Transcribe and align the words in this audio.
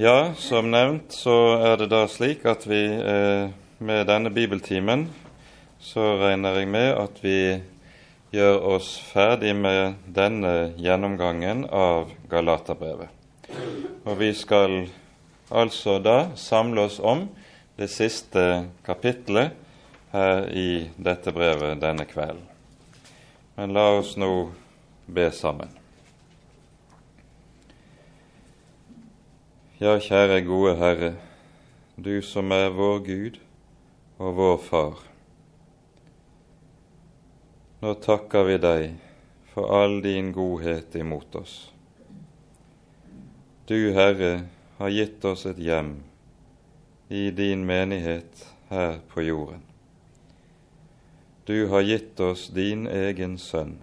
Ja, 0.00 0.32
som 0.36 0.70
nevnt 0.70 1.12
så 1.12 1.34
er 1.60 1.74
det 1.76 1.90
da 1.92 2.06
slik 2.08 2.46
at 2.48 2.62
vi 2.64 2.78
eh, 2.88 3.50
med 3.84 4.06
denne 4.08 4.30
bibeltimen 4.32 5.02
så 5.76 6.14
regner 6.22 6.54
jeg 6.56 6.68
med 6.72 6.86
at 6.96 7.18
vi 7.20 7.40
gjør 8.32 8.64
oss 8.78 8.94
ferdig 9.10 9.50
med 9.60 9.98
denne 10.08 10.70
gjennomgangen 10.80 11.66
av 11.68 12.14
Galaterbrevet. 12.32 13.12
Og 14.08 14.16
vi 14.22 14.30
skal 14.32 14.86
altså 15.52 15.98
da 16.00 16.30
samle 16.32 16.86
oss 16.88 16.96
om 16.96 17.26
det 17.76 17.90
siste 17.92 18.46
kapittelet 18.86 19.52
her 20.14 20.48
i 20.48 20.70
dette 20.96 21.36
brevet 21.36 21.76
denne 21.84 22.08
kvelden. 22.08 22.48
Men 23.60 23.76
la 23.76 23.90
oss 23.98 24.16
nå 24.16 24.32
be 25.12 25.28
sammen. 25.28 25.76
Ja, 29.80 29.94
kjære 29.96 30.42
gode 30.44 30.74
Herre, 30.76 31.14
du 31.96 32.18
som 32.20 32.52
er 32.52 32.66
vår 32.76 32.98
Gud 33.00 33.36
og 34.20 34.34
vår 34.36 34.58
Far. 34.60 34.98
Nå 37.80 37.94
takker 38.04 38.44
vi 38.44 38.58
deg 38.60 38.82
for 39.54 39.72
all 39.72 40.02
din 40.04 40.34
godhet 40.36 40.98
imot 41.00 41.38
oss. 41.40 41.54
Du, 43.70 43.78
Herre, 43.96 44.50
har 44.76 44.92
gitt 44.92 45.24
oss 45.24 45.46
et 45.48 45.64
hjem 45.64 45.94
i 47.08 47.30
din 47.40 47.64
menighet 47.64 48.44
her 48.68 49.00
på 49.08 49.24
jorden. 49.24 49.64
Du 51.48 51.70
har 51.72 51.88
gitt 51.88 52.20
oss 52.20 52.50
din 52.52 52.84
egen 52.84 53.40
sønn, 53.40 53.78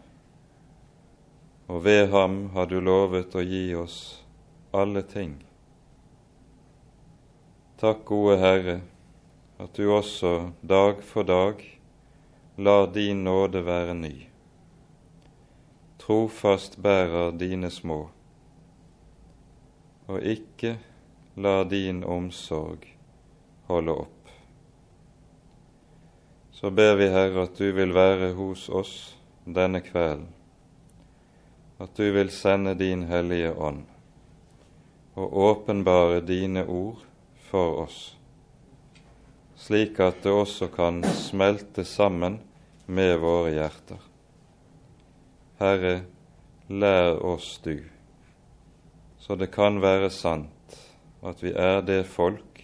og 1.65 1.81
ved 1.89 2.13
ham 2.13 2.39
har 2.53 2.69
du 2.69 2.77
lovet 2.85 3.33
å 3.33 3.41
gi 3.41 3.65
oss 3.81 3.99
alle 4.69 5.01
ting. 5.01 5.39
Takk, 7.77 8.05
gode 8.05 8.39
Herre, 8.41 8.79
at 9.61 9.75
du 9.77 9.91
også 9.93 10.49
dag 10.65 11.03
for 11.05 11.27
dag 11.29 11.59
lar 12.57 12.87
din 12.89 13.19
nåde 13.21 13.61
være 13.61 13.93
ny. 13.93 14.13
Trofast 16.01 16.79
bærer 16.81 17.35
dine 17.37 17.69
små, 17.69 17.99
og 20.07 20.25
ikke 20.25 20.71
lar 21.35 21.69
din 21.69 22.01
omsorg 22.01 22.87
holde 23.69 23.93
opp. 24.07 24.31
Så 26.51 26.73
ber 26.73 26.95
vi, 26.97 27.11
Herre, 27.13 27.43
at 27.45 27.61
du 27.61 27.67
vil 27.77 27.93
være 27.93 28.31
hos 28.39 28.69
oss 28.69 28.95
denne 29.45 29.83
kvelden, 29.85 30.31
at 31.77 31.93
du 31.93 32.09
vil 32.09 32.33
sende 32.33 32.73
din 32.73 33.05
Hellige 33.05 33.53
Ånd 33.53 33.85
og 35.13 35.37
åpenbare 35.51 36.25
dine 36.25 36.65
ord 36.65 37.06
for 37.47 37.81
oss, 37.83 38.15
slik 39.55 39.99
at 40.03 40.21
det 40.23 40.33
også 40.33 40.67
kan 40.73 41.01
smelte 41.15 41.85
sammen 41.87 42.39
med 42.85 43.17
våre 43.23 43.53
hjerter. 43.55 44.01
Herre, 45.57 45.95
lær 46.67 47.17
oss 47.25 47.57
du, 47.63 47.79
så 49.19 49.35
det 49.39 49.49
kan 49.55 49.81
være 49.81 50.11
sant 50.13 50.77
at 51.25 51.41
vi 51.43 51.53
er 51.55 51.81
det 51.87 52.03
folk 52.07 52.63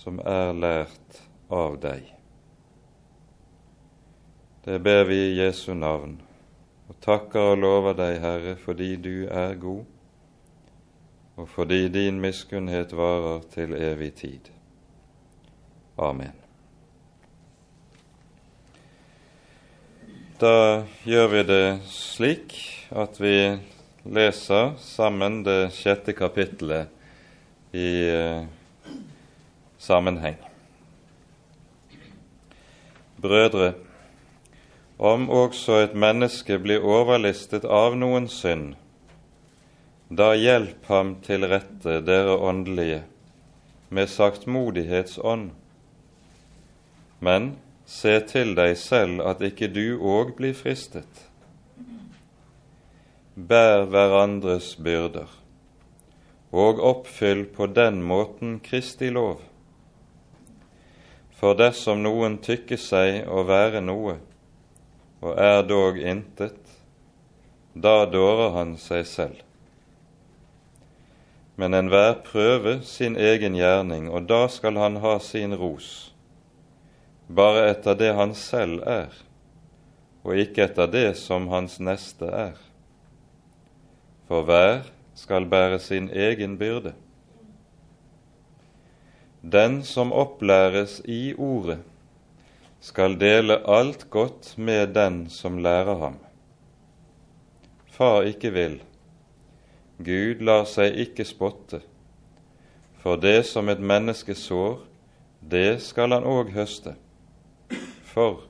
som 0.00 0.20
er 0.24 0.54
lært 0.56 1.22
av 1.52 1.78
deg. 1.82 2.06
Det 4.64 4.78
ber 4.80 5.04
vi 5.10 5.18
i 5.26 5.34
Jesu 5.42 5.74
navn, 5.76 6.16
og 6.88 6.96
takker 7.04 7.52
og 7.52 7.58
lover 7.60 7.98
deg, 7.98 8.20
Herre, 8.22 8.54
fordi 8.56 8.94
du 8.96 9.26
er 9.28 9.58
god 9.60 9.84
og 11.36 11.48
fordi 11.48 11.88
din 11.88 12.20
miskunnhet 12.20 12.92
varer 12.96 13.42
til 13.54 13.74
evig 13.74 14.12
tid. 14.14 14.50
Amen. 15.98 16.34
Da 20.40 20.84
gjør 21.06 21.28
vi 21.30 21.42
det 21.46 21.66
slik 21.88 22.54
at 22.90 23.20
vi 23.22 23.36
leser 24.04 24.74
sammen 24.82 25.42
det 25.46 25.72
sjette 25.72 26.12
kapittelet 26.12 26.90
i 27.74 27.90
eh, 28.10 28.44
sammenheng. 29.78 30.36
Brødre, 33.22 33.72
om 34.98 35.30
også 35.30 35.78
et 35.86 35.94
menneske 35.94 36.58
blir 36.58 36.84
overlistet 36.84 37.64
av 37.64 37.96
noen 37.96 38.28
synd, 38.28 38.74
da 40.08 40.34
hjelp 40.36 40.84
ham 40.86 41.14
til 41.24 41.46
rette, 41.48 42.00
dere 42.04 42.36
åndelige, 42.36 43.02
med 43.88 44.08
saktmodighetsånd. 44.08 45.50
Men 47.24 47.54
se 47.88 48.18
til 48.28 48.52
deg 48.58 48.76
selv 48.76 49.22
at 49.24 49.40
ikke 49.40 49.70
du 49.72 49.96
òg 49.96 50.34
blir 50.36 50.52
fristet. 50.56 51.08
Bær 53.34 53.86
hverandres 53.88 54.74
byrder, 54.76 55.30
og 56.52 56.84
oppfyll 56.84 57.46
på 57.56 57.66
den 57.66 58.02
måten 58.02 58.60
Kristi 58.60 59.08
lov. 59.10 59.40
For 61.34 61.56
dersom 61.56 62.04
noen 62.04 62.38
tykker 62.44 62.78
seg 62.78 63.24
å 63.26 63.42
være 63.48 63.80
noe, 63.80 64.18
og 65.24 65.40
er 65.40 65.64
dog 65.64 65.98
intet, 65.98 66.60
da 67.74 68.04
dårer 68.06 68.52
han 68.54 68.76
seg 68.78 69.08
selv 69.08 69.42
men 71.56 71.74
enhver 71.74 72.16
prøve 72.26 72.80
sin 72.82 73.16
egen 73.16 73.54
gjerning, 73.54 74.08
og 74.10 74.26
da 74.28 74.46
skal 74.50 74.78
han 74.80 74.98
ha 75.02 75.18
sin 75.22 75.54
ros, 75.54 76.12
bare 77.28 77.68
etter 77.70 77.94
det 77.98 78.10
han 78.18 78.34
selv 78.34 78.82
er, 78.82 79.14
og 80.24 80.40
ikke 80.40 80.66
etter 80.66 80.90
det 80.90 81.08
som 81.20 81.48
hans 81.52 81.78
neste 81.78 82.26
er. 82.26 82.58
For 84.28 84.42
hver 84.48 84.86
skal 85.14 85.46
bære 85.46 85.78
sin 85.78 86.08
egen 86.10 86.56
byrde. 86.58 86.94
Den 89.44 89.82
som 89.84 90.12
opplæres 90.12 91.02
i 91.04 91.34
Ordet, 91.36 91.82
skal 92.84 93.16
dele 93.20 93.58
alt 93.68 94.06
godt 94.10 94.54
med 94.58 94.94
den 94.96 95.28
som 95.32 95.58
lærer 95.58 95.96
ham. 96.00 96.16
Far 97.92 98.24
ikke 98.28 98.50
vil, 98.52 98.78
Gud 99.98 100.40
lar 100.42 100.64
seg 100.66 100.96
ikke 100.98 101.24
spotte, 101.24 101.78
for 102.98 103.20
det 103.20 103.44
som 103.46 103.68
et 103.68 103.80
menneske 103.80 104.34
sår, 104.34 104.80
det 105.40 105.82
skal 105.84 106.10
han 106.16 106.26
òg 106.26 106.50
høste. 106.54 106.96
For 108.02 108.42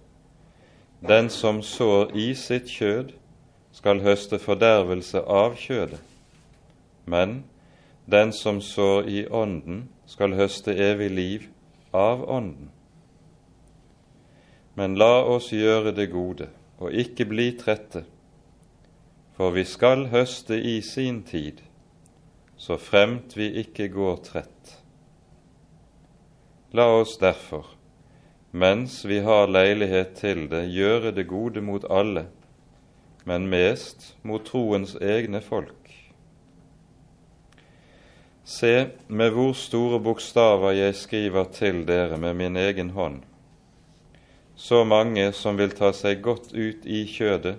den 1.05 1.29
som 1.29 1.61
sår 1.63 2.15
i 2.17 2.31
sitt 2.39 2.71
kjød, 2.71 3.13
skal 3.75 4.01
høste 4.01 4.39
fordervelse 4.39 5.21
av 5.21 5.57
kjødet, 5.59 6.01
men 7.05 7.43
den 8.07 8.33
som 8.33 8.61
sår 8.63 9.09
i 9.11 9.27
Ånden, 9.27 9.89
skal 10.07 10.37
høste 10.37 10.73
evig 10.77 11.11
liv 11.11 11.47
av 11.93 12.23
Ånden. 12.31 12.71
Men 14.75 14.97
la 15.01 15.25
oss 15.25 15.51
gjøre 15.53 15.93
det 15.97 16.11
gode 16.13 16.49
og 16.79 16.93
ikke 16.93 17.27
bli 17.31 17.51
trette, 17.59 18.05
for 19.37 19.51
vi 19.51 19.65
skal 19.67 20.07
høste 20.13 20.55
i 20.55 20.81
sin 20.83 21.23
tid, 21.27 21.63
så 22.57 22.79
fremt 22.79 23.37
vi 23.37 23.51
ikke 23.65 23.89
går 23.91 24.21
trett. 24.29 24.77
La 26.75 26.87
oss 27.01 27.17
derfor, 27.19 27.67
mens 28.51 29.03
vi 29.07 29.21
har 29.27 29.51
leilighet 29.51 30.15
til 30.19 30.47
det, 30.51 30.69
gjøre 30.71 31.15
det 31.15 31.27
gode 31.31 31.63
mot 31.63 31.87
alle, 31.91 32.29
men 33.27 33.49
mest 33.51 34.13
mot 34.23 34.45
troens 34.47 34.95
egne 35.03 35.43
folk. 35.43 35.85
Se 38.45 38.91
med 39.09 39.31
hvor 39.33 39.55
store 39.57 39.99
bokstaver 40.05 40.75
jeg 40.77 40.95
skriver 41.01 41.47
til 41.55 41.87
dere 41.89 42.19
med 42.21 42.35
min 42.37 42.57
egen 42.61 42.91
hånd. 42.91 43.23
Så 44.55 44.85
mange 44.85 45.33
som 45.33 45.57
vil 45.59 45.73
ta 45.75 45.91
seg 45.97 46.21
godt 46.23 46.53
ut 46.53 46.85
i 46.85 47.07
kjødet, 47.09 47.57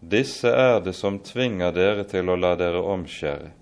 disse 0.00 0.48
er 0.48 0.80
det 0.84 0.92
som 0.96 1.18
tvinger 1.24 1.72
dere 1.72 2.04
til 2.08 2.28
å 2.28 2.36
la 2.36 2.54
dere 2.58 2.82
omskjære, 2.82 3.52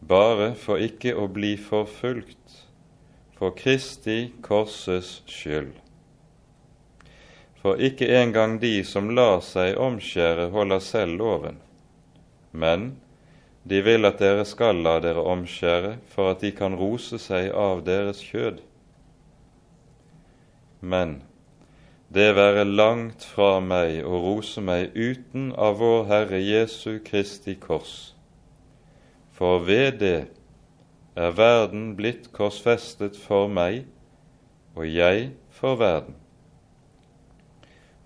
bare 0.00 0.54
for 0.56 0.80
ikke 0.80 1.14
å 1.18 1.26
bli 1.28 1.56
forfulgt 1.60 2.64
for 3.38 3.54
Kristi 3.54 4.32
korses 4.42 5.20
skyld. 5.30 5.76
For 7.58 7.78
ikke 7.82 8.06
engang 8.14 8.56
de 8.62 8.80
som 8.86 9.10
lar 9.14 9.42
seg 9.42 9.78
omskjære, 9.78 10.48
holder 10.54 10.82
selv 10.82 11.18
loven, 11.18 11.60
men 12.52 12.92
de 13.68 13.82
vil 13.84 14.08
at 14.08 14.20
dere 14.22 14.46
skal 14.48 14.80
la 14.82 14.96
dere 15.04 15.22
omskjære 15.22 15.98
for 16.08 16.32
at 16.32 16.42
de 16.42 16.52
kan 16.56 16.76
rose 16.78 17.18
seg 17.20 17.50
av 17.52 17.82
deres 17.86 18.22
kjød. 18.24 18.62
Men 20.80 21.18
det 22.08 22.36
være 22.36 22.64
langt 22.64 23.24
fra 23.34 23.58
meg 23.60 24.00
å 24.00 24.20
rose 24.22 24.62
meg 24.64 24.94
uten 24.96 25.50
av 25.60 25.76
vår 25.82 26.06
Herre 26.08 26.40
Jesu 26.40 27.02
Kristi 27.04 27.52
kors. 27.60 28.14
For 29.36 29.60
ved 29.66 30.00
det 30.00 30.30
er 31.18 31.36
verden 31.36 31.92
blitt 31.98 32.30
korsfestet 32.32 33.18
for 33.20 33.52
meg, 33.52 33.84
og 34.72 34.88
jeg 34.88 35.34
for 35.52 35.76
verden. 35.76 36.16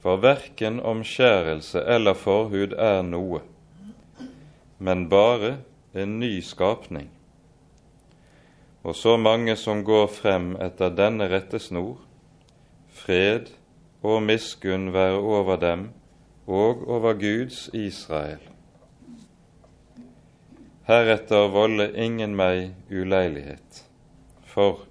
For 0.03 0.19
verken 0.19 0.81
omskjærelse 0.83 1.85
eller 1.87 2.19
forhud 2.19 2.75
er 2.75 3.05
noe, 3.07 3.45
men 4.83 5.07
bare 5.09 5.61
en 5.95 6.19
ny 6.19 6.41
skapning. 6.43 7.07
Og 8.83 8.99
så 8.99 9.15
mange 9.15 9.55
som 9.55 9.85
går 9.87 10.09
frem 10.11 10.57
etter 10.59 10.91
denne 10.91 11.31
rettesnor, 11.31 12.01
fred 12.91 13.53
og 13.53 13.62
miskunn 14.21 14.93
være 14.93 15.19
over 15.19 15.57
dem 15.57 15.91
og 16.47 16.89
over 16.89 17.13
Guds 17.13 17.71
Israel. 17.73 18.41
Heretter 20.87 21.49
volde 21.55 21.93
ingen 21.95 22.35
meg 22.37 22.73
uleilighet, 22.91 23.85
for 24.43 24.83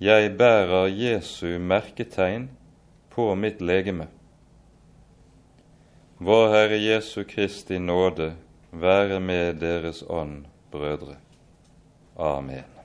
jeg 0.00 0.32
bærer 0.38 0.88
Jesu 0.88 1.58
merketegn 1.58 2.48
på 3.12 3.34
mitt 3.34 3.60
legeme. 3.60 4.08
Vår 6.18 6.48
Herre 6.54 6.80
Jesu 6.80 7.22
Kristi 7.28 7.78
nåde 7.78 8.32
være 8.72 9.20
med 9.20 9.60
deres 9.60 10.02
ånd, 10.08 10.46
brødre. 10.70 11.20
Amen. 12.16 12.77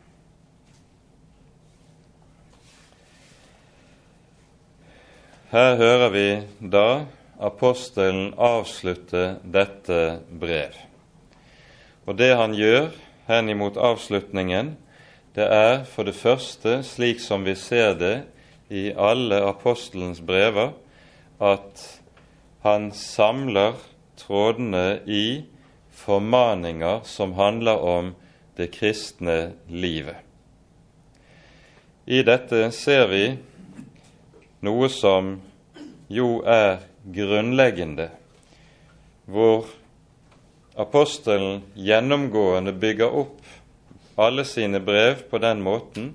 Her 5.53 5.75
hører 5.77 6.09
vi 6.09 6.29
da 6.73 7.03
apostelen 7.37 8.31
avslutte 8.41 9.35
dette 9.45 9.97
brev. 10.41 10.73
Og 12.09 12.17
det 12.17 12.31
han 12.39 12.55
gjør 12.57 12.87
henimot 13.27 13.77
avslutningen, 13.77 14.71
det 15.37 15.45
er 15.45 15.83
for 15.85 16.09
det 16.09 16.15
første, 16.17 16.79
slik 16.81 17.21
som 17.21 17.45
vi 17.45 17.53
ser 17.53 17.93
det 18.01 18.15
i 18.73 18.87
alle 18.97 19.43
apostelens 19.45 20.23
brever, 20.25 20.73
at 21.37 21.85
han 22.65 22.89
samler 22.89 23.77
trådene 24.17 25.03
i 25.05 25.45
formaninger 25.93 27.05
som 27.05 27.37
handler 27.37 27.77
om 27.77 28.15
det 28.57 28.71
kristne 28.73 29.53
livet. 29.69 30.17
I 32.09 32.25
dette 32.25 32.71
ser 32.73 33.05
vi 33.13 33.25
noe 34.63 34.89
som 34.89 35.35
jo 36.07 36.39
er 36.47 36.79
grunnleggende, 37.13 38.09
hvor 39.27 39.67
apostelen 40.79 41.61
gjennomgående 41.75 42.73
bygger 42.73 43.15
opp 43.23 43.41
alle 44.15 44.45
sine 44.47 44.79
brev 44.83 45.25
på 45.29 45.41
den 45.43 45.61
måten 45.65 46.13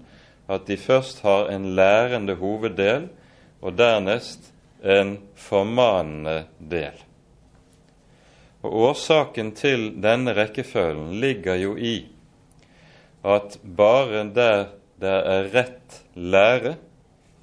at 0.48 0.64
de 0.66 0.78
først 0.80 1.20
har 1.26 1.50
en 1.52 1.74
lærende 1.76 2.38
hoveddel, 2.40 3.08
og 3.60 3.74
dernest 3.76 4.52
en 4.80 5.16
formanende 5.36 6.46
del. 6.58 6.94
Og 8.62 8.74
Årsaken 8.88 9.52
til 9.58 9.90
denne 10.02 10.32
rekkefølgen 10.34 11.18
ligger 11.20 11.58
jo 11.58 11.74
i 11.76 11.96
at 13.26 13.58
bare 13.62 14.24
der 14.34 14.68
det 14.98 15.14
er 15.30 15.48
rett 15.54 15.98
lære, 16.14 16.74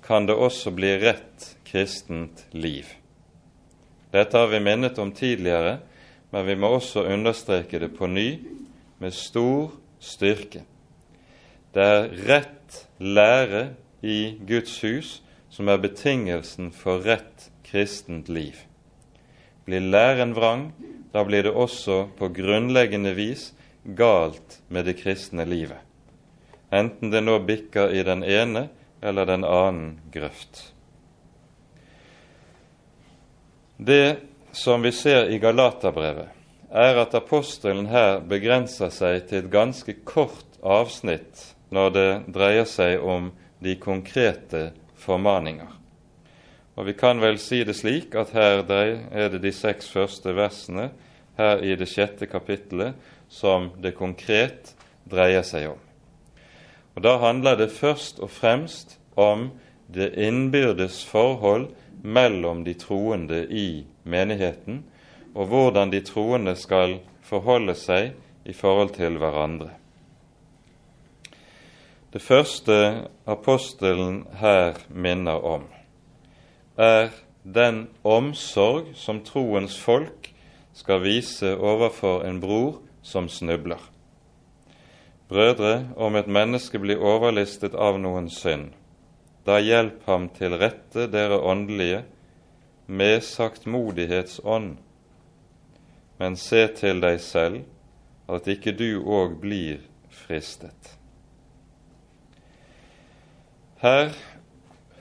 kan 0.06 0.26
det 0.26 0.36
også 0.38 0.72
bli 0.72 0.92
rett 1.02 1.56
kristent 1.66 2.46
liv. 2.52 2.86
Dette 4.14 4.38
har 4.38 4.48
vi 4.48 4.60
minnet 4.60 5.00
om 5.02 5.12
tidligere, 5.12 5.80
men 6.30 6.46
vi 6.46 6.56
må 6.56 6.70
også 6.78 7.08
understreke 7.10 7.80
det 7.82 7.90
på 7.98 8.08
ny 8.08 8.28
med 9.02 9.14
stor 9.14 9.74
styrke. 10.00 10.62
Det 11.74 11.84
er 11.84 12.14
rett 12.30 12.86
lære 13.00 13.66
i 14.06 14.38
Guds 14.48 14.78
hus 14.86 15.18
som 15.50 15.72
er 15.72 15.82
betingelsen 15.82 16.70
for 16.76 17.02
rett 17.04 17.50
kristent 17.66 18.30
liv. 18.30 18.62
Blir 19.66 19.82
læren 19.82 20.36
vrang, 20.38 20.70
da 21.12 21.24
blir 21.26 21.48
det 21.48 21.56
også 21.56 22.06
på 22.20 22.30
grunnleggende 22.36 23.16
vis 23.18 23.54
galt 23.98 24.60
med 24.70 24.86
det 24.86 25.00
kristne 25.02 25.46
livet, 25.50 25.80
enten 26.70 27.12
det 27.14 27.22
nå 27.24 27.40
bikker 27.48 27.94
i 27.94 28.04
den 28.06 28.24
ene 28.24 28.68
eller 29.02 29.26
den 29.26 29.44
annen 29.44 30.00
grøft. 30.14 30.72
Det 33.78 34.18
som 34.56 34.82
vi 34.82 34.92
ser 34.92 35.30
i 35.30 35.40
Galaterbrevet, 35.40 36.32
er 36.72 36.98
at 37.00 37.16
apostelen 37.16 37.90
her 37.92 38.22
begrenser 38.24 38.92
seg 38.92 39.28
til 39.30 39.44
et 39.44 39.52
ganske 39.52 39.98
kort 40.08 40.60
avsnitt 40.64 41.52
når 41.76 41.92
det 41.96 42.10
dreier 42.36 42.68
seg 42.68 43.04
om 43.04 43.32
de 43.64 43.76
konkrete 43.80 44.70
formaninger. 45.00 45.72
Og 46.76 46.86
Vi 46.86 46.94
kan 46.94 47.22
vel 47.24 47.38
si 47.40 47.64
det 47.64 47.78
slik 47.78 48.16
at 48.20 48.34
her 48.36 48.64
er 48.68 49.30
det 49.32 49.42
de 49.44 49.52
seks 49.56 49.88
første 49.92 50.36
versene 50.36 50.90
her 51.38 51.64
i 51.64 51.76
det 51.76 51.88
sjette 51.88 52.28
kapittelet 52.28 52.96
som 53.32 53.72
det 53.80 53.96
konkret 53.96 54.74
dreier 55.08 55.44
seg 55.44 55.70
om. 55.72 55.80
Og 56.96 57.04
Da 57.04 57.18
handler 57.18 57.56
det 57.56 57.72
først 57.72 58.20
og 58.20 58.30
fremst 58.30 59.00
om 59.16 59.50
det 59.94 60.14
innbyrdes 60.18 61.06
forhold 61.06 61.68
mellom 62.04 62.64
de 62.66 62.74
troende 62.74 63.46
i 63.50 63.86
menigheten, 64.04 64.84
og 65.36 65.46
hvordan 65.46 65.92
de 65.92 66.02
troende 66.02 66.56
skal 66.56 67.00
forholde 67.22 67.76
seg 67.76 68.14
i 68.46 68.54
forhold 68.54 68.94
til 68.96 69.18
hverandre. 69.18 69.70
Det 72.14 72.22
første 72.22 73.08
apostelen 73.28 74.24
her 74.40 74.78
minner 74.90 75.42
om, 75.46 75.66
er 76.78 77.10
den 77.44 77.88
omsorg 78.04 78.94
som 78.96 79.20
troens 79.26 79.76
folk 79.80 80.32
skal 80.74 81.04
vise 81.04 81.58
overfor 81.58 82.24
en 82.24 82.40
bror 82.40 82.80
som 83.04 83.28
snubler. 83.30 83.95
Brødre, 85.30 85.88
om 85.98 86.16
et 86.16 86.28
menneske 86.28 86.80
blir 86.80 87.02
overlistet 87.02 87.74
av 87.74 87.98
noen 88.02 88.28
synd, 88.30 88.74
da 89.46 89.58
hjelp 89.62 90.04
ham 90.06 90.28
til 90.34 90.58
rette, 90.62 91.08
dere 91.10 91.40
åndelige, 91.42 92.04
med 92.86 93.24
saktmodighetsånd, 93.26 94.76
men 96.22 96.38
se 96.38 96.68
til 96.78 97.02
deg 97.02 97.18
selv 97.22 97.64
at 98.30 98.48
ikke 98.50 98.76
du 98.78 99.02
òg 99.02 99.40
blir 99.42 99.82
fristet. 100.14 100.94
Her 103.82 104.14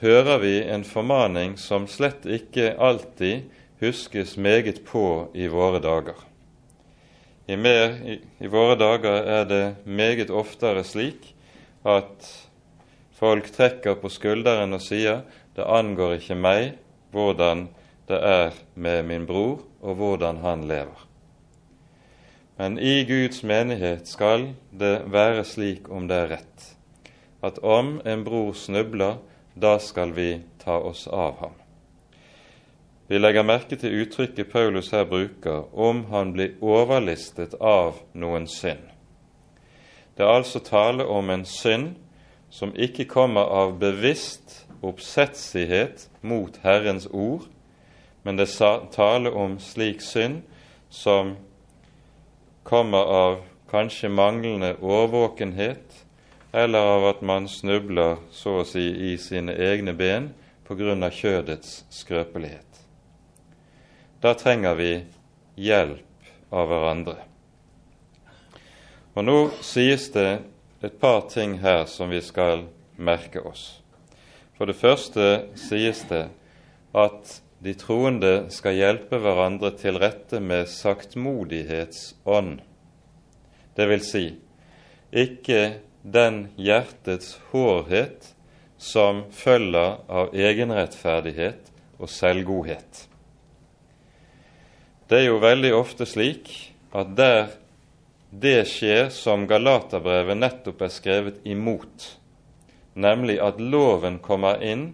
hører 0.01 0.41
vi 0.41 0.57
en 0.61 0.83
formaning 0.85 1.55
som 1.61 1.85
slett 1.89 2.25
ikke 2.25 2.73
alltid 2.81 3.45
huskes 3.81 4.35
meget 4.37 4.83
på 4.85 5.29
i 5.33 5.47
våre 5.47 5.79
dager. 5.81 6.17
I, 7.47 7.55
mer, 7.55 7.99
i, 8.01 8.19
i 8.41 8.49
våre 8.49 8.75
dager 8.79 9.29
er 9.39 9.45
det 9.49 9.63
meget 9.85 10.33
oftere 10.33 10.83
slik 10.87 11.33
at 11.85 12.31
Folk 13.15 13.47
trekker 13.55 13.95
på 13.95 14.09
skulderen 14.11 14.75
og 14.75 14.81
sier 14.83 15.21
det 15.55 15.63
angår 15.63 16.17
ikke 16.17 16.35
meg 16.35 16.73
hvordan 17.15 17.69
det 18.09 18.17
er 18.19 18.57
med 18.75 19.07
min 19.07 19.23
bror, 19.25 19.61
og 19.79 19.95
hvordan 19.95 20.41
han 20.43 20.65
lever. 20.67 20.99
Men 22.59 22.75
i 22.77 23.05
Guds 23.07 23.41
menighet 23.43 24.07
skal 24.11 24.49
det 24.71 25.07
være 25.11 25.45
slik, 25.47 25.87
om 25.89 26.09
det 26.11 26.19
er 26.25 26.31
rett, 26.35 26.67
at 27.41 27.59
om 27.63 27.97
en 28.05 28.27
bror 28.27 28.51
snubler, 28.53 29.21
da 29.55 29.77
skal 29.79 30.11
vi 30.15 30.41
ta 30.59 30.75
oss 30.75 31.07
av 31.07 31.39
ham. 31.39 31.55
Vi 33.07 33.19
legger 33.19 33.43
merke 33.45 33.77
til 33.77 34.01
uttrykket 34.01 34.49
Paulus 34.49 34.89
her 34.89 35.03
bruker, 35.05 35.67
om 35.77 36.05
han 36.09 36.31
blir 36.33 36.55
overlistet 36.61 37.53
av 37.61 37.99
noen 38.17 38.47
synd. 38.49 38.81
Det 40.17 40.25
er 40.25 40.39
altså 40.39 40.59
tale 40.63 41.05
om 41.05 41.29
en 41.29 41.45
synd 41.45 41.91
som 42.49 42.73
ikke 42.73 43.05
kommer 43.05 43.45
av 43.45 43.75
bevisst 43.77 44.63
oppsetsighet 44.81 46.07
mot 46.25 46.57
Herrens 46.63 47.05
ord, 47.11 47.45
men 48.23 48.39
det 48.41 48.47
er 48.57 48.87
tale 48.95 49.29
om 49.29 49.59
slik 49.61 50.01
synd 50.01 50.41
som 50.89 51.35
kommer 52.65 53.05
av 53.05 53.43
kanskje 53.69 54.09
manglende 54.09 54.75
årvåkenhet, 54.81 56.05
eller 56.53 56.79
av 56.79 57.05
at 57.11 57.21
man 57.21 57.45
snubler 57.51 58.17
så 58.31 58.61
å 58.63 58.65
si 58.65 58.87
i 59.11 59.17
sine 59.21 59.53
egne 59.53 59.93
ben 59.93 60.31
på 60.65 60.77
grunn 60.79 61.05
av 61.05 61.13
kjødets 61.13 61.83
skrøpelighet. 61.93 62.84
Da 64.21 64.33
trenger 64.33 64.75
vi 64.75 64.91
hjelp 65.55 66.53
av 66.55 66.69
hverandre. 66.69 67.17
Og 69.15 69.23
nå 69.23 69.37
sies 69.63 70.09
det 70.11 70.29
et 70.83 70.99
par 70.99 71.25
ting 71.31 71.57
her 71.63 71.85
som 71.89 72.11
vi 72.11 72.21
skal 72.23 72.65
merke 72.95 73.43
oss. 73.43 73.81
For 74.55 74.67
det 74.67 74.77
første 74.79 75.47
sies 75.59 76.03
det 76.09 76.27
at 76.95 77.39
de 77.63 77.73
troende 77.79 78.51
skal 78.53 78.77
hjelpe 78.77 79.19
hverandre 79.23 79.71
til 79.79 79.97
rette 79.99 80.39
med 80.43 80.67
saktmodighetsånd. 80.69 82.59
Det 83.75 83.87
vil 83.89 84.03
si, 84.03 84.25
ikke 85.11 85.81
den 86.03 86.45
hjertets 86.59 87.37
hårhet 87.51 88.31
som 88.77 89.25
følger 89.33 89.99
av 90.11 90.35
egenrettferdighet 90.35 91.71
og 91.97 92.11
selvgodhet. 92.11 93.05
Det 95.05 95.19
er 95.19 95.27
jo 95.27 95.37
veldig 95.37 95.69
ofte 95.77 96.05
slik 96.09 96.49
at 96.95 97.11
der 97.17 97.51
det 98.33 98.63
skjer 98.65 99.11
som 99.13 99.43
Galaterbrevet 99.45 100.39
nettopp 100.39 100.81
er 100.81 100.89
skrevet 100.91 101.43
imot, 101.45 102.07
nemlig 102.97 103.35
at 103.37 103.61
loven 103.61 104.17
kommer 104.23 104.63
inn, 104.65 104.87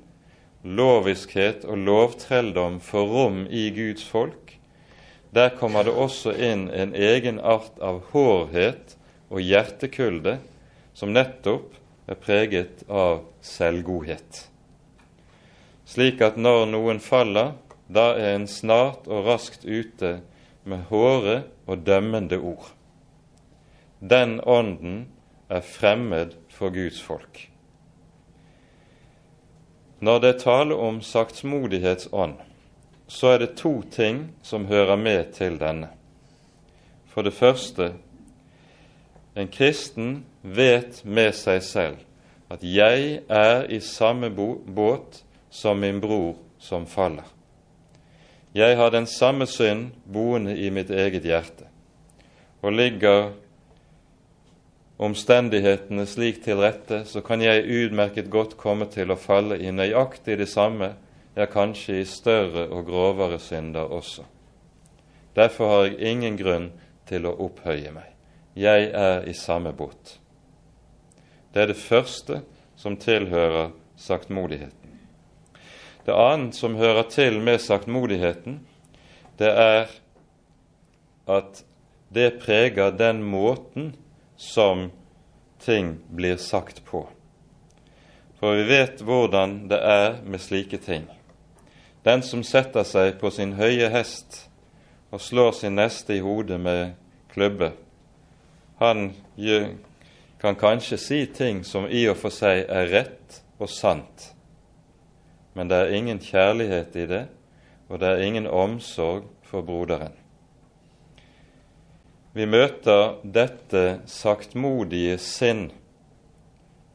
loviskhet 0.67 1.63
og 1.63 1.79
lovtrelldom 1.87 2.81
får 2.83 3.07
rom 3.13 3.39
i 3.47 3.69
Guds 3.71 4.03
folk, 4.03 4.57
der 5.31 5.55
kommer 5.55 5.87
det 5.87 5.95
også 5.95 6.35
inn 6.35 6.67
en 6.75 6.91
egen 6.91 7.39
art 7.39 7.79
av 7.79 8.03
hårhet 8.11 8.97
og 9.31 9.39
hjertekulde 9.39 10.41
som 10.91 11.15
nettopp 11.15 11.71
er 12.11 12.19
preget 12.19 12.83
av 12.91 13.23
selvgodhet. 13.39 14.43
Slik 15.87 16.19
at 16.19 16.35
når 16.35 16.67
noen 16.75 16.99
faller, 16.99 17.55
da 17.93 18.13
er 18.15 18.35
en 18.35 18.47
snart 18.47 19.07
og 19.07 19.25
raskt 19.27 19.65
ute 19.65 20.21
med 20.63 20.85
hårde 20.89 21.41
og 21.67 21.85
dømmende 21.85 22.37
ord. 22.39 22.71
Den 23.99 24.39
ånden 24.43 25.07
er 25.49 25.61
fremmed 25.61 26.37
for 26.49 26.71
Guds 26.73 27.01
folk. 27.01 27.47
Når 29.99 30.19
det 30.19 30.29
er 30.29 30.39
tale 30.39 30.75
om 30.75 31.01
saktsmodighetsånd, 31.01 32.39
så 33.07 33.27
er 33.27 33.43
det 33.43 33.57
to 33.59 33.81
ting 33.91 34.31
som 34.43 34.65
hører 34.65 34.95
med 34.95 35.33
til 35.35 35.59
denne. 35.59 35.91
For 37.05 37.21
det 37.21 37.33
første, 37.33 37.91
en 39.35 39.51
kristen 39.51 40.23
vet 40.41 41.03
med 41.05 41.35
seg 41.35 41.61
selv 41.63 41.97
at 42.49 42.63
'jeg 42.63 43.21
er 43.29 43.63
i 43.69 43.79
samme 43.79 44.29
båt 44.75 45.23
som 45.49 45.77
min 45.77 46.01
bror 46.01 46.35
som 46.59 46.85
faller'. 46.85 47.40
Jeg 48.55 48.75
har 48.77 48.91
den 48.91 49.07
samme 49.07 49.47
synd 49.47 49.91
boende 50.03 50.57
i 50.57 50.69
mitt 50.69 50.89
eget 50.91 51.23
hjerte, 51.23 51.69
og 52.61 52.75
ligger 52.75 53.31
omstendighetene 55.01 56.05
slik 56.05 56.43
til 56.43 56.59
rette, 56.61 57.05
så 57.05 57.23
kan 57.25 57.41
jeg 57.41 57.63
utmerket 57.65 58.29
godt 58.29 58.57
komme 58.59 58.85
til 58.91 59.11
å 59.11 59.17
falle 59.17 59.57
i 59.57 59.71
nøyaktig 59.71 60.37
det 60.37 60.49
samme 60.51 60.91
ja, 61.35 61.47
kanskje 61.47 62.01
i 62.01 62.05
større 62.05 62.67
og 62.69 62.85
grovere 62.91 63.39
synder 63.39 63.87
også. 63.87 64.27
Derfor 65.35 65.71
har 65.71 65.85
jeg 65.87 66.11
ingen 66.11 66.37
grunn 66.37 66.71
til 67.07 67.25
å 67.25 67.37
opphøye 67.47 67.93
meg. 67.95 68.09
Jeg 68.55 68.91
er 68.91 69.23
i 69.31 69.33
samme 69.33 69.71
båt. 69.73 70.17
Det 71.53 71.63
er 71.63 71.71
det 71.71 71.79
første 71.79 72.41
som 72.75 72.99
tilhører 72.99 73.71
saktmodigheten. 73.95 74.80
Det 76.05 76.15
annet 76.17 76.55
som 76.57 76.75
hører 76.75 77.03
til 77.09 77.39
med 77.41 77.61
saktmodigheten, 77.61 78.59
det 79.37 79.49
er 79.49 79.91
at 81.29 81.63
det 82.13 82.41
preger 82.41 82.91
den 82.91 83.21
måten 83.23 83.93
som 84.37 84.89
ting 85.61 85.99
blir 86.09 86.37
sagt 86.37 86.85
på. 86.85 87.05
For 88.39 88.57
vi 88.57 88.65
vet 88.65 89.03
hvordan 89.05 89.67
det 89.69 89.77
er 89.77 90.17
med 90.25 90.41
slike 90.41 90.77
ting. 90.81 91.05
Den 92.05 92.23
som 92.25 92.41
setter 92.43 92.83
seg 92.87 93.19
på 93.21 93.29
sin 93.29 93.53
høye 93.59 93.91
hest 93.93 94.47
og 95.13 95.21
slår 95.21 95.53
sin 95.53 95.77
neste 95.77 96.17
i 96.17 96.23
hodet 96.25 96.57
med 96.59 96.95
klubbe, 97.33 97.71
han 98.81 99.11
kan 100.41 100.57
kanskje 100.57 100.97
si 100.97 101.25
ting 101.29 101.61
som 101.63 101.85
i 101.85 102.07
og 102.09 102.17
for 102.17 102.33
seg 102.33 102.65
er 102.65 102.89
rett 102.89 103.41
og 103.61 103.69
sant, 103.69 104.31
men 105.53 105.69
det 105.69 105.77
er 105.77 105.95
ingen 105.95 106.19
kjærlighet 106.19 106.95
i 106.95 107.05
det, 107.09 107.21
og 107.89 107.99
det 107.99 108.09
er 108.09 108.25
ingen 108.25 108.47
omsorg 108.47 109.27
for 109.43 109.61
broderen. 109.61 110.15
Vi 112.33 112.45
møter 112.47 113.17
dette 113.27 113.99
saktmodige 114.07 115.17
sinn 115.19 115.65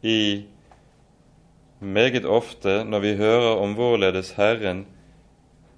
i 0.01 0.47
meget 1.81 2.25
ofte 2.25 2.79
når 2.89 3.05
vi 3.05 3.17
hører 3.19 3.61
om 3.61 3.75
hvorledes 3.77 4.33
Herren 4.39 4.87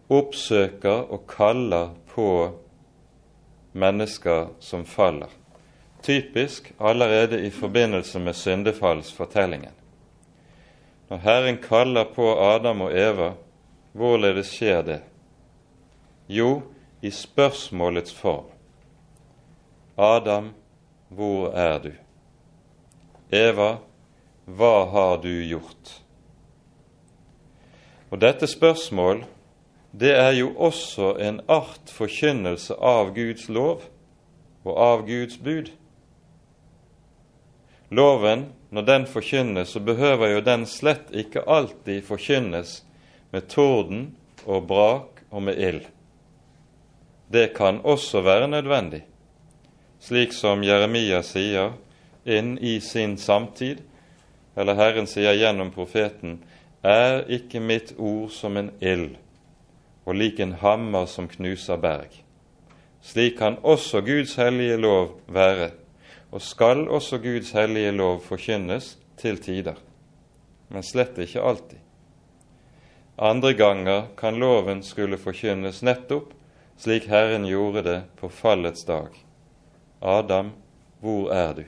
oppsøker 0.08 1.10
og 1.10 1.26
kaller 1.26 1.90
på 2.14 2.28
mennesker 3.72 4.52
som 4.62 4.86
faller. 4.86 5.32
Typisk 6.02 6.70
allerede 6.78 7.42
i 7.46 7.50
forbindelse 7.50 8.22
med 8.22 8.38
syndefallsfortellingen. 8.38 9.74
Når 11.08 11.22
Herren 11.24 11.56
kaller 11.62 12.04
på 12.14 12.26
Adam 12.40 12.80
og 12.84 12.92
Eva, 12.92 13.32
hvorledes 13.92 14.50
skjer 14.52 14.82
det? 14.84 14.98
Jo, 16.28 16.62
i 17.00 17.10
spørsmålets 17.10 18.12
form. 18.14 18.50
Adam, 19.96 20.52
hvor 21.08 21.48
er 21.56 21.78
du? 21.82 21.92
Eva, 23.32 23.78
hva 24.44 24.74
har 24.92 25.16
du 25.24 25.32
gjort? 25.48 25.96
Og 28.10 28.20
dette 28.20 28.46
spørsmål 28.46 29.24
det 29.92 30.12
er 30.12 30.34
jo 30.36 30.52
også 30.56 31.14
en 31.20 31.40
art 31.48 31.90
forkynnelse 31.92 32.76
av 32.76 33.14
Guds 33.16 33.48
lov 33.48 33.82
og 34.64 34.74
av 34.76 35.04
Guds 35.08 35.38
bud. 35.40 35.70
Loven, 37.90 38.50
når 38.70 38.82
den 38.82 39.06
forkynnes, 39.06 39.68
så 39.68 39.80
behøver 39.80 40.34
jo 40.34 40.40
den 40.44 40.66
slett 40.66 41.12
ikke 41.12 41.46
alltid 41.48 42.02
forkynnes 42.04 42.82
med 43.32 43.48
torden 43.48 44.10
og 44.44 44.66
brak 44.68 45.22
og 45.30 45.42
med 45.42 45.58
ild. 45.58 45.86
Det 47.32 47.52
kan 47.56 47.80
også 47.84 48.20
være 48.20 48.48
nødvendig, 48.48 49.02
slik 50.00 50.32
som 50.32 50.64
Jeremia 50.64 51.22
sier 51.22 51.74
inn 52.24 52.56
i 52.58 52.78
sin 52.80 53.18
samtid, 53.18 53.82
eller 54.56 54.76
Herren 54.78 55.06
sier 55.06 55.36
gjennom 55.36 55.72
profeten, 55.72 56.38
er 56.82 57.24
ikke 57.28 57.60
mitt 57.60 57.94
ord 57.98 58.30
som 58.32 58.56
en 58.56 58.70
ild 58.80 59.16
og 60.08 60.16
lik 60.16 60.40
en 60.40 60.54
hammer 60.56 61.04
som 61.06 61.28
knuser 61.28 61.76
berg. 61.76 62.08
Slik 63.04 63.36
kan 63.38 63.58
også 63.62 64.00
Guds 64.00 64.34
hellige 64.40 64.78
lov 64.80 65.18
være, 65.28 65.70
og 66.30 66.42
skal 66.42 66.88
også 66.88 67.18
Guds 67.18 67.52
hellige 67.56 67.92
lov 67.96 68.20
forkynnes 68.24 68.96
til 69.16 69.38
tider, 69.42 69.78
men 70.68 70.84
slett 70.84 71.18
ikke 71.18 71.42
alltid. 71.42 71.78
Andre 73.18 73.54
ganger 73.54 74.10
kan 74.16 74.38
loven 74.38 74.82
skulle 74.86 75.18
forkynnes 75.18 75.82
nettopp 75.82 76.34
slik 76.78 77.08
Herren 77.10 77.46
gjorde 77.46 77.82
det 77.82 78.02
på 78.20 78.28
fallets 78.28 78.84
dag. 78.84 79.08
Adam, 80.00 80.52
hvor 81.00 81.32
er 81.34 81.54
du? 81.54 81.64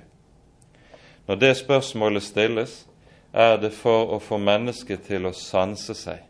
Når 1.27 1.35
det 1.35 1.57
spørsmålet 1.57 2.23
stilles, 2.23 2.87
er 3.33 3.57
det 3.57 3.73
for 3.75 4.15
å 4.15 4.19
få 4.23 4.39
mennesket 4.39 5.05
til 5.07 5.27
å 5.27 5.35
sanse 5.35 5.95
seg, 5.95 6.23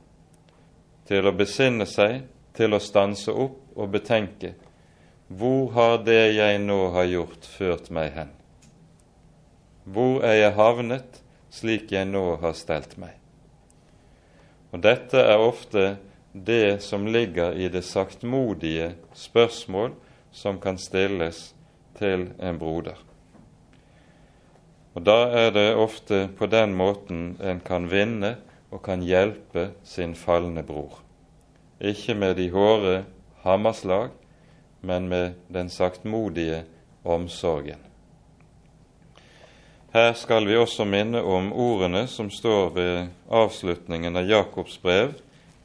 til 1.09 1.29
å 1.29 1.33
besinne 1.37 1.87
seg, 1.89 2.23
til 2.57 2.77
å 2.77 2.81
stanse 2.81 3.33
opp 3.33 3.77
og 3.77 3.93
betenke 3.93 4.55
hvor 5.31 5.71
har 5.77 6.01
det 6.03 6.33
jeg 6.35 6.59
nå 6.59 6.89
har 6.91 7.07
gjort, 7.07 7.45
ført 7.47 7.91
meg 7.95 8.11
hen? 8.17 8.31
Hvor 9.87 10.25
er 10.27 10.41
jeg 10.41 10.57
havnet 10.57 11.21
slik 11.55 11.93
jeg 11.95 12.09
nå 12.11 12.25
har 12.43 12.57
stelt 12.59 12.97
meg? 12.99 13.15
Og 14.75 14.83
Dette 14.83 15.23
er 15.23 15.39
ofte 15.39 15.85
det 16.35 16.83
som 16.83 17.07
ligger 17.07 17.55
i 17.55 17.71
det 17.71 17.85
saktmodige 17.87 18.93
spørsmål 19.15 19.95
som 20.35 20.59
kan 20.63 20.79
stilles 20.83 21.53
til 21.99 22.33
en 22.43 22.59
broder. 22.59 22.99
Og 24.99 25.07
Da 25.07 25.31
er 25.31 25.51
det 25.55 25.69
ofte 25.79 26.27
på 26.39 26.51
den 26.51 26.75
måten 26.75 27.37
en 27.39 27.63
kan 27.63 27.87
vinne 27.91 28.37
og 28.71 28.83
kan 28.83 29.03
hjelpe 29.03 29.71
sin 29.87 30.15
falne 30.15 30.67
bror. 30.67 30.99
Ikke 31.81 32.15
med 32.15 32.35
de 32.35 32.51
hårde 32.51 33.05
hammerslag, 33.45 34.11
men 34.81 35.09
med 35.09 35.33
den 35.49 35.71
saktmodige 35.71 36.63
omsorgen. 37.03 37.79
Her 39.93 40.13
skal 40.15 40.47
vi 40.47 40.55
også 40.57 40.85
minne 40.87 41.23
om 41.23 41.53
ordene 41.53 42.05
som 42.07 42.29
står 42.31 42.69
ved 42.77 43.09
avslutningen 43.27 44.17
av 44.17 44.29
Jakobs 44.29 44.77
brev 44.83 45.17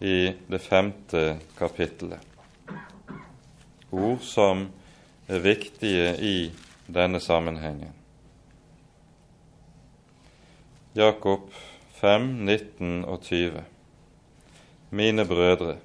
i 0.01 0.34
det 0.48 0.60
femte 0.60 1.38
kapittelet. 1.57 2.19
Ord 3.91 4.24
som 4.25 4.65
er 5.29 5.45
viktige 5.45 6.15
i 6.17 6.38
denne 6.88 7.22
sammenhengen. 7.22 7.93
Jakob 10.95 11.51
5, 12.01 12.27
19 12.45 13.05
og 13.05 13.22
20. 13.22 13.62
Mine 14.89 15.25
brødre, 15.27 15.77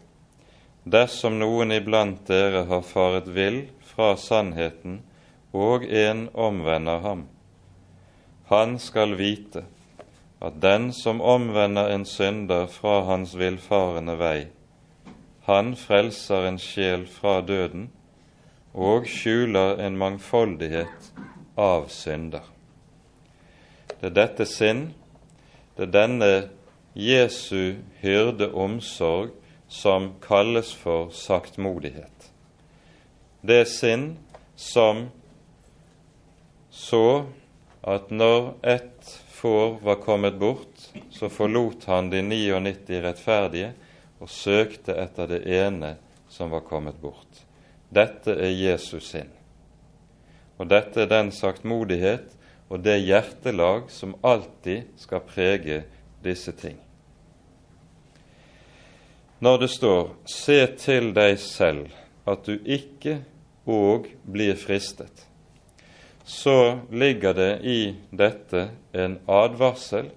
dersom 0.84 1.38
noen 1.38 1.72
iblant 1.72 2.26
dere 2.28 2.64
har 2.70 2.82
faret 2.82 3.28
vill 3.28 3.66
fra 3.84 4.14
sannheten, 4.16 5.00
og 5.52 5.84
en 5.84 6.28
omvender 6.34 7.00
ham, 7.02 7.26
han 8.50 8.78
skal 8.78 9.16
vite 9.18 9.64
at 10.40 10.56
den 10.62 10.92
som 10.96 11.20
omvender 11.20 11.90
en 11.92 12.04
synder 12.06 12.66
fra 12.70 13.02
hans 13.06 13.34
villfarende 13.38 14.16
vei, 14.18 14.46
han 15.44 15.74
frelser 15.76 16.46
en 16.48 16.58
sjel 16.58 17.04
fra 17.10 17.40
døden 17.42 17.88
og 18.74 19.08
skjuler 19.10 19.80
en 19.82 19.98
mangfoldighet 19.98 21.10
av 21.58 21.88
synder. 21.90 22.44
Det 24.00 24.12
er 24.12 24.16
dette 24.16 24.46
sinn, 24.48 24.92
det 25.76 25.88
er 25.88 25.94
denne 25.96 26.30
Jesu 26.94 27.82
hyrdeomsorg 28.00 29.34
som 29.70 30.12
kalles 30.20 30.72
for 30.74 31.12
saktmodighet. 31.14 32.30
Det 33.40 33.60
er 33.62 33.68
sinn 33.70 34.06
som 34.58 35.06
så 36.74 37.24
at 37.86 38.10
når 38.10 38.50
ett 38.66 39.12
får 39.30 39.78
var 39.86 40.00
kommet 40.02 40.40
bort, 40.42 40.90
så 41.10 41.30
forlot 41.30 41.86
han 41.86 42.10
de 42.10 42.18
99 42.22 42.98
rettferdige 43.06 43.70
og 44.18 44.28
søkte 44.28 44.98
etter 44.98 45.30
det 45.30 45.40
ene 45.46 45.94
som 46.28 46.50
var 46.50 46.66
kommet 46.66 46.98
bort. 47.00 47.46
Dette 47.94 48.34
er 48.34 48.50
Jesus 48.50 49.14
sinn. 49.14 49.30
Og 50.58 50.66
dette 50.68 51.06
er 51.06 51.14
den 51.14 51.30
saktmodighet 51.32 52.34
og 52.68 52.82
det 52.82 52.98
hjertelag 53.06 53.86
som 53.94 54.18
alltid 54.20 54.90
skal 54.98 55.22
prege 55.30 55.84
disse 56.26 56.52
ting. 56.58 56.76
Når 59.40 59.58
det 59.58 59.70
står 59.70 60.16
'se 60.26 60.66
til 60.76 61.14
deg 61.14 61.38
selv 61.38 61.88
at 62.26 62.46
du 62.46 62.58
ikke 62.66 63.24
òg 63.66 64.06
blir 64.32 64.54
fristet', 64.54 65.26
så 66.24 66.78
ligger 66.92 67.32
det 67.32 67.60
i 67.64 67.96
dette 68.12 68.70
en 68.94 69.18
advarsel 69.28 70.10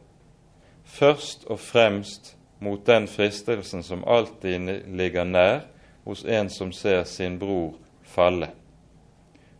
først 0.83 1.45
og 1.45 1.59
fremst 1.59 2.35
mot 2.59 2.87
den 2.87 3.07
fristelsen 3.07 3.83
som 3.83 4.03
alltid 4.07 4.83
ligger 4.87 5.23
nær 5.23 5.59
hos 6.05 6.25
en 6.25 6.49
som 6.49 6.71
ser 6.71 7.03
sin 7.03 7.39
bror 7.39 7.73
falle. 8.03 8.49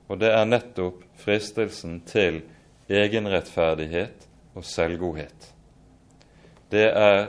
Og 0.08 0.20
det 0.20 0.32
er 0.32 0.46
nettopp 0.46 1.04
fristelsen 1.16 2.02
til 2.06 2.42
egenrettferdighet 2.90 4.28
og 4.56 4.66
selvgodhet. 4.66 5.54
Det 6.72 6.92
er 6.92 7.28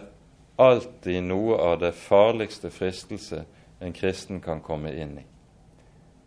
alltid 0.57 1.23
noe 1.23 1.59
av 1.59 1.79
det 1.83 1.93
farligste 1.93 2.71
fristelse 2.71 3.45
en 3.81 3.93
kristen 3.93 4.41
kan 4.41 4.61
komme 4.61 4.93
inn 4.95 5.19
i. 5.19 5.25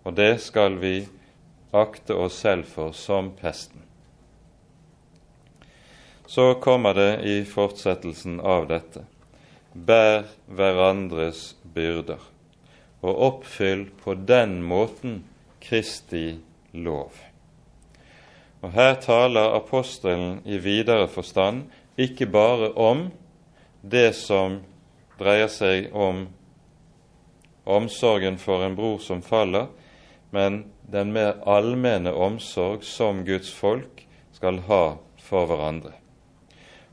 Og 0.03 0.15
det 0.15 0.37
skal 0.43 0.77
vi 0.79 1.07
akte 1.71 2.15
oss 2.15 2.39
selv 2.43 2.67
for 2.71 2.95
som 2.95 3.31
pesten. 3.35 3.83
Så 6.27 6.53
kommer 6.53 6.93
det 6.93 7.11
i 7.23 7.43
fortsettelsen 7.47 8.39
av 8.43 8.67
dette 8.67 9.05
bær 9.85 10.25
hverandres 10.47 11.55
byrder, 11.73 12.19
og 13.01 13.21
oppfyll 13.29 13.87
på 14.01 14.15
den 14.27 14.59
måten 14.65 15.21
Kristi 15.61 16.39
lov. 16.73 17.13
Og 18.61 18.71
Her 18.73 18.95
taler 19.01 19.53
apostelen 19.55 20.41
i 20.45 20.57
videre 20.57 21.07
forstand 21.07 21.67
ikke 21.97 22.25
bare 22.25 22.71
om 22.73 23.09
det 23.89 24.13
som 24.15 24.61
dreier 25.19 25.49
seg 25.51 25.91
om 25.95 26.25
omsorgen 27.67 28.37
for 28.39 28.63
en 28.63 28.75
bror 28.77 28.99
som 29.03 29.21
faller, 29.25 29.67
men 30.31 30.65
den 30.87 31.11
mer 31.15 31.39
allmenne 31.47 32.13
omsorg 32.13 32.83
som 32.83 33.23
Guds 33.27 33.51
folk 33.53 34.05
skal 34.35 34.61
ha 34.67 34.83
for 35.23 35.49
hverandre. 35.49 35.93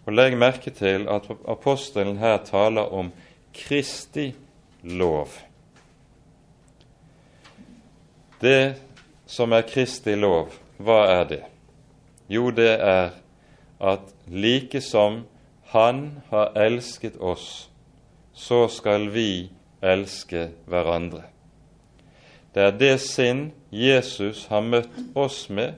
Og 0.05 0.13
Legg 0.13 0.37
merke 0.37 0.73
til 0.75 1.07
at 1.09 1.29
apostelen 1.49 2.19
her 2.21 2.41
taler 2.45 2.91
om 2.93 3.13
Kristi 3.55 4.33
lov. 4.83 5.31
Det 8.43 8.75
som 9.27 9.55
er 9.57 9.65
Kristi 9.65 10.17
lov, 10.19 10.53
hva 10.77 11.05
er 11.09 11.25
det? 11.31 11.43
Jo, 12.29 12.51
det 12.51 12.75
er 12.77 13.15
at 13.81 14.11
like 14.29 14.81
som 14.85 15.23
Han 15.75 16.21
har 16.29 16.53
elsket 16.55 17.17
oss, 17.17 17.71
så 18.33 18.69
skal 18.69 19.09
vi 19.11 19.51
elske 19.83 20.45
hverandre. 20.71 21.25
Det 22.55 22.63
er 22.63 22.77
det 22.79 22.93
sinn 23.03 23.49
Jesus 23.75 24.45
har 24.53 24.63
møtt 24.63 25.01
oss 25.19 25.49
med, 25.51 25.75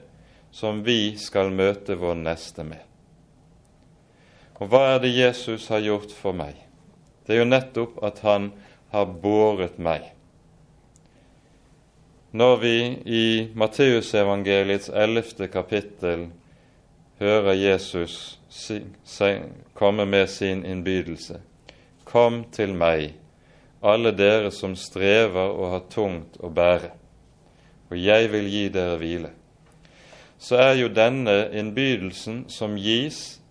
som 0.53 0.83
vi 0.85 1.15
skal 1.17 1.49
møte 1.49 1.97
vår 1.97 2.13
neste 2.21 2.61
med. 2.61 2.83
Og 4.61 4.69
hva 4.69 4.83
er 4.91 5.01
det 5.01 5.15
Jesus 5.15 5.65
har 5.73 5.81
gjort 5.81 6.13
for 6.13 6.37
meg? 6.37 6.53
Det 7.25 7.33
er 7.33 7.41
jo 7.41 7.49
nettopp 7.49 7.97
at 8.05 8.21
han 8.21 8.51
har 8.93 9.09
båret 9.25 9.81
meg. 9.81 10.05
Når 12.37 12.57
vi 12.61 12.77
i 13.17 13.27
Matteusevangeliets 13.57 14.93
ellevte 14.93 15.49
kapittel 15.49 16.29
hører 17.17 17.57
Jesus 17.57 18.37
komme 19.73 20.05
med 20.05 20.29
sin 20.29 20.65
innbydelse 20.65 21.41
Kom 22.07 22.45
til 22.55 22.71
meg, 22.71 23.17
alle 23.83 24.13
dere 24.15 24.47
som 24.55 24.77
strever 24.79 25.49
og 25.51 25.73
har 25.73 25.81
tungt 25.91 26.37
å 26.39 26.47
bære, 26.47 26.93
og 27.91 27.97
jeg 27.99 28.29
vil 28.31 28.47
gi 28.47 28.61
dere 28.71 28.95
hvile. 29.01 29.31
Så 30.39 30.55
er 30.61 30.77
jo 30.79 30.87
denne 30.87 31.49
innbydelsen 31.51 32.45
som 32.53 32.77
gis, 32.79 33.41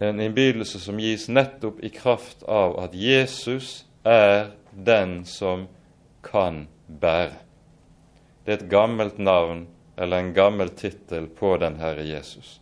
en 0.00 0.24
innbydelse 0.24 0.80
som 0.80 0.96
gis 0.98 1.28
nettopp 1.28 1.84
i 1.84 1.92
kraft 1.92 2.46
av 2.48 2.78
at 2.80 2.96
Jesus 2.96 3.84
er 4.08 4.54
den 4.72 5.20
som 5.28 5.68
kan 6.24 6.64
bære. 6.88 7.36
Det 8.42 8.56
er 8.56 8.62
et 8.62 8.70
gammelt 8.72 9.20
navn 9.20 9.66
eller 10.00 10.18
en 10.18 10.32
gammel 10.34 10.72
tittel 10.80 11.28
på 11.28 11.58
den 11.60 11.76
Herre 11.76 12.08
Jesus. 12.08 12.61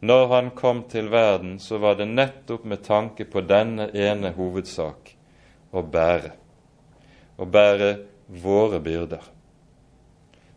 Når 0.00 0.26
han 0.28 0.50
kom 0.50 0.82
til 0.90 1.10
verden, 1.12 1.58
så 1.58 1.78
var 1.78 1.98
det 1.98 2.08
nettopp 2.10 2.64
med 2.64 2.82
tanke 2.84 3.24
på 3.24 3.44
denne 3.46 3.88
ene 3.94 4.34
hovedsak 4.36 5.14
å 5.72 5.82
bære. 5.82 6.32
Å 7.38 7.44
bære 7.46 7.90
våre 8.28 8.80
byrder. 8.80 9.22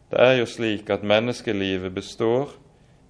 Det 0.10 0.24
er 0.24 0.38
jo 0.40 0.48
slik 0.48 0.90
at 0.94 1.04
menneskelivet 1.04 1.94
består 1.94 2.54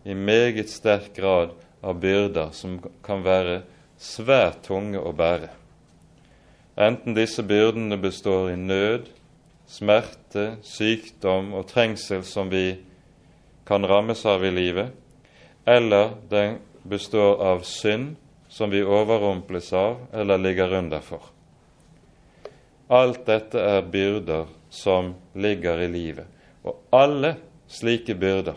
i 0.05 0.15
meget 0.17 0.69
sterk 0.71 1.13
grad 1.17 1.53
av 1.83 1.99
byrder 2.01 2.53
som 2.57 2.79
kan 3.05 3.23
være 3.25 3.61
svært 4.01 4.63
tunge 4.67 5.01
å 5.01 5.13
bære. 5.13 5.49
Enten 6.77 7.15
disse 7.17 7.41
byrdene 7.45 7.97
består 7.97 8.51
i 8.51 8.57
nød, 8.57 9.07
smerte, 9.67 10.57
sykdom 10.63 11.51
og 11.57 11.67
trengsel 11.71 12.23
som 12.25 12.51
vi 12.53 12.77
kan 13.67 13.85
rammes 13.85 14.21
av 14.29 14.45
i 14.45 14.51
livet, 14.53 14.93
eller 15.67 16.09
den 16.29 16.57
består 16.83 17.41
av 17.43 17.59
synd 17.59 18.15
som 18.47 18.69
vi 18.69 18.83
overrumples 18.83 19.73
av 19.73 20.05
eller 20.13 20.37
ligger 20.37 20.73
under 20.73 20.99
for. 20.99 21.21
Alt 22.87 23.25
dette 23.25 23.59
er 23.59 23.81
byrder 23.81 24.45
som 24.69 25.09
ligger 25.33 25.81
i 25.83 25.87
livet. 25.91 26.25
Og 26.63 26.79
alle 26.95 27.33
slike 27.67 28.15
byrder 28.15 28.55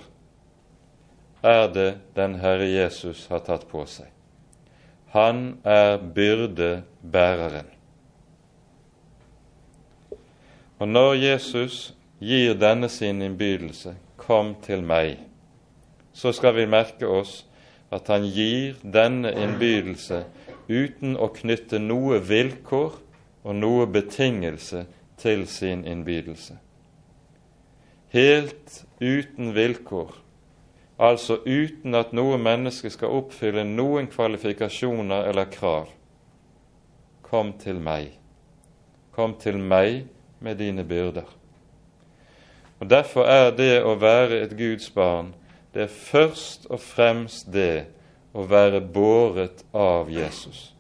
er 1.43 1.67
det 1.75 1.89
den 2.15 2.37
Herre 2.39 2.69
Jesus 2.71 3.25
har 3.31 3.43
tatt 3.43 3.67
på 3.67 3.83
seg. 3.91 4.07
Han 5.11 5.59
er 5.67 5.99
byrdebæreren. 5.99 7.73
Og 10.79 10.89
når 10.89 11.15
Jesus 11.25 11.81
gir 12.23 12.55
denne 12.55 12.89
sin 12.89 13.23
innbydelse, 13.23 13.97
'Kom 14.17 14.55
til 14.63 14.83
meg', 14.83 15.30
så 16.13 16.33
skal 16.33 16.55
vi 16.57 16.67
merke 16.67 17.09
oss 17.09 17.45
at 17.91 18.09
han 18.11 18.27
gir 18.27 18.79
denne 18.83 19.33
innbydelse 19.35 20.25
uten 20.71 21.17
å 21.19 21.31
knytte 21.35 21.81
noe 21.83 22.21
vilkår 22.23 22.99
og 23.43 23.57
noe 23.57 23.87
betingelse 23.91 24.85
til 25.21 25.47
sin 25.51 25.85
innbydelse. 25.89 26.57
Helt 28.11 28.85
uten 29.01 29.53
vilkår, 29.55 30.13
altså 30.99 31.41
uten 31.47 31.95
at 31.95 32.15
noe 32.17 32.39
menneske 32.39 32.91
skal 32.91 33.15
oppfylle 33.21 33.65
noen 33.67 34.11
kvalifikasjoner 34.11 35.31
eller 35.31 35.51
krav. 35.51 35.91
Kom 37.27 37.55
til 37.59 37.79
meg. 37.79 38.17
Kom 39.15 39.37
til 39.39 39.59
meg 39.59 40.09
med 40.41 40.59
dine 40.59 40.85
byrder. 40.85 41.29
Og 42.81 42.91
Derfor 42.91 43.29
er 43.29 43.51
det 43.55 43.83
å 43.85 43.95
være 44.01 44.41
et 44.41 44.57
Guds 44.57 44.89
barn 44.91 45.35
det 45.75 45.83
er 45.83 45.87
først 45.87 46.67
og 46.71 46.81
fremst 46.81 47.53
det 47.53 47.87
å 48.35 48.45
være 48.47 48.81
båret 48.81 49.65
av 49.75 50.11
Jesus. 50.11 50.73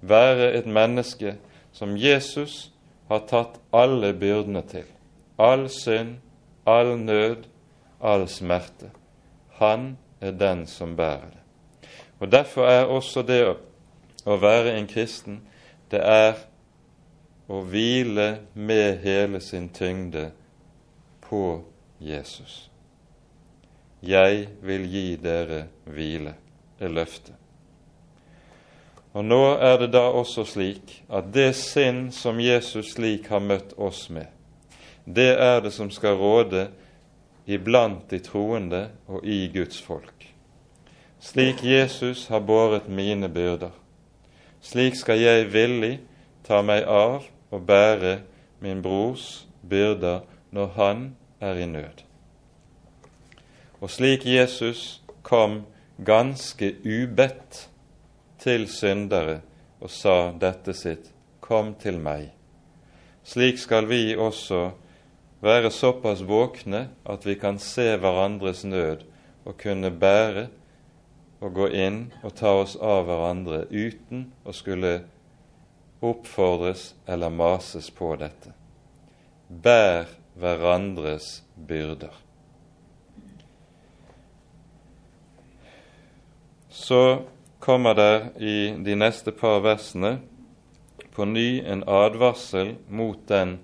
Være 0.00 0.52
et 0.58 0.66
menneske 0.66 1.36
som 1.72 1.96
Jesus 1.98 2.72
har 3.08 3.24
tatt 3.30 3.60
alle 3.72 4.12
byrdene 4.18 4.62
til. 4.70 4.86
All 5.38 5.68
synd, 5.70 6.18
all 6.66 6.94
nød, 6.98 7.46
all 8.00 8.26
smerte. 8.28 8.90
Han 9.60 9.96
er 10.20 10.34
den 10.38 10.66
som 10.66 10.96
bærer 10.96 11.30
det. 11.30 11.88
Og 12.18 12.32
Derfor 12.32 12.66
er 12.66 12.84
også 12.84 13.22
det 13.22 13.42
å 14.24 14.36
være 14.40 14.76
en 14.78 14.86
kristen, 14.88 15.42
det 15.90 16.00
er 16.00 16.38
å 17.48 17.60
hvile 17.68 18.28
med 18.54 19.02
hele 19.04 19.40
sin 19.40 19.68
tyngde 19.68 20.30
på 21.28 21.64
Jesus. 22.00 22.70
Jeg 24.04 24.48
vil 24.60 24.84
gi 24.90 25.06
dere 25.16 25.64
hvile, 25.88 26.34
er 26.78 26.92
løftet. 26.92 27.34
Og 29.14 29.22
nå 29.24 29.40
er 29.62 29.78
det 29.78 29.92
da 29.94 30.08
også 30.10 30.42
slik 30.48 30.96
at 31.06 31.30
det 31.32 31.52
sinn 31.56 32.08
som 32.12 32.40
Jesus 32.42 32.96
slik 32.96 33.28
har 33.30 33.40
møtt 33.40 33.76
oss 33.78 34.08
med, 34.10 34.26
det 35.06 35.36
er 35.38 35.60
det 35.62 35.70
som 35.72 35.90
skal 35.94 36.18
råde 36.18 36.66
iblant 37.46 38.08
de 38.10 38.18
troende 38.24 38.88
og 39.06 39.24
i 39.24 39.46
Guds 39.54 39.78
folk. 39.80 40.26
Slik 41.22 41.62
Jesus 41.64 42.26
har 42.28 42.42
båret 42.44 42.88
mine 42.88 43.30
byrder, 43.32 43.70
slik 44.60 44.98
skal 44.98 45.22
jeg 45.22 45.52
villig 45.52 45.98
ta 46.44 46.60
meg 46.66 46.84
av 46.84 47.22
og 47.54 47.62
bære 47.68 48.18
min 48.64 48.82
brors 48.82 49.44
byrder 49.62 50.24
når 50.50 50.74
han 50.76 51.06
er 51.40 51.62
i 51.62 51.70
nød. 51.70 52.02
Og 53.84 53.90
slik 53.92 54.22
Jesus 54.24 55.02
kom 55.20 55.58
ganske 56.00 56.70
ubedt 56.88 57.66
til 58.40 58.64
syndere 58.72 59.42
og 59.84 59.92
sa 59.92 60.32
dette 60.40 60.72
sitt, 60.72 61.10
Kom 61.44 61.74
til 61.76 61.98
meg. 62.00 62.30
Slik 63.28 63.58
skal 63.60 63.84
vi 63.90 64.16
også 64.16 64.70
være 65.44 65.68
såpass 65.68 66.22
våkne 66.24 66.86
at 67.04 67.26
vi 67.28 67.36
kan 67.36 67.60
se 67.60 67.90
hverandres 68.00 68.64
nød 68.64 69.04
og 69.44 69.58
kunne 69.60 69.92
bære 69.92 70.46
og 71.44 71.52
gå 71.52 71.68
inn 71.84 72.00
og 72.24 72.32
ta 72.40 72.56
oss 72.62 72.78
av 72.80 73.04
hverandre 73.04 73.66
uten 73.68 74.30
å 74.48 74.56
skulle 74.56 74.96
oppfordres 76.00 76.94
eller 77.04 77.28
mases 77.28 77.92
på 77.92 78.14
dette. 78.16 78.56
Bær 79.48 80.08
hverandres 80.40 81.42
byrder. 81.68 82.23
Så 86.74 87.22
kommer 87.62 87.94
der 87.94 88.26
i 88.42 88.74
de 88.84 88.96
neste 88.98 89.30
par 89.30 89.60
versene 89.62 90.16
på 91.14 91.24
ny 91.24 91.62
en 91.62 91.84
advarsel 91.86 92.74
mot 92.90 93.20
den 93.30 93.60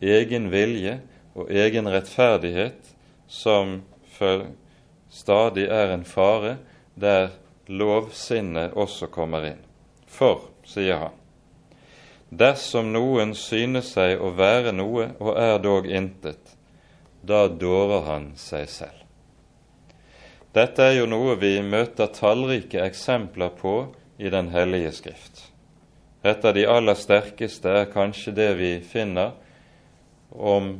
egen 0.00 0.48
vilje 0.48 0.96
og 1.36 1.52
egen 1.52 1.90
rettferdighet 1.92 2.88
som 3.28 3.82
stadig 5.12 5.68
er 5.68 5.92
en 5.92 6.08
fare 6.08 6.56
der 6.96 7.36
lovsinnet 7.68 8.72
også 8.72 9.10
kommer 9.12 9.44
inn. 9.52 9.60
For, 10.08 10.48
sier 10.64 11.04
han, 11.04 11.14
dersom 12.32 12.94
noen 12.96 13.36
synes 13.36 13.92
seg 13.98 14.16
å 14.24 14.32
være 14.34 14.72
noe 14.72 15.10
og 15.20 15.36
er 15.36 15.58
dog 15.60 15.86
intet, 15.90 16.56
da 17.20 17.46
dårer 17.48 18.08
han 18.08 18.32
seg 18.40 18.70
selv. 18.72 19.03
Dette 20.54 20.84
er 20.86 21.00
jo 21.00 21.06
noe 21.10 21.34
vi 21.40 21.56
møter 21.66 22.12
tallrike 22.14 22.78
eksempler 22.78 23.50
på 23.58 23.74
i 24.22 24.30
Den 24.30 24.52
hellige 24.54 24.92
skrift. 24.94 25.48
Et 26.22 26.44
av 26.46 26.54
de 26.54 26.62
aller 26.70 26.94
sterkeste 26.94 27.72
er 27.80 27.90
kanskje 27.90 28.32
det 28.36 28.52
vi 28.60 28.68
finner 28.86 29.32
om 30.30 30.76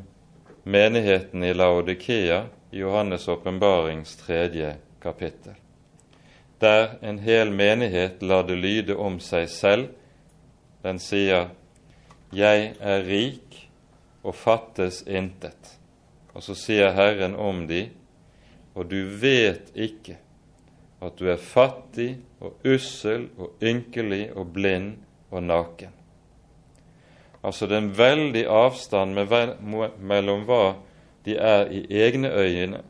menigheten 0.63 1.43
i 1.43 1.51
Laodikea 1.53 2.45
i 2.71 2.85
Johannes' 2.85 3.27
åpenbarings 3.29 4.15
tredje 4.23 4.77
kapittel, 5.03 5.59
der 6.63 6.95
en 7.03 7.19
hel 7.19 7.51
menighet 7.51 8.23
lar 8.23 8.47
det 8.47 8.61
lyde 8.63 8.95
om 8.95 9.19
seg 9.21 9.49
selv. 9.51 9.91
Den 10.83 10.99
sier 10.99 11.51
'Jeg 12.33 12.75
er 12.81 13.03
rik 13.03 13.69
og 14.23 14.35
fattes 14.35 15.03
intet'. 15.03 15.79
Og 16.35 16.43
så 16.43 16.55
sier 16.55 16.93
Herren 16.93 17.35
om 17.35 17.67
de 17.67 17.91
og 18.75 18.87
du 18.91 19.01
vet 19.21 19.71
ikke 19.75 20.19
at 21.05 21.19
du 21.19 21.29
er 21.31 21.41
fattig 21.41 22.17
og 22.41 22.65
ussel 22.67 23.29
og 23.39 23.61
ynkelig 23.63 24.33
og 24.35 24.53
blind 24.55 24.97
og 25.31 25.43
naken. 25.43 25.93
Altså 27.45 27.67
det 27.67 27.77
er 27.77 27.83
en 27.85 27.99
veldig 27.99 28.45
avstand 28.49 29.19
mellom 30.01 30.47
hva 30.49 30.63
de 31.25 31.37
er 31.37 31.69
i 31.73 31.85
egne 32.05 32.31
øyne, 32.33 32.81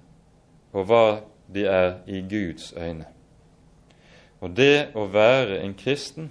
og 0.73 0.87
hva 0.91 1.07
de 1.55 1.67
er 1.67 1.97
i 2.07 2.23
Guds 2.31 2.73
øyne. 2.77 3.07
Og 4.41 4.55
det 4.57 4.95
å 4.95 5.07
være 5.11 5.61
en 5.63 5.75
kristen, 5.79 6.31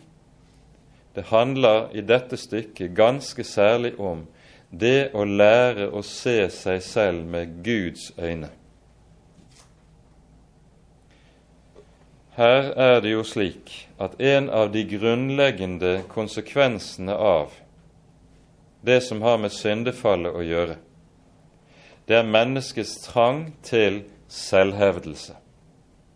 det 1.16 1.28
handler 1.30 1.92
i 1.94 2.02
dette 2.02 2.38
stykket 2.38 2.96
ganske 2.96 3.44
særlig 3.44 3.94
om 4.00 4.26
det 4.72 5.12
å 5.13 5.26
lære 5.26 5.92
å 5.94 6.02
se 6.06 6.50
seg 6.50 6.82
selv 6.82 7.26
med 7.30 7.60
Guds 7.66 8.12
øyne. 8.18 8.50
Her 12.36 12.72
er 12.74 13.00
det 13.06 13.12
jo 13.12 13.22
slik 13.24 13.72
at 14.02 14.15
en 14.17 14.48
av 14.50 14.72
de 14.74 14.82
grunnleggende 14.89 16.00
konsekvensene 16.10 17.13
av 17.13 17.52
det 18.82 19.04
som 19.06 19.22
har 19.22 19.38
med 19.38 19.54
syndefallet 19.54 20.34
å 20.34 20.41
gjøre, 20.41 20.80
det 22.10 22.17
er 22.17 22.28
menneskets 22.28 22.96
trang 23.06 23.46
til 23.63 24.02
selvhevdelse. 24.28 25.36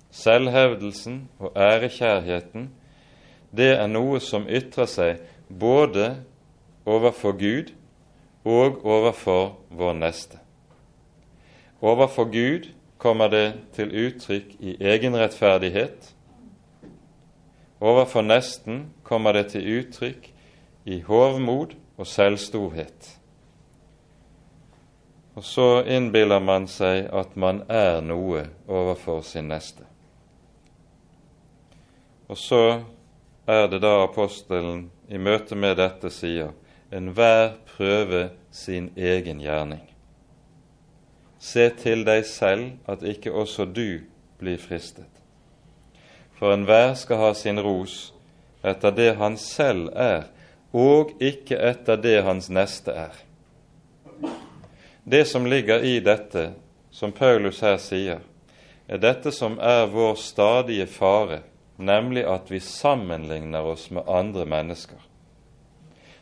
Selvhevdelsen 0.09 1.19
og 1.37 1.53
ærekjærheten, 1.53 2.71
det 3.53 3.69
er 3.77 3.87
noe 3.87 4.17
som 4.19 4.49
ytrer 4.49 4.89
seg 4.89 5.21
både 5.47 6.15
overfor 6.89 7.37
Gud 7.37 7.69
og 8.41 8.81
overfor 8.83 9.53
vår 9.69 9.93
neste. 10.01 10.41
Overfor 11.77 12.25
Gud 12.33 12.71
kommer 12.97 13.29
det 13.29 13.53
til 13.73 13.91
uttrykk 13.93 14.55
i 14.59 14.77
egenrettferdighet. 14.81 16.13
Overfor 17.79 18.25
nesten 18.25 18.87
kommer 19.03 19.37
det 19.37 19.51
til 19.53 19.67
uttrykk 19.79 20.31
i 20.85 21.01
hovmod 21.05 21.75
og 21.97 22.07
selvstorhet. 22.07 23.13
Og 25.37 25.43
så 25.43 25.83
innbiller 25.85 26.39
man 26.41 26.65
seg 26.67 27.11
at 27.13 27.35
man 27.37 27.61
er 27.69 27.99
noe 28.01 28.47
overfor 28.67 29.21
sin 29.21 29.51
neste. 29.51 29.85
Og 32.27 32.37
så 32.37 32.63
er 33.47 33.67
det 33.69 33.81
da 33.85 33.99
apostelen 34.03 34.87
i 35.07 35.21
møte 35.21 35.55
med 35.55 35.77
dette 35.77 36.09
sier 36.11 36.55
enhver 36.91 37.53
prøve 37.69 38.29
sin 38.51 38.89
egen 38.97 39.39
gjerning. 39.43 39.85
Se 41.39 41.69
til 41.69 42.03
deg 42.07 42.25
selv 42.25 42.71
at 42.89 43.03
ikke 43.05 43.31
også 43.31 43.65
du 43.65 44.01
blir 44.39 44.57
fristet. 44.57 45.09
For 46.37 46.53
enhver 46.53 46.93
skal 46.97 47.21
ha 47.21 47.33
sin 47.33 47.61
ros 47.61 48.13
etter 48.65 48.93
det 48.93 49.13
han 49.17 49.37
selv 49.37 49.89
er, 49.95 50.27
og 50.73 51.13
ikke 51.23 51.57
etter 51.69 51.97
det 52.01 52.19
hans 52.25 52.49
neste 52.49 52.93
er. 52.93 53.13
Det 55.03 55.23
som 55.27 55.45
ligger 55.45 55.85
i 55.85 55.99
dette, 56.03 56.51
som 56.91 57.13
Paulus 57.15 57.61
her 57.63 57.77
sier, 57.79 58.19
er 58.87 58.99
dette 58.99 59.31
som 59.31 59.57
er 59.59 59.85
vår 59.91 60.17
stadige 60.19 60.87
fare, 60.87 61.41
nemlig 61.77 62.25
at 62.27 62.51
vi 62.51 62.59
sammenligner 62.59 63.63
oss 63.63 63.89
med 63.91 64.07
andre 64.07 64.45
mennesker. 64.45 64.99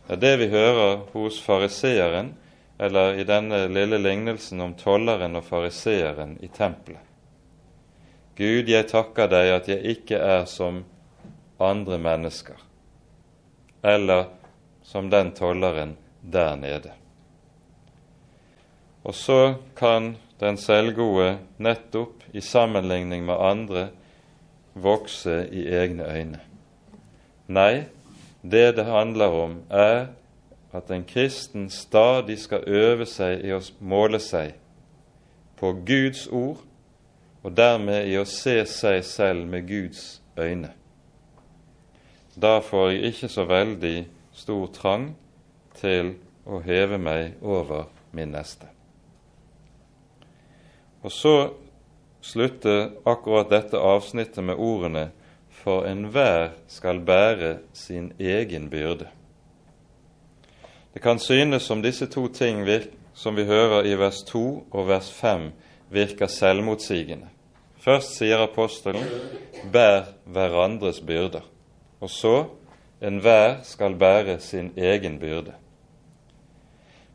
Det 0.05 0.17
er 0.17 0.21
det 0.21 0.33
vi 0.43 0.47
hører 0.53 1.05
hos 1.13 1.39
fariseeren 1.41 2.35
eller 2.77 3.13
i 3.13 3.23
denne 3.23 3.67
lille 3.67 3.97
lignelsen 3.97 4.61
om 4.61 4.73
tolleren 4.73 5.35
og 5.35 5.45
fariseeren 5.47 6.37
i 6.43 6.47
tempelet. 6.47 7.01
Gud, 8.35 8.67
jeg 8.67 8.89
takker 8.91 9.29
deg 9.31 9.53
at 9.53 9.69
jeg 9.71 9.95
ikke 9.95 10.19
er 10.19 10.43
som 10.49 10.81
andre 11.63 11.97
mennesker, 12.03 12.57
eller 13.79 14.27
som 14.83 15.07
den 15.09 15.31
tolleren 15.37 15.95
der 16.19 16.55
nede. 16.59 16.91
Og 19.05 19.15
så 19.15 19.55
kan 19.77 20.17
den 20.41 20.57
selvgode 20.57 21.37
nettopp 21.63 22.25
i 22.35 22.41
sammenligning 22.43 23.23
med 23.25 23.39
andre 23.39 23.87
vokse 24.73 25.45
i 25.47 25.63
egne 25.71 26.09
øyne. 26.11 26.41
Nei, 27.47 27.85
det 28.41 28.75
det 28.75 28.85
handler 28.85 29.31
om, 29.31 29.59
er 29.69 30.07
at 30.75 30.91
en 30.91 31.05
kristen 31.07 31.69
stadig 31.69 32.39
skal 32.39 32.63
øve 32.67 33.07
seg 33.07 33.45
i 33.45 33.53
å 33.55 33.61
måle 33.79 34.19
seg 34.19 34.55
på 35.59 35.71
Guds 35.87 36.27
ord, 36.27 36.59
og 37.45 37.53
dermed 37.55 38.09
i 38.09 38.17
å 38.19 38.25
se 38.27 38.57
seg 38.67 39.03
selv 39.05 39.45
med 39.47 39.67
Guds 39.69 40.21
øyne. 40.37 40.73
Da 42.35 42.59
får 42.59 42.89
jeg 42.91 43.11
ikke 43.13 43.29
så 43.31 43.45
veldig 43.47 43.97
stor 44.35 44.65
trang 44.75 45.11
til 45.79 46.15
å 46.45 46.59
heve 46.65 46.97
meg 46.99 47.37
over 47.41 47.85
min 48.11 48.33
neste. 48.35 48.67
Og 51.05 51.13
så 51.13 51.35
slutter 52.25 52.89
akkurat 53.05 53.51
dette 53.53 53.79
avsnittet 53.79 54.43
med 54.43 54.57
ordene 54.57 55.11
for 55.61 55.85
enhver 55.87 56.55
skal 56.67 56.99
bære 57.05 57.59
sin 57.73 58.11
egen 58.19 58.67
byrde. 58.69 59.07
Det 60.95 61.01
kan 61.01 61.19
synes 61.19 61.63
som 61.63 61.81
disse 61.81 62.07
to 62.07 62.27
ting 62.27 62.61
som 63.13 63.35
vi 63.35 63.43
hører 63.43 63.83
i 63.83 63.97
vers 63.99 64.21
2 64.23 64.67
og 64.71 64.87
vers 64.87 65.09
5, 65.11 65.49
virker 65.91 66.27
selvmotsigende. 66.31 67.27
Først 67.83 68.15
sier 68.15 68.39
apostelen 68.39 69.03
'bær 69.71 70.07
hverandres 70.25 71.01
byrder', 71.01 71.43
og 71.99 72.09
så 72.09 72.45
'enhver 73.01 73.59
skal 73.63 73.95
bære 73.95 74.39
sin 74.39 74.71
egen 74.77 75.19
byrde'. 75.19 75.59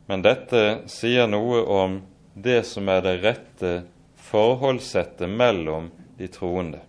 Men 0.07 0.23
dette 0.23 0.83
sier 0.87 1.27
noe 1.27 1.65
om 1.65 2.03
det 2.35 2.67
som 2.67 2.89
er 2.89 3.01
det 3.01 3.25
rette 3.25 3.83
forholdssettet 4.17 5.29
mellom 5.29 5.91
de 6.19 6.27
troende. 6.27 6.81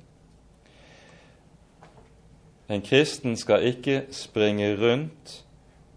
En 2.70 2.82
kristen 2.82 3.38
skal 3.38 3.64
ikke 3.64 4.02
springe 4.12 4.76
rundt 4.76 5.46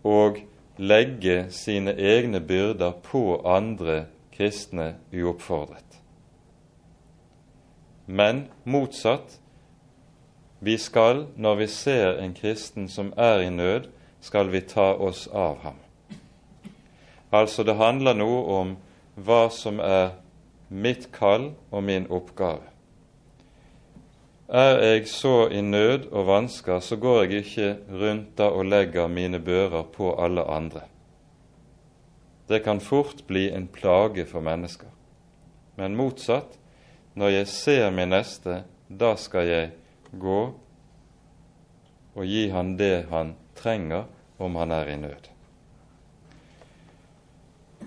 og 0.04 0.38
legge 0.76 1.46
sine 1.50 1.94
egne 1.94 2.40
byrder 2.40 2.92
på 3.02 3.40
andre 3.46 4.04
kristne 4.34 4.94
uoppfordret. 5.12 6.00
Men 8.06 8.48
motsatt, 8.64 9.40
vi 10.60 10.76
skal, 10.78 11.26
når 11.37 11.54
vi 11.54 11.66
ser 11.66 12.18
en 12.18 12.34
kristen 12.34 12.88
som 12.88 13.12
er 13.16 13.40
i 13.40 13.50
nød, 13.50 13.88
skal 14.20 14.52
vi 14.52 14.60
ta 14.60 14.92
oss 14.94 15.26
av 15.32 15.58
ham. 15.62 15.78
Altså, 17.32 17.62
det 17.62 17.76
handler 17.76 18.14
noe 18.14 18.44
om 18.58 18.76
hva 19.14 19.48
som 19.52 19.80
er 19.80 20.14
mitt 20.68 21.10
kall 21.12 21.52
og 21.70 21.82
min 21.84 22.06
oppgave. 22.10 22.73
Er 24.48 24.83
jeg 24.83 25.07
så 25.09 25.48
i 25.48 25.61
nød 25.61 26.11
og 26.12 26.26
vansker, 26.26 26.80
så 26.80 26.96
går 26.96 27.22
jeg 27.22 27.44
ikke 27.44 27.68
rundt 27.88 28.35
da 28.38 28.50
og 28.52 28.66
legger 28.68 29.09
mine 29.09 29.40
bører 29.40 29.83
på 29.83 30.12
alle 30.20 30.44
andre. 30.44 30.85
Det 32.48 32.61
kan 32.64 32.80
fort 32.80 33.24
bli 33.26 33.48
en 33.48 33.66
plage 33.66 34.26
for 34.28 34.44
mennesker. 34.44 34.90
Men 35.76 35.96
motsatt, 35.96 36.59
når 37.14 37.28
jeg 37.28 37.48
ser 37.48 37.90
min 37.90 38.12
neste, 38.12 38.62
da 38.88 39.14
skal 39.16 39.48
jeg 39.48 39.70
gå 40.12 40.40
og 42.14 42.26
gi 42.26 42.48
han 42.52 42.76
det 42.76 43.07
han 43.11 43.35
trenger 43.57 44.04
om 44.38 44.57
han 44.61 44.70
er 44.70 44.92
i 44.92 44.96
nød. 45.00 45.30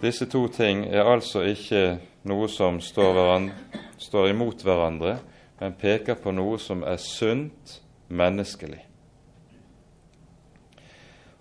Disse 0.01 0.25
to 0.25 0.47
ting 0.47 0.85
er 0.85 1.05
altså 1.05 1.45
ikke 1.47 1.99
noe 2.27 2.49
som 2.49 2.81
står, 2.81 3.13
hverandre, 3.13 3.81
står 3.97 4.29
imot 4.33 4.61
hverandre, 4.65 5.17
men 5.59 5.73
peker 5.73 6.15
på 6.21 6.31
noe 6.35 6.59
som 6.61 6.83
er 6.83 6.99
sunt 7.01 7.79
menneskelig. 8.07 8.83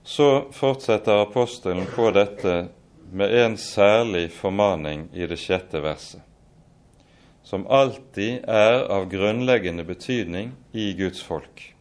Så 0.07 0.47
fortsetter 0.55 1.23
apostelen 1.25 1.87
på 1.95 2.11
dette 2.15 2.69
med 3.13 3.35
en 3.41 3.57
særlig 3.59 4.29
formaning 4.33 5.09
i 5.13 5.27
det 5.27 5.39
sjette 5.43 5.81
verset, 5.83 6.23
som 7.43 7.67
alltid 7.67 8.47
er 8.47 8.85
av 8.91 9.09
grunnleggende 9.11 9.85
betydning 9.87 10.53
i 10.73 10.93
Guds 10.99 11.23
folk. 11.23 11.73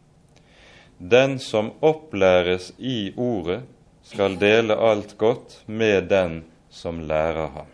Den 0.98 1.38
som 1.38 1.72
opplæres 1.80 2.72
i 2.78 3.12
Ordet, 3.16 3.62
skal 4.06 4.36
dele 4.38 4.76
alt 4.78 5.16
godt 5.18 5.60
med 5.66 6.06
den 6.10 6.44
som 6.70 7.00
lærer 7.00 7.50
ham. 7.56 7.70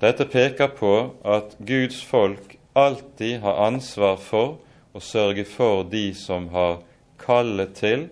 Dette 0.00 0.24
peker 0.24 0.70
på 0.72 0.92
at 1.24 1.56
Guds 1.58 2.00
folk 2.04 2.57
alltid 2.72 3.40
har 3.40 3.66
ansvar 3.66 4.16
for 4.16 4.58
å 4.92 5.00
sørge 5.00 5.44
for 5.48 5.84
de 5.88 6.10
som 6.14 6.48
har 6.52 6.80
kallet 7.20 7.74
til 7.78 8.08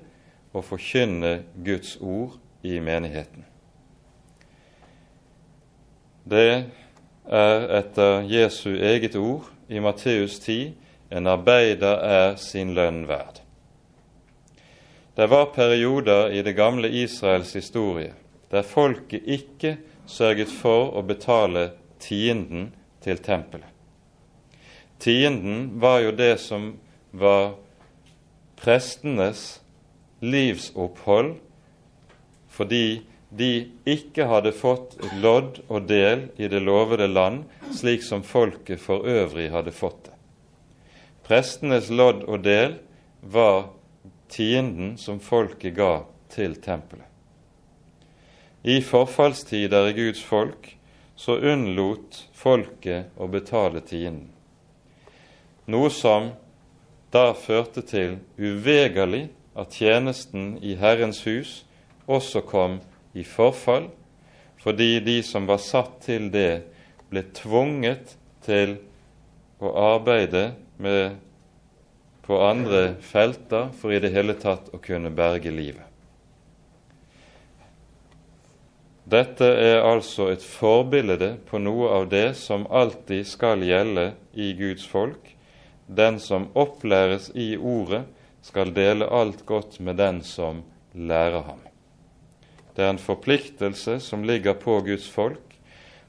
å 0.56 0.62
forkynne 0.64 1.40
Guds 1.64 1.96
ord 2.00 2.38
i 2.66 2.80
menigheten. 2.80 3.44
Det 6.26 6.64
er 7.26 7.66
etter 7.78 8.26
Jesu 8.26 8.74
eget 8.74 9.14
ord 9.18 9.46
i 9.68 9.80
Matteus 9.82 10.40
10 10.42 10.74
en 11.10 11.30
arbeider 11.30 12.02
er 12.02 12.36
sin 12.40 12.74
lønn 12.74 13.04
verd. 13.06 13.42
Det 15.16 15.28
var 15.30 15.52
perioder 15.54 16.34
i 16.34 16.42
det 16.42 16.56
gamle 16.58 16.90
Israels 16.90 17.54
historie 17.56 18.12
der 18.50 18.66
folket 18.66 19.26
ikke 19.26 19.76
sørget 20.06 20.50
for 20.50 20.92
å 20.98 21.02
betale 21.06 21.70
tienden 22.02 22.68
til 23.02 23.18
tempelet. 23.22 23.75
Tienden 25.06 25.80
var 25.80 26.00
jo 26.02 26.10
det 26.18 26.40
som 26.42 26.72
var 27.14 27.52
prestenes 28.58 29.60
livsopphold 30.18 31.36
fordi 32.50 33.04
de 33.30 33.50
ikke 33.86 34.26
hadde 34.26 34.50
fått 34.50 34.98
lodd 35.22 35.62
og 35.68 35.86
del 35.86 36.26
i 36.42 36.50
det 36.50 36.58
lovede 36.58 37.06
land, 37.06 37.44
slik 37.70 38.02
som 38.02 38.26
folket 38.26 38.82
for 38.82 39.06
øvrig 39.06 39.46
hadde 39.54 39.76
fått 39.78 40.08
det. 40.08 40.18
Prestenes 41.30 41.86
lodd 41.86 42.26
og 42.26 42.42
del 42.42 42.80
var 43.22 43.68
tienden 44.26 44.96
som 44.98 45.22
folket 45.22 45.78
ga 45.78 46.00
til 46.34 46.58
tempelet. 46.58 47.06
I 48.66 48.80
forfallstider 48.82 49.92
i 49.92 49.98
Guds 50.02 50.26
folk 50.26 50.72
så 51.14 51.38
unnlot 51.38 52.24
folket 52.34 53.14
å 53.14 53.30
betale 53.30 53.86
tienden 53.86 54.32
noe 55.66 55.90
som 55.90 56.30
da 57.14 57.30
førte 57.38 57.82
til 57.86 58.18
uvegerlig 58.38 59.28
at 59.56 59.76
tjenesten 59.78 60.56
i 60.62 60.76
Herrens 60.78 61.22
hus 61.26 61.62
også 62.06 62.42
kom 62.46 62.80
i 63.16 63.24
forfall, 63.24 63.88
fordi 64.60 65.00
de 65.00 65.20
som 65.24 65.46
var 65.48 65.62
satt 65.62 66.00
til 66.06 66.28
det, 66.34 66.66
ble 67.10 67.22
tvunget 67.34 68.16
til 68.44 68.76
å 69.62 69.72
arbeide 69.94 70.50
med, 70.82 71.16
på 72.26 72.40
andre 72.42 72.96
felter 73.06 73.68
for 73.78 73.94
i 73.94 74.00
det 74.02 74.10
hele 74.10 74.34
tatt 74.34 74.72
å 74.74 74.80
kunne 74.82 75.12
berge 75.14 75.52
livet. 75.54 75.84
Dette 79.06 79.46
er 79.46 79.84
altså 79.86 80.32
et 80.32 80.42
forbilde 80.42 81.36
på 81.46 81.60
noe 81.62 81.92
av 81.94 82.08
det 82.10 82.32
som 82.34 82.66
alltid 82.66 83.22
skal 83.30 83.62
gjelde 83.62 84.08
i 84.34 84.50
Guds 84.58 84.82
folk, 84.90 85.35
den 85.86 86.20
som 86.20 86.48
opplæres 86.54 87.30
i 87.34 87.56
Ordet, 87.56 88.04
skal 88.42 88.70
dele 88.74 89.08
alt 89.10 89.46
godt 89.46 89.80
med 89.80 89.98
den 89.98 90.20
som 90.22 90.62
lærer 90.94 91.42
ham. 91.42 91.62
Det 92.76 92.84
er 92.84 92.92
en 92.92 93.00
forpliktelse 93.00 93.98
som 94.00 94.24
ligger 94.24 94.54
på 94.54 94.80
Guds 94.86 95.08
folk, 95.10 95.56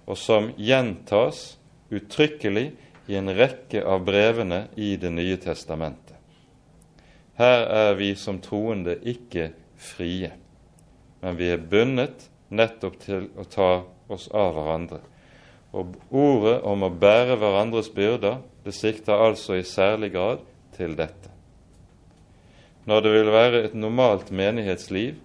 og 0.05 0.17
som 0.17 0.51
gjentas 0.57 1.57
uttrykkelig 1.91 2.71
i 3.07 3.15
en 3.15 3.31
rekke 3.31 3.81
av 3.87 4.03
brevene 4.05 4.67
i 4.75 4.95
Det 4.99 5.11
nye 5.11 5.37
testamentet. 5.39 6.15
Her 7.37 7.63
er 7.69 7.93
vi 7.95 8.15
som 8.15 8.39
troende 8.41 8.97
ikke 9.05 9.51
frie, 9.77 10.31
men 11.21 11.37
vi 11.37 11.51
er 11.53 11.61
bundet 11.61 12.27
nettopp 12.49 12.97
til 13.03 13.29
å 13.37 13.45
ta 13.45 13.71
oss 14.09 14.27
av 14.33 14.55
hverandre. 14.57 14.99
Og 15.75 15.95
ordet 16.11 16.61
om 16.63 16.85
å 16.85 16.91
bære 16.93 17.35
hverandres 17.39 17.89
byrder 17.93 18.39
det 18.65 18.75
sikter 18.75 19.19
altså 19.27 19.57
i 19.57 19.63
særlig 19.63 20.11
grad 20.15 20.43
til 20.75 20.95
dette. 20.97 21.31
Når 22.87 23.03
det 23.03 23.11
vil 23.11 23.31
være 23.31 23.63
et 23.65 23.75
normalt 23.75 24.31
menighetsliv, 24.31 25.15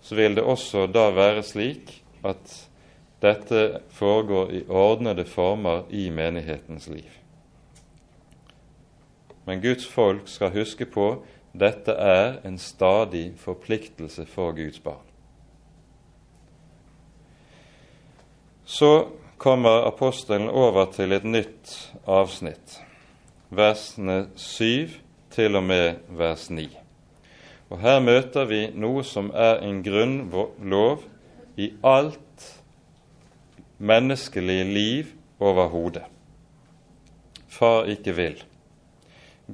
så 0.00 0.14
vil 0.14 0.36
det 0.38 0.44
også 0.46 0.86
da 0.86 1.08
være 1.10 1.42
slik 1.42 1.92
at 2.26 2.52
dette 3.22 3.80
foregår 3.90 4.52
i 4.54 4.62
ordnede 4.68 5.24
former 5.26 5.82
i 5.90 6.08
menighetens 6.10 6.86
liv. 6.88 7.10
Men 9.44 9.62
Guds 9.62 9.86
folk 9.86 10.28
skal 10.28 10.54
huske 10.54 10.86
på 10.86 11.24
dette 11.58 11.92
er 11.92 12.38
en 12.46 12.58
stadig 12.58 13.32
forpliktelse 13.36 14.26
for 14.26 14.52
Guds 14.52 14.78
barn. 14.80 15.06
Så 18.64 19.08
kommer 19.38 19.86
apostelen 19.86 20.48
over 20.50 20.90
til 20.92 21.14
et 21.14 21.24
nytt 21.24 21.74
avsnitt 22.06 22.80
versene 23.50 24.28
7 24.36 24.88
til 25.30 25.56
og 25.56 25.64
med 25.64 25.94
vers 26.08 26.50
9. 26.50 26.68
Og 27.70 27.80
Her 27.80 28.00
møter 28.00 28.44
vi 28.48 28.60
noe 28.74 29.04
som 29.04 29.30
er 29.34 29.60
en 29.64 29.82
grunnlov 29.84 31.04
i 31.56 31.72
alt 31.84 32.44
menneskelig 33.78 34.64
liv 34.64 35.12
overhodet. 35.40 36.04
Far 37.48 37.84
ikke 37.84 38.14
vil. 38.16 38.42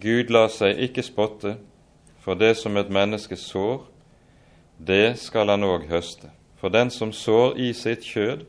Gud 0.01 0.31
lar 0.31 0.49
seg 0.51 0.79
ikke 0.79 1.03
spotte, 1.03 1.57
for 2.21 2.35
det 2.35 2.57
som 2.57 2.77
et 2.77 2.91
menneske 2.91 3.37
sår, 3.37 3.85
det 4.79 5.19
skal 5.21 5.53
han 5.53 5.65
òg 5.65 5.87
høste. 5.91 6.31
For 6.59 6.73
den 6.73 6.91
som 6.91 7.13
sår 7.13 7.59
i 7.61 7.73
sitt 7.73 8.03
kjød, 8.03 8.47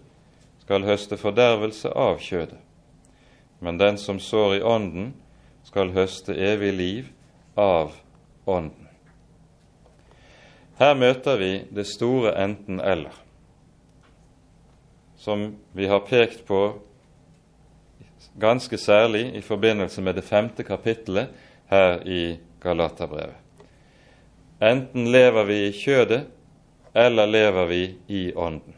skal 0.66 0.86
høste 0.86 1.18
fordervelse 1.18 1.94
av 1.94 2.20
kjødet 2.20 2.60
men 3.60 3.78
den 3.78 3.98
som 3.98 4.20
sår 4.20 4.56
i 4.56 4.64
Ånden, 4.64 5.14
skal 5.64 5.90
høste 5.96 6.36
evig 6.38 6.74
liv 6.74 7.08
av 7.58 7.96
Ånden. 8.46 8.90
Her 10.78 10.94
møter 11.00 11.40
vi 11.40 11.50
det 11.74 11.88
store 11.90 12.36
enten-eller, 12.44 13.16
som 15.18 15.48
vi 15.74 15.88
har 15.90 16.04
pekt 16.06 16.44
på 16.46 16.60
ganske 18.38 18.78
særlig 18.78 19.32
i 19.40 19.42
forbindelse 19.42 20.04
med 20.06 20.20
det 20.20 20.28
femte 20.28 20.64
kapittelet 20.68 21.34
her 21.72 22.04
i 22.06 22.38
Galaterbrevet. 22.62 23.42
Enten 24.62 25.10
lever 25.12 25.48
vi 25.50 25.62
i 25.66 25.74
kjødet, 25.74 26.28
eller 26.94 27.26
lever 27.28 27.66
vi 27.66 27.84
i 28.08 28.28
Ånden. 28.36 28.76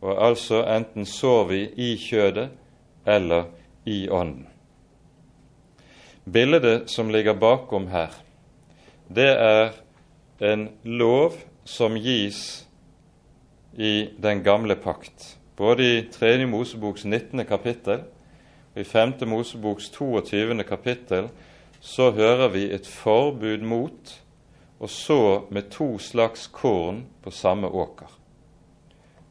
Og 0.00 0.16
altså 0.26 0.62
enten 0.64 1.06
sår 1.06 1.44
vi 1.50 1.60
i 1.76 1.90
kjødet 2.00 2.48
eller 3.06 3.50
i 3.84 4.08
Ånden. 4.08 4.46
Bildet 6.24 6.90
som 6.90 7.10
ligger 7.10 7.34
bakom 7.34 7.88
her, 7.90 8.14
det 9.08 9.30
er 9.34 9.72
en 10.40 10.68
lov 10.84 11.36
som 11.64 11.96
gis 11.98 12.66
i 13.76 14.08
den 14.22 14.44
gamle 14.44 14.76
pakt. 14.76 15.36
Både 15.56 15.84
i 15.84 16.02
3. 16.12 16.46
Moseboks 16.46 17.04
19. 17.04 17.44
kapittel 17.46 18.04
og 18.74 18.80
i 18.80 18.84
5. 18.84 19.12
Moseboks 19.26 19.90
22. 19.90 20.64
kapittel 20.64 21.28
så 21.80 22.10
hører 22.10 22.48
vi 22.48 22.68
et 22.72 22.86
forbud 22.86 23.64
mot 23.66 24.14
å 24.80 24.88
så 24.88 25.46
med 25.50 25.70
to 25.72 25.98
slags 25.98 26.46
korn 26.52 27.04
på 27.22 27.32
samme 27.34 27.68
åker. 27.68 28.19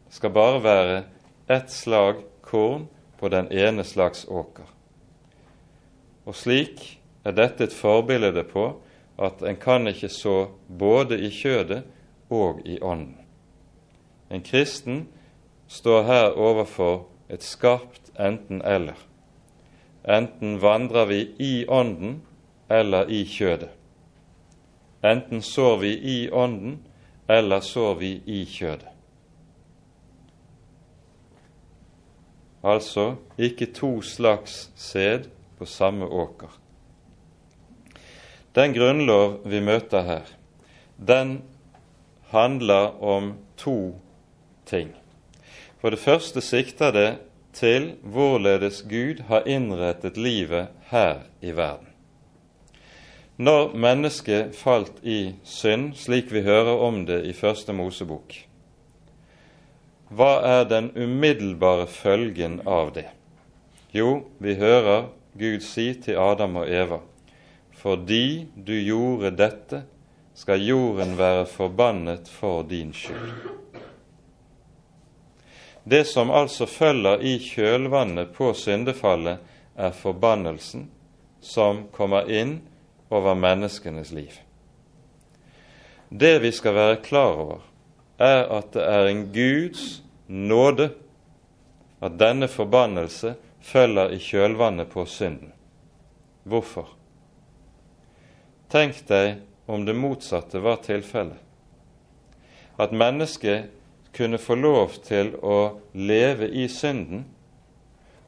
Skal 0.10 0.34
bare 0.34 0.64
være 0.64 1.04
ett 1.48 1.72
slag 1.72 2.24
korn 2.42 2.88
på 3.20 3.30
den 3.30 3.52
ene 3.52 3.84
slags 3.84 4.26
åker. 4.28 4.66
Og 6.26 6.36
slik 6.36 7.00
er 7.26 7.36
dette 7.38 7.68
et 7.68 7.76
forbilde 7.76 8.44
på 8.50 8.72
at 9.20 9.42
en 9.44 9.58
kan 9.60 9.88
ikke 9.88 10.10
så 10.10 10.50
både 10.68 11.20
i 11.20 11.30
kjødet 11.34 11.84
og 12.30 12.62
i 12.66 12.80
ånden. 12.82 13.18
En 14.30 14.42
kristen 14.46 15.08
står 15.68 16.04
her 16.04 16.38
overfor 16.38 17.08
et 17.30 17.44
skarpt 17.44 18.14
enten-eller. 18.20 18.98
Enten 20.08 20.62
vandrer 20.62 21.06
vi 21.06 21.20
i 21.40 21.66
ånden 21.68 22.22
eller 22.70 23.10
i 23.10 23.24
kjødet. 23.26 23.74
Enten 25.04 25.42
sår 25.42 25.78
vi 25.78 25.92
i 25.94 26.30
ånden, 26.32 26.80
eller 27.28 27.60
sår 27.64 27.94
vi 27.96 28.22
i 28.26 28.44
kjødet. 28.46 28.89
Altså 32.64 33.16
ikke 33.38 33.66
to 33.66 34.02
slags 34.02 34.72
sæd 34.76 35.30
på 35.58 35.66
samme 35.66 36.06
åker. 36.06 36.60
Den 38.56 38.74
grunnlov 38.74 39.40
vi 39.46 39.60
møter 39.60 40.02
her, 40.02 40.26
den 41.08 41.42
handler 42.30 43.04
om 43.04 43.34
to 43.58 44.02
ting. 44.66 44.90
For 45.80 45.90
det 45.90 46.00
første 46.00 46.42
sikter 46.42 46.92
det 46.92 47.18
til 47.54 47.94
hvorledes 48.04 48.82
Gud 48.90 49.24
har 49.28 49.48
innrettet 49.48 50.18
livet 50.18 50.68
her 50.92 51.24
i 51.42 51.52
verden. 51.52 51.88
Når 53.38 53.76
mennesket 53.76 54.56
falt 54.56 55.00
i 55.04 55.36
synd, 55.44 55.94
slik 55.96 56.34
vi 56.34 56.42
hører 56.44 56.76
om 56.84 57.06
det 57.08 57.22
i 57.26 57.34
Første 57.34 57.74
Mosebok, 57.74 58.36
hva 60.10 60.40
er 60.42 60.66
den 60.66 60.90
umiddelbare 60.96 61.86
følgen 61.88 62.62
av 62.66 62.94
det? 62.96 63.08
Jo, 63.94 64.26
vi 64.38 64.56
hører 64.58 65.10
Gud 65.38 65.62
si 65.66 65.92
til 66.02 66.18
Adam 66.18 66.58
og 66.64 66.70
Eva, 66.70 67.00
fordi 67.78 68.48
du 68.56 68.74
gjorde 68.74 69.36
dette, 69.38 69.84
skal 70.40 70.64
jorden 70.64 71.18
være 71.20 71.46
forbannet 71.52 72.30
for 72.32 72.64
din 72.64 72.94
skyld. 72.96 73.50
Det 75.84 76.06
som 76.08 76.32
altså 76.32 76.66
følger 76.66 77.22
i 77.22 77.38
kjølvannet 77.44 78.32
på 78.36 78.54
syndefallet, 78.54 79.40
er 79.76 79.96
forbannelsen 79.96 80.90
som 81.42 81.86
kommer 81.96 82.28
inn 82.32 82.60
over 83.10 83.36
menneskenes 83.36 84.12
liv. 84.12 84.34
Det 86.10 86.40
vi 86.44 86.52
skal 86.52 86.76
være 86.76 87.02
klar 87.06 87.38
over, 87.38 87.69
er 88.20 88.46
at 88.52 88.74
det 88.76 88.84
er 88.84 89.10
en 89.10 89.26
Guds 89.34 90.02
nåde 90.28 90.92
at 92.04 92.20
denne 92.20 92.48
forbannelse 92.48 93.36
følger 93.62 94.14
i 94.16 94.20
kjølvannet 94.24 94.92
på 94.92 95.06
synden. 95.08 95.52
Hvorfor? 96.44 96.94
Tenk 98.70 99.02
deg 99.10 99.42
om 99.70 99.86
det 99.86 99.98
motsatte 99.98 100.62
var 100.64 100.82
tilfellet. 100.86 101.38
At 102.80 102.96
mennesket 102.96 103.70
kunne 104.16 104.40
få 104.42 104.56
lov 104.56 104.96
til 105.04 105.34
å 105.44 105.80
leve 105.94 106.48
i 106.48 106.68
synden 106.72 107.26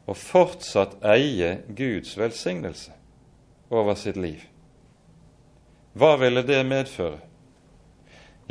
og 0.10 0.18
fortsatt 0.20 0.98
eie 1.08 1.62
Guds 1.78 2.18
velsignelse 2.20 2.94
over 3.72 3.96
sitt 3.96 4.20
liv. 4.20 4.44
Hva 5.96 6.16
ville 6.20 6.44
det 6.48 6.62
medføre? 6.68 7.20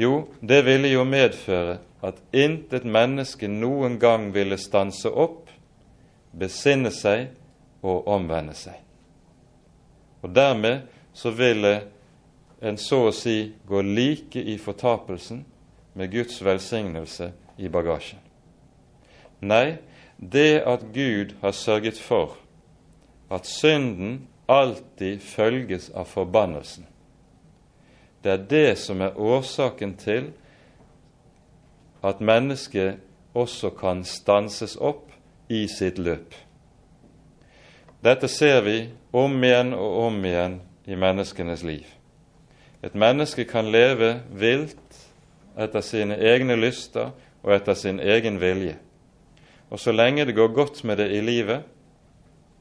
Jo, 0.01 0.31
det 0.41 0.63
ville 0.65 0.89
jo 0.89 1.05
medføre 1.05 1.79
at 2.01 2.21
intet 2.33 2.87
menneske 2.89 3.49
noen 3.53 3.99
gang 4.01 4.31
ville 4.33 4.57
stanse 4.57 5.11
opp, 5.13 5.51
besinne 6.33 6.93
seg 6.95 7.29
og 7.85 8.09
omvende 8.09 8.55
seg. 8.57 8.79
Og 10.25 10.33
dermed 10.33 10.87
så 11.13 11.33
ville 11.37 11.75
en 12.61 12.79
så 12.81 13.07
å 13.09 13.13
si 13.13 13.53
gå 13.69 13.83
like 13.85 14.41
i 14.41 14.57
fortapelsen 14.61 15.45
med 15.97 16.13
Guds 16.13 16.41
velsignelse 16.45 17.31
i 17.61 17.69
bagasjen. 17.73 18.21
Nei, 19.41 19.81
det 20.17 20.63
at 20.69 20.85
Gud 20.93 21.37
har 21.41 21.57
sørget 21.57 22.01
for 22.01 22.37
at 23.33 23.49
synden 23.49 24.27
alltid 24.51 25.21
følges 25.25 25.89
av 25.97 26.09
forbannelsen, 26.11 26.85
det 28.23 28.33
er 28.33 28.47
det 28.51 28.79
som 28.79 29.01
er 29.01 29.17
årsaken 29.17 29.95
til 29.97 30.33
at 32.05 32.21
mennesket 32.21 33.01
også 33.35 33.71
kan 33.77 34.05
stanses 34.05 34.77
opp 34.77 35.09
i 35.49 35.67
sitt 35.69 35.99
løp. 35.99 36.35
Dette 38.01 38.29
ser 38.29 38.63
vi 38.65 38.77
om 39.13 39.35
igjen 39.45 39.75
og 39.77 39.97
om 40.07 40.21
igjen 40.25 40.61
i 40.89 40.97
menneskenes 40.97 41.65
liv. 41.67 41.85
Et 42.83 42.95
menneske 42.95 43.45
kan 43.45 43.69
leve 43.69 44.23
vilt 44.33 45.03
etter 45.61 45.85
sine 45.85 46.17
egne 46.17 46.57
lyster 46.57 47.13
og 47.43 47.53
etter 47.57 47.77
sin 47.77 48.01
egen 48.01 48.41
vilje. 48.41 48.79
Og 49.71 49.81
så 49.81 49.93
lenge 49.93 50.25
det 50.25 50.37
går 50.37 50.55
godt 50.57 50.85
med 50.85 50.97
det 50.97 51.11
i 51.13 51.21
livet, 51.21 51.61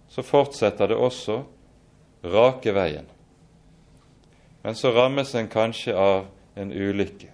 så 0.09 0.21
fortsetter 0.21 0.91
det 0.91 0.97
også 0.97 1.41
rake 2.25 2.73
veien. 2.75 3.07
Men 4.61 4.75
så 4.75 4.91
rammes 4.91 5.35
en 5.35 5.47
kanskje 5.47 5.95
av 5.95 6.25
en 6.55 6.71
ulykke, 6.71 7.29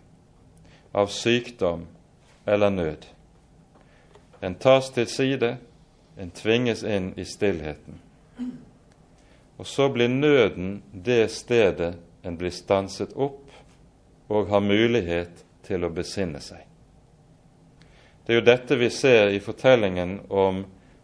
av 0.91 1.07
sykdom 1.07 1.87
eller 2.45 2.69
nød. 2.69 3.05
En 4.41 4.55
tas 4.55 4.91
til 4.93 5.07
side, 5.07 5.57
en 6.17 6.31
tvinges 6.31 6.83
inn 6.83 7.13
i 7.17 7.25
stillheten. 7.25 7.99
Og 9.57 9.67
så 9.67 9.89
blir 9.89 10.11
nøden 10.11 10.83
det 10.91 11.31
stedet 11.31 11.95
en 12.23 12.37
blir 12.37 12.53
stanset 12.53 13.13
opp 13.15 13.51
og 14.27 14.49
har 14.49 14.61
mulighet 14.61 15.43
til 15.65 15.85
å 15.85 15.93
besinne 15.93 16.41
seg. 16.41 16.61
Det 18.25 18.33
er 18.33 18.39
jo 18.39 18.45
dette 18.45 18.77
vi 18.77 18.89
ser 18.89 19.29
i 19.33 19.39
fortellingen 19.39 20.19
om 20.29 20.63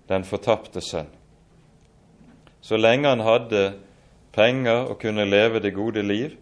den 0.09 0.26
fortapte 0.26 0.82
sønn. 0.82 1.09
Så 2.61 2.78
lenge 2.78 3.09
han 3.09 3.22
hadde 3.26 3.61
penger 4.32 4.88
og 4.91 4.99
kunne 5.01 5.25
leve 5.25 5.59
det 5.59 5.73
gode 5.75 6.03
liv, 6.05 6.38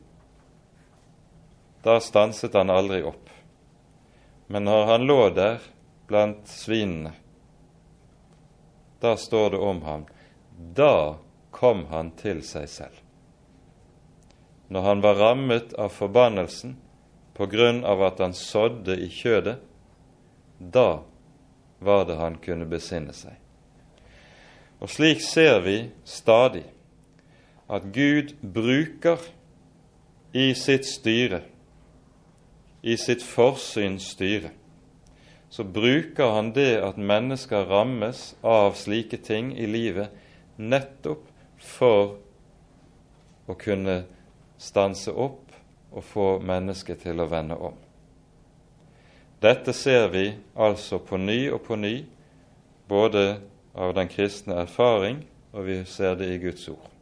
da 1.83 1.99
stanset 2.03 2.53
han 2.53 2.69
aldri 2.69 3.01
opp. 3.07 3.29
Men 4.47 4.65
når 4.67 4.85
han 4.85 5.07
lå 5.07 5.19
der 5.33 5.59
blant 6.09 6.47
svinene, 6.49 7.13
da 8.99 9.15
står 9.17 9.53
det 9.55 9.59
om 9.63 9.81
ham 9.85 10.07
da 10.59 11.17
kom 11.51 11.85
han 11.89 12.11
til 12.19 12.41
seg 12.43 12.67
selv. 12.69 12.95
Når 14.67 14.81
han 14.85 15.01
var 15.01 15.15
rammet 15.15 15.73
av 15.79 15.93
forbannelsen 15.95 16.75
på 17.33 17.47
grunn 17.49 17.83
av 17.87 18.03
at 18.03 18.19
han 18.19 18.35
sådde 18.35 18.97
i 18.99 19.07
kjødet, 19.09 19.55
da 20.59 21.01
var 21.79 22.03
det 22.05 22.19
han 22.19 22.35
kunne 22.43 22.67
besinne 22.69 23.15
seg. 23.15 23.37
Og 24.83 24.91
slik 24.91 25.23
ser 25.23 25.61
vi 25.63 25.77
stadig 26.03 26.65
at 27.69 27.91
Gud 27.93 28.33
bruker 28.41 29.21
i 30.33 30.53
sitt 30.57 30.87
styre, 30.89 31.41
i 32.81 32.95
sitt 32.97 33.23
forsyns 33.25 34.11
styre, 34.15 34.51
så 35.49 35.63
bruker 35.63 36.33
han 36.35 36.51
det 36.53 36.77
at 36.85 36.97
mennesker 36.97 37.69
rammes 37.69 38.33
av 38.45 38.77
slike 38.77 39.17
ting 39.25 39.51
i 39.57 39.67
livet, 39.69 40.09
nettopp 40.57 41.25
for 41.59 42.17
å 43.49 43.55
kunne 43.57 44.03
stanse 44.61 45.11
opp 45.11 45.49
og 45.89 46.05
få 46.05 46.27
mennesket 46.45 47.01
til 47.05 47.21
å 47.21 47.29
vende 47.29 47.57
om. 47.57 47.77
Dette 49.39 49.73
ser 49.73 50.09
vi 50.11 50.25
altså 50.59 50.99
på 50.99 51.17
ny 51.17 51.47
og 51.53 51.63
på 51.65 51.77
ny, 51.79 51.95
både 52.89 53.39
av 53.73 53.93
den 53.95 54.09
kristne 54.11 54.59
erfaring, 54.65 55.23
og 55.53 55.65
vi 55.65 55.81
ser 55.87 56.17
det 56.19 56.33
i 56.33 56.41
Guds 56.43 56.67
ord. 56.69 56.98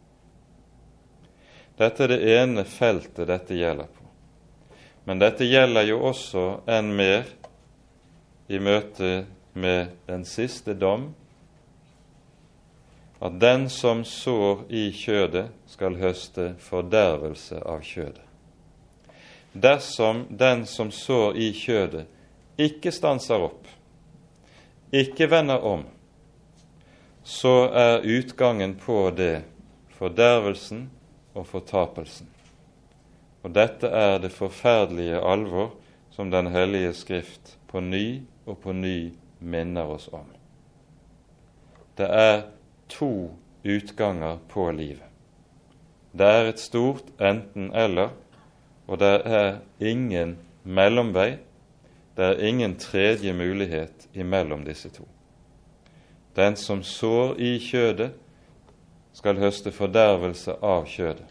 Dette 1.78 2.08
er 2.08 2.14
det 2.14 2.38
ene 2.40 2.64
feltet 2.66 3.28
dette 3.30 3.58
gjelder 3.58 3.86
på. 3.86 4.06
Men 5.06 5.22
dette 5.22 5.46
gjelder 5.46 5.86
jo 5.88 6.02
også 6.10 6.46
enn 6.68 6.90
mer 6.98 7.30
i 8.50 8.60
møte 8.60 9.28
med 9.54 9.94
den 10.08 10.26
siste 10.26 10.74
dom, 10.74 11.12
at 13.20 13.38
den 13.42 13.66
som 13.70 14.04
sår 14.06 14.66
i 14.70 14.90
kjødet, 14.94 15.48
skal 15.68 15.98
høste 15.98 16.52
fordervelse 16.62 17.62
av 17.66 17.82
kjødet. 17.86 18.24
Dersom 19.58 20.26
den 20.30 20.66
som 20.70 20.92
sår 20.94 21.38
i 21.38 21.50
kjødet, 21.56 22.06
ikke 22.58 22.94
stanser 22.94 23.42
opp, 23.48 23.66
ikke 24.94 25.30
vender 25.30 25.66
om, 25.66 25.86
så 27.24 27.68
er 27.74 28.06
utgangen 28.06 28.78
på 28.80 29.10
det 29.18 29.42
fordervelsen 29.98 30.88
og 31.38 31.46
fortapelsen. 31.48 32.28
Og 33.46 33.54
dette 33.56 33.88
er 33.88 34.18
det 34.20 34.34
forferdelige 34.34 35.22
alvor 35.22 35.76
som 36.12 36.32
Den 36.32 36.50
hellige 36.50 36.94
Skrift 36.98 37.58
på 37.70 37.80
ny 37.80 38.22
og 38.46 38.58
på 38.64 38.74
ny 38.74 39.14
minner 39.40 39.86
oss 39.94 40.10
om. 40.14 40.26
Det 41.98 42.08
er 42.10 42.42
to 42.90 43.38
utganger 43.66 44.40
på 44.50 44.72
livet. 44.72 45.06
Det 46.18 46.26
er 46.26 46.50
et 46.50 46.60
stort 46.60 47.12
enten-eller, 47.22 48.10
og 48.88 49.00
det 49.00 49.22
er 49.26 49.60
ingen 49.80 50.38
mellomvei. 50.64 51.38
Det 52.18 52.26
er 52.26 52.48
ingen 52.48 52.76
tredje 52.82 53.34
mulighet 53.34 54.08
imellom 54.14 54.66
disse 54.66 54.90
to. 54.90 55.06
Den 56.36 56.56
som 56.56 56.84
sår 56.84 57.36
i 57.38 57.58
kjødet, 57.62 58.12
skal 59.18 59.42
høste 59.42 59.74
fordervelse 59.74 60.60
av 60.62 60.86
kjødet. 60.86 61.26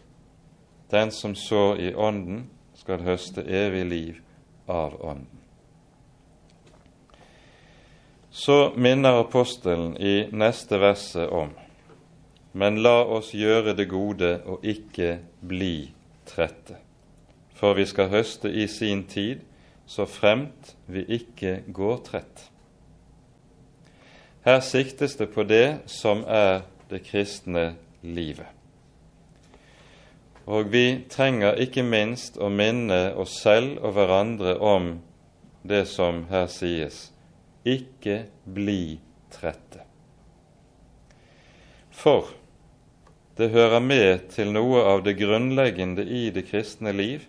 Den 0.91 1.11
som 1.11 1.35
sår 1.35 1.79
i 1.83 1.93
Ånden, 1.95 2.49
skal 2.77 3.01
høste 3.03 3.41
evig 3.41 3.85
liv 3.89 4.19
av 4.67 4.99
Ånden. 5.01 5.39
Så 8.31 8.73
minner 8.77 9.23
apostelen 9.23 9.95
i 9.97 10.27
neste 10.31 10.77
verset 10.79 11.31
om 11.33 11.55
men 12.57 12.81
la 12.81 13.03
oss 13.05 13.33
gjøre 13.37 13.75
det 13.77 13.85
gode 13.91 14.31
og 14.49 14.63
ikke 14.65 15.19
bli 15.45 15.91
trette, 16.25 16.79
for 17.53 17.77
vi 17.77 17.85
skal 17.85 18.09
høste 18.09 18.49
i 18.49 18.65
sin 18.71 19.03
tid, 19.09 19.43
så 19.85 20.07
fremt 20.09 20.73
vi 20.89 21.03
ikke 21.19 21.59
går 21.73 21.99
trett. 22.07 22.47
Her 24.47 24.59
siktes 24.65 25.15
det 25.19 25.29
på 25.35 25.45
det 25.45 25.83
som 25.91 26.23
er 26.25 26.65
det 26.89 27.03
kristne 27.07 27.73
livet. 28.01 28.47
Og 30.47 30.71
vi 30.71 31.03
trenger 31.11 31.59
ikke 31.59 31.83
minst 31.83 32.37
å 32.39 32.47
minne 32.47 33.11
oss 33.19 33.35
selv 33.43 33.81
og 33.83 33.97
hverandre 33.97 34.55
om 34.63 34.93
det 35.67 35.83
som 35.91 36.23
her 36.31 36.47
sies 36.51 37.09
ikke 37.67 38.21
bli 38.45 38.99
trette. 39.33 39.83
For 41.91 42.31
det 43.37 43.51
hører 43.51 43.83
med 43.83 44.29
til 44.33 44.53
noe 44.55 44.85
av 44.87 45.03
det 45.03 45.17
grunnleggende 45.19 46.05
i 46.07 46.29
det 46.33 46.47
kristne 46.47 46.93
liv 46.95 47.27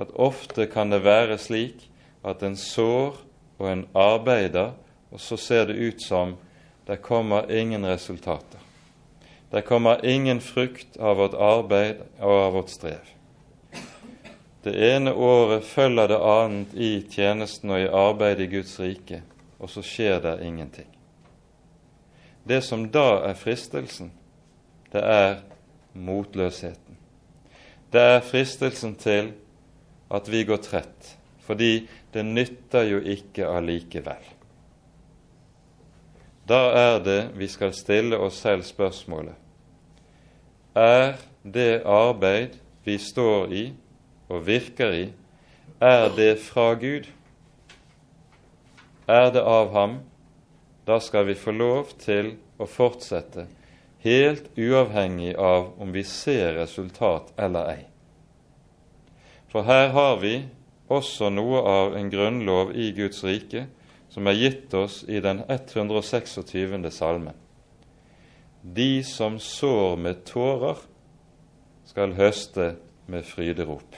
at 0.00 0.12
ofte 0.14 0.68
kan 0.70 0.92
det 0.92 1.00
være 1.04 1.38
slik 1.40 1.88
at 2.26 2.44
en 2.44 2.58
sår 2.60 3.16
og 3.60 3.66
en 3.68 3.86
arbeider, 3.96 4.74
og 5.10 5.20
så 5.20 5.36
ser 5.40 5.68
det 5.70 5.80
ut 5.80 6.02
som 6.04 6.36
det 6.86 7.00
kommer 7.02 7.50
ingen 7.52 7.86
resultater. 7.86 8.69
Det 9.50 9.62
kommer 9.62 10.06
ingen 10.06 10.40
frukt 10.40 10.96
av 10.96 11.16
vårt 11.16 11.34
arbeid 11.34 12.04
og 12.20 12.32
av 12.32 12.52
vårt 12.52 12.70
strev. 12.70 13.02
Det 14.62 14.74
ene 14.92 15.12
året 15.12 15.64
følger 15.64 16.12
det 16.12 16.18
annet 16.22 16.74
i 16.76 16.90
tjenesten 17.10 17.72
og 17.72 17.80
i 17.80 17.88
arbeidet 17.88 18.44
i 18.44 18.50
Guds 18.52 18.76
rike, 18.80 19.22
og 19.58 19.72
så 19.72 19.82
skjer 19.82 20.20
det 20.22 20.36
ingenting. 20.46 20.88
Det 22.44 22.60
som 22.64 22.86
da 22.92 23.22
er 23.26 23.38
fristelsen, 23.40 24.12
det 24.92 25.02
er 25.02 25.40
motløsheten. 25.94 26.98
Det 27.90 28.02
er 28.14 28.20
fristelsen 28.22 28.94
til 29.00 29.32
at 30.10 30.28
vi 30.30 30.44
går 30.44 30.62
trett, 30.62 31.16
fordi 31.42 31.88
det 32.14 32.26
nytter 32.26 32.86
jo 32.86 33.00
ikke 33.02 33.48
allikevel. 33.50 34.22
Da 36.50 36.64
er 36.74 36.98
det 37.06 37.20
vi 37.38 37.46
skal 37.46 37.70
stille 37.76 38.18
oss 38.18 38.40
selv 38.42 38.64
spørsmålet 38.66 39.34
Er 40.74 41.14
det 41.44 41.82
arbeid 41.86 42.56
vi 42.84 42.96
står 42.98 43.52
i 43.54 43.64
og 44.30 44.46
virker 44.46 44.92
i, 44.94 45.06
er 45.80 46.08
det 46.14 46.38
fra 46.38 46.74
Gud? 46.74 47.06
Er 49.08 49.30
det 49.34 49.42
av 49.42 49.72
ham? 49.74 49.98
Da 50.86 51.00
skal 51.02 51.26
vi 51.26 51.34
få 51.34 51.50
lov 51.50 51.90
til 51.98 52.36
å 52.58 52.66
fortsette, 52.70 53.46
helt 54.04 54.50
uavhengig 54.58 55.34
av 55.34 55.72
om 55.82 55.90
vi 55.94 56.04
ser 56.06 56.54
resultat 56.60 57.32
eller 57.38 57.72
ei. 57.72 57.82
For 59.50 59.66
her 59.66 59.90
har 59.96 60.20
vi 60.22 60.44
også 60.90 61.30
noe 61.34 61.62
av 61.66 61.98
en 61.98 62.10
grunnlov 62.10 62.74
i 62.74 62.92
Guds 62.94 63.24
rike 63.26 63.66
som 64.10 64.26
er 64.26 64.38
gitt 64.38 64.74
oss 64.74 65.02
i 65.08 65.20
den 65.22 65.42
126. 65.46 66.90
salmen. 66.90 67.34
De 68.62 69.04
som 69.04 69.38
sår 69.40 69.96
med 69.96 70.24
tårer, 70.28 70.76
skal 71.90 72.14
høste 72.14 72.76
med 73.10 73.24
fryderop. 73.26 73.96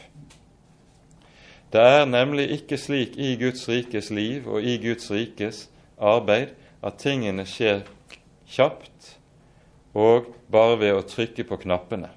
Det 1.72 1.80
er 1.80 2.06
nemlig 2.08 2.50
ikke 2.56 2.78
slik 2.80 3.18
i 3.20 3.34
Guds 3.40 3.66
rikes 3.68 4.10
liv 4.10 4.48
og 4.48 4.64
i 4.64 4.78
Guds 4.80 5.10
rikes 5.12 5.66
arbeid 6.00 6.54
at 6.84 7.00
tingene 7.00 7.44
skjer 7.48 7.84
kjapt 8.48 9.14
og 9.92 10.32
bare 10.52 10.78
ved 10.80 10.96
å 10.96 11.06
trykke 11.08 11.44
på 11.48 11.60
knappene. 11.64 12.10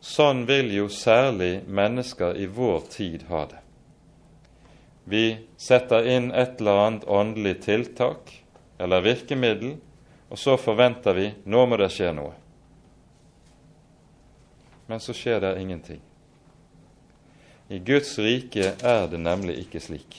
Sånn 0.00 0.44
vil 0.48 0.68
jo 0.74 0.88
særlig 0.92 1.62
mennesker 1.66 2.36
i 2.36 2.46
vår 2.46 2.84
tid 2.92 3.26
ha 3.30 3.46
det. 3.50 3.65
Vi 5.08 5.38
setter 5.56 6.08
inn 6.10 6.32
et 6.34 6.58
eller 6.60 6.80
annet 6.82 7.04
åndelig 7.04 7.60
tiltak 7.62 8.32
eller 8.78 9.04
virkemiddel, 9.04 9.76
og 10.28 10.38
så 10.38 10.56
forventer 10.58 11.14
vi 11.14 11.28
nå 11.46 11.60
må 11.70 11.76
det 11.78 11.92
skje 11.94 12.08
noe. 12.16 12.32
Men 14.90 14.98
så 15.02 15.14
skjer 15.14 15.44
det 15.44 15.52
ingenting. 15.62 16.00
I 17.70 17.78
Guds 17.78 18.18
rike 18.18 18.72
er 18.82 19.06
det 19.10 19.20
nemlig 19.22 19.60
ikke 19.62 19.82
slik. 19.82 20.18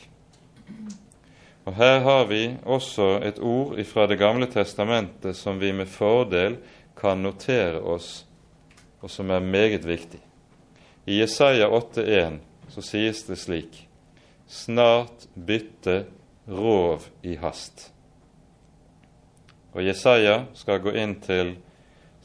Og 1.68 1.76
Her 1.76 2.00
har 2.08 2.24
vi 2.32 2.56
også 2.64 3.18
et 3.28 3.42
ord 3.44 3.76
fra 3.92 4.08
Det 4.08 4.20
gamle 4.20 4.48
testamentet 4.48 5.36
som 5.36 5.60
vi 5.60 5.74
med 5.76 5.92
fordel 5.92 6.56
kan 6.96 7.20
notere 7.20 7.84
oss, 7.84 8.24
og 9.04 9.12
som 9.12 9.36
er 9.36 9.44
meget 9.44 9.84
viktig. 9.84 10.24
I 11.06 11.20
Jesaja 11.20 11.68
8,1 11.68 12.40
så 12.72 12.82
sies 12.82 13.24
det 13.28 13.36
slik 13.40 13.87
snart 14.48 15.28
bytte 15.34 16.06
rov 16.48 17.08
i 17.22 17.36
hast. 17.36 17.92
Og 19.76 19.84
Jesaja 19.84 20.46
skal 20.58 20.82
gå 20.82 20.96
inn 20.98 21.18
til 21.22 21.58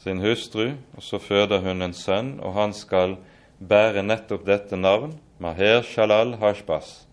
sin 0.01 0.23
hustru, 0.23 0.73
og 0.95 1.03
så 1.03 1.19
føder 1.19 1.63
hun 1.63 1.83
en 1.85 1.95
sønn, 1.95 2.37
og 2.39 2.55
han 2.57 2.73
skal 2.75 3.17
bære 3.59 4.03
nettopp 4.03 4.47
dette 4.47 4.79
navn, 4.79 5.17
Maher 5.39 5.83
Shalal 5.83 6.37
Hashbas. 6.41 7.03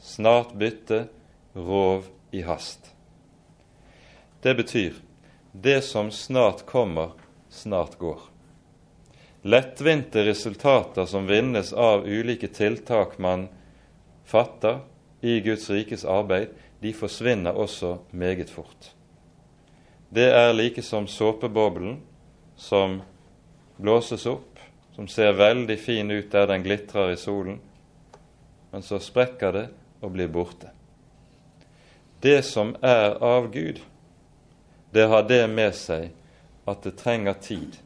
Snart 0.00 0.54
bytte 0.56 1.06
rov 1.56 2.08
i 2.32 2.44
hast. 2.44 2.92
Det 4.40 4.54
betyr 4.56 4.96
det 5.52 5.80
som 5.84 6.10
snart 6.10 6.64
kommer, 6.66 7.16
snart 7.48 7.98
går. 7.98 8.20
Lettvinte 9.42 10.24
resultater 10.24 11.08
som 11.08 11.26
vinnes 11.26 11.72
av 11.72 12.04
ulike 12.06 12.48
tiltak 12.48 13.18
man 13.18 13.48
fatter 14.30 14.80
i 15.20 15.40
Guds 15.44 15.68
rikes 15.70 16.04
arbeid, 16.04 16.54
de 16.80 16.92
forsvinner 16.94 17.52
også 17.52 17.96
meget 18.10 18.50
fort. 18.50 18.92
Det 20.10 20.30
er 20.32 20.52
like 20.52 20.82
som 20.82 21.06
såpeboblen 21.06 22.00
som 22.56 23.00
blåses 23.76 24.26
opp, 24.26 24.58
som 24.94 25.08
ser 25.08 25.36
veldig 25.38 25.78
fin 25.78 26.10
ut 26.10 26.32
der 26.32 26.46
den 26.46 26.64
glitrer 26.64 27.12
i 27.12 27.18
solen, 27.18 27.60
men 28.70 28.82
så 28.82 28.98
sprekker 29.02 29.52
det 29.52 29.66
og 30.00 30.12
blir 30.14 30.28
borte. 30.28 30.70
Det 32.22 32.42
som 32.44 32.74
er 32.82 33.16
av 33.22 33.50
Gud, 33.52 33.80
det 34.90 35.06
har 35.08 35.22
det 35.28 35.44
med 35.50 35.74
seg 35.76 36.10
at 36.68 36.82
det 36.84 36.98
trenger 37.00 37.38
tid. 37.40 37.78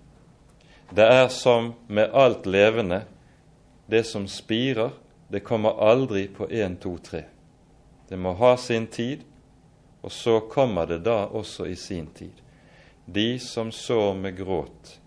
Det 0.90 1.04
er 1.04 1.28
som 1.28 1.72
med 1.86 2.10
alt 2.14 2.46
levende. 2.46 3.04
Det 3.86 4.04
som 4.06 4.26
spirer, 4.28 4.90
det 5.28 5.40
kommer 5.40 5.80
aldri 5.80 6.28
på 6.28 6.48
én, 6.48 6.76
to, 6.76 6.98
tre. 6.98 7.24
Det 8.08 8.16
må 8.16 8.32
ha 8.32 8.56
sin 8.56 8.86
tid, 8.86 9.24
og 10.00 10.12
så 10.12 10.40
kommer 10.40 10.86
det 10.86 10.98
da 11.06 11.24
også 11.26 11.66
i 11.66 11.76
sin 11.76 12.06
tid. 12.06 12.42
De 13.04 13.38
som 13.38 13.72
sår 13.72 14.14
med 14.14 14.36
gråt, 14.36 14.98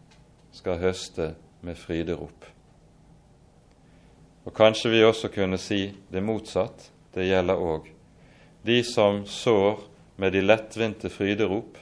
skal 0.51 0.79
høste 0.81 1.35
med 1.61 1.77
fryderop. 1.77 2.45
Og 4.43 4.53
kanskje 4.55 4.89
vi 4.89 5.03
også 5.05 5.29
kunne 5.29 5.59
si 5.61 5.91
det 6.09 6.23
motsatt. 6.23 6.91
Det 7.13 7.27
gjelder 7.27 7.61
òg. 7.61 7.91
De 8.65 8.79
som 8.83 9.25
sår 9.25 9.81
med 10.17 10.33
de 10.33 10.41
lettvinte 10.41 11.09
fryderop, 11.13 11.77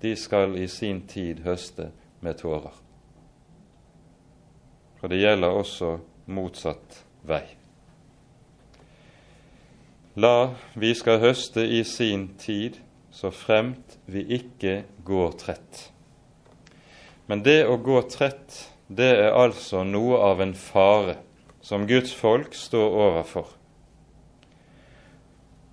de 0.00 0.16
skal 0.16 0.56
i 0.58 0.66
sin 0.68 1.04
tid 1.06 1.44
høste 1.44 1.90
med 2.20 2.38
tårer. 2.40 2.74
For 4.98 5.12
det 5.12 5.20
gjelder 5.22 5.54
også 5.54 5.98
motsatt 6.26 7.03
vei. 7.26 7.44
La 10.14 10.54
vi 10.78 10.92
skal 10.94 11.18
høste 11.24 11.64
i 11.66 11.82
sin 11.84 12.28
tid, 12.38 12.78
så 13.10 13.32
fremt 13.34 13.98
vi 14.06 14.22
ikke 14.36 14.84
går 15.06 15.34
trett. 15.40 15.88
Men 17.26 17.42
det 17.42 17.64
å 17.66 17.78
gå 17.80 17.98
trett, 18.12 18.60
det 18.86 19.10
er 19.16 19.34
altså 19.34 19.82
noe 19.88 20.20
av 20.22 20.42
en 20.44 20.54
fare 20.54 21.16
som 21.64 21.86
Guds 21.88 22.12
folk 22.14 22.54
står 22.54 22.98
overfor. 23.08 23.48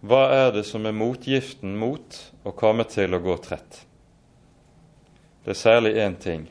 Hva 0.01 0.23
er 0.33 0.47
det 0.55 0.63
som 0.65 0.87
er 0.89 0.95
motgiften 0.97 1.75
mot 1.77 2.17
å 2.47 2.53
komme 2.57 2.87
til 2.89 3.13
å 3.13 3.21
gå 3.21 3.35
trett? 3.43 3.83
Det 5.43 5.53
er 5.53 5.59
særlig 5.59 5.91
én 6.01 6.15
ting. 6.17 6.47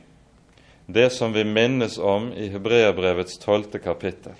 Det 0.87 1.09
som 1.11 1.33
vi 1.33 1.43
minnes 1.47 1.97
om 1.97 2.29
i 2.31 2.47
Hebreabrevets 2.51 3.39
tolvte 3.41 3.79
kapittel, 3.83 4.37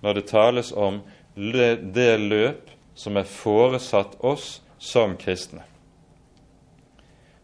når 0.00 0.14
det 0.14 0.26
tales 0.30 0.72
om 0.72 1.00
det 1.34 2.12
løp 2.20 2.70
som 2.94 3.16
er 3.16 3.28
foresatt 3.30 4.18
oss 4.20 4.60
som 4.78 5.16
kristne. 5.16 5.62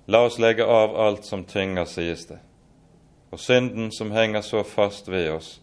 La 0.07 0.25
oss 0.27 0.39
legge 0.39 0.65
av 0.65 0.97
alt 1.01 1.25
som 1.25 1.45
tynger, 1.45 1.87
sies 1.89 2.27
det, 2.29 2.39
og 3.33 3.41
synden 3.41 3.93
som 3.93 4.13
henger 4.13 4.45
så 4.45 4.65
fast 4.67 5.09
ved 5.09 5.31
oss, 5.33 5.61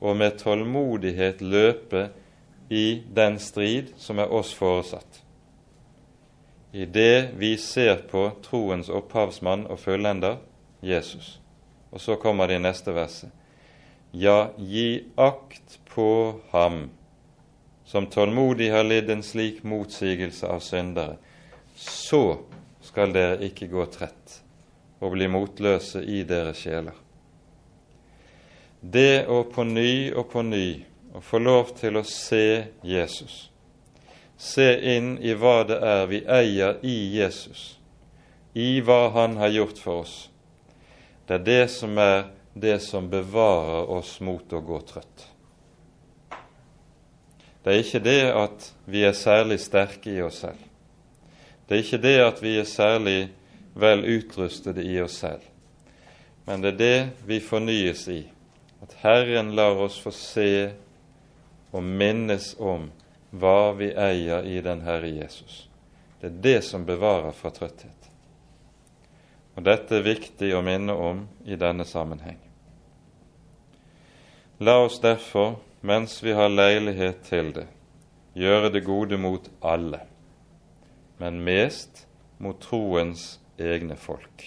og 0.00 0.16
med 0.16 0.38
tålmodighet 0.40 1.42
løpe 1.42 2.08
i 2.72 3.02
den 3.14 3.38
strid 3.38 3.92
som 4.00 4.18
er 4.18 4.32
oss 4.32 4.54
foresatt. 4.56 5.20
I 6.72 6.86
det 6.88 7.34
vi 7.36 7.56
ser 7.60 8.00
på 8.08 8.30
troens 8.42 8.88
opphavsmann 8.88 9.66
og 9.68 9.78
fullender, 9.78 10.38
Jesus. 10.80 11.36
Og 11.92 12.00
så 12.00 12.16
kommer 12.16 12.48
det 12.48 12.56
i 12.56 12.62
neste 12.64 12.94
verset. 12.96 13.28
Ja, 14.12 14.54
gi 14.56 15.04
akt 15.20 15.81
på 15.94 16.40
ham 16.50 16.90
som 17.84 18.06
tålmodig 18.06 18.70
har 18.72 18.84
lidd 18.84 19.10
en 19.10 19.22
slik 19.22 19.62
motsigelse 19.62 20.46
av 20.46 20.60
syndere, 20.64 21.16
så 21.76 22.38
skal 22.80 23.12
dere 23.12 23.42
ikke 23.44 23.68
gå 23.68 23.84
trett 23.92 24.38
og 25.02 25.12
bli 25.16 25.28
motløse 25.28 26.00
i 26.00 26.22
deres 26.24 26.62
sjeler. 26.62 26.94
Det 28.80 29.26
å 29.30 29.42
på 29.46 29.64
ny 29.68 30.12
og 30.16 30.30
på 30.32 30.42
ny 30.46 30.66
å 31.14 31.20
få 31.22 31.38
lov 31.42 31.74
til 31.78 32.00
å 32.00 32.04
se 32.06 32.64
Jesus, 32.82 33.50
se 34.38 34.68
inn 34.96 35.14
i 35.22 35.34
hva 35.38 35.60
det 35.68 35.78
er 35.86 36.06
vi 36.10 36.22
eier 36.26 36.80
i 36.82 36.96
Jesus, 37.14 37.76
i 38.54 38.80
hva 38.80 39.10
Han 39.14 39.36
har 39.36 39.52
gjort 39.54 39.78
for 39.78 40.06
oss, 40.06 40.16
det 41.26 41.40
er 41.40 41.44
det 41.46 41.66
som 41.70 41.98
er 41.98 42.32
det 42.54 42.80
som 42.82 43.10
bevarer 43.10 43.90
oss 43.90 44.18
mot 44.20 44.52
å 44.52 44.60
gå 44.60 44.80
trøtt. 44.88 45.31
Det 47.62 47.72
er 47.72 47.84
ikke 47.84 48.02
det 48.02 48.22
at 48.34 48.68
vi 48.90 49.04
er 49.06 49.14
særlig 49.14 49.60
sterke 49.62 50.10
i 50.10 50.22
oss 50.22 50.42
selv. 50.42 50.58
Det 51.68 51.76
er 51.76 51.84
ikke 51.84 52.02
det 52.02 52.16
at 52.20 52.42
vi 52.42 52.56
er 52.58 52.68
særlig 52.68 53.30
vel 53.78 54.04
utrustede 54.18 54.84
i 54.84 54.98
oss 55.00 55.20
selv. 55.22 55.44
Men 56.46 56.62
det 56.62 56.72
er 56.72 56.78
det 56.78 57.26
vi 57.26 57.38
fornyes 57.40 58.08
i, 58.10 58.24
at 58.82 58.96
Herren 59.04 59.54
lar 59.54 59.78
oss 59.78 60.00
få 60.02 60.10
se 60.10 60.72
og 61.72 61.82
minnes 61.86 62.52
om 62.58 62.90
hva 63.30 63.72
vi 63.78 63.92
eier 63.96 64.44
i 64.44 64.58
den 64.60 64.82
Herre 64.84 65.08
Jesus. 65.08 65.68
Det 66.20 66.28
er 66.28 66.40
det 66.42 66.60
som 66.66 66.84
bevarer 66.86 67.32
fra 67.32 67.50
trøtthet. 67.54 68.10
Og 69.56 69.64
dette 69.64 69.98
er 69.98 70.06
viktig 70.06 70.50
å 70.56 70.64
minne 70.64 70.94
om 70.94 71.26
i 71.44 71.56
denne 71.60 71.84
sammenheng. 71.88 72.38
La 74.62 74.78
oss 74.84 75.00
derfor 75.02 75.56
mens 75.82 76.22
vi 76.22 76.32
har 76.32 76.48
leilighet 76.48 77.24
til 77.26 77.50
det, 77.56 77.66
gjøre 78.38 78.70
det 78.72 78.84
gode 78.86 79.18
mot 79.18 79.48
alle, 79.60 80.00
men 81.18 81.40
mest 81.42 82.04
mot 82.38 82.60
troens 82.62 83.40
egne 83.58 83.96
folk. 83.98 84.44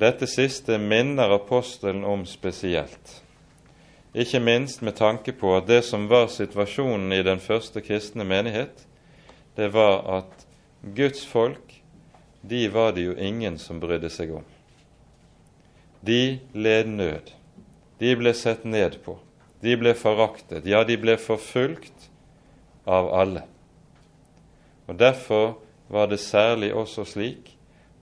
Dette 0.00 0.26
siste 0.30 0.78
minner 0.78 1.34
apostelen 1.34 2.06
om 2.06 2.22
spesielt, 2.26 3.18
ikke 4.14 4.40
minst 4.42 4.82
med 4.82 4.96
tanke 4.98 5.34
på 5.34 5.52
at 5.56 5.66
det 5.68 5.82
som 5.86 6.08
var 6.10 6.30
situasjonen 6.30 7.12
i 7.12 7.22
den 7.26 7.42
første 7.42 7.82
kristne 7.82 8.24
menighet, 8.26 8.86
det 9.58 9.72
var 9.74 10.02
at 10.18 10.46
Guds 10.96 11.26
folk, 11.26 11.82
de 12.42 12.68
var 12.72 12.94
det 12.96 13.04
jo 13.04 13.14
ingen 13.18 13.58
som 13.58 13.82
brydde 13.82 14.10
seg 14.10 14.32
om. 14.38 14.46
De 16.00 16.40
led 16.54 16.88
nød. 16.88 17.34
De 18.00 18.14
ble 18.16 18.32
sett 18.34 18.64
ned 18.64 18.96
på. 19.04 19.18
De 19.60 19.76
ble 19.76 19.92
foraktet, 19.94 20.64
ja, 20.66 20.84
de 20.84 20.96
ble 20.96 21.16
forfulgt 21.20 22.08
av 22.88 23.10
alle. 23.12 23.44
Og 24.88 24.96
Derfor 24.98 25.58
var 25.90 26.06
det 26.06 26.20
særlig 26.20 26.72
også 26.74 27.04
slik 27.04 27.52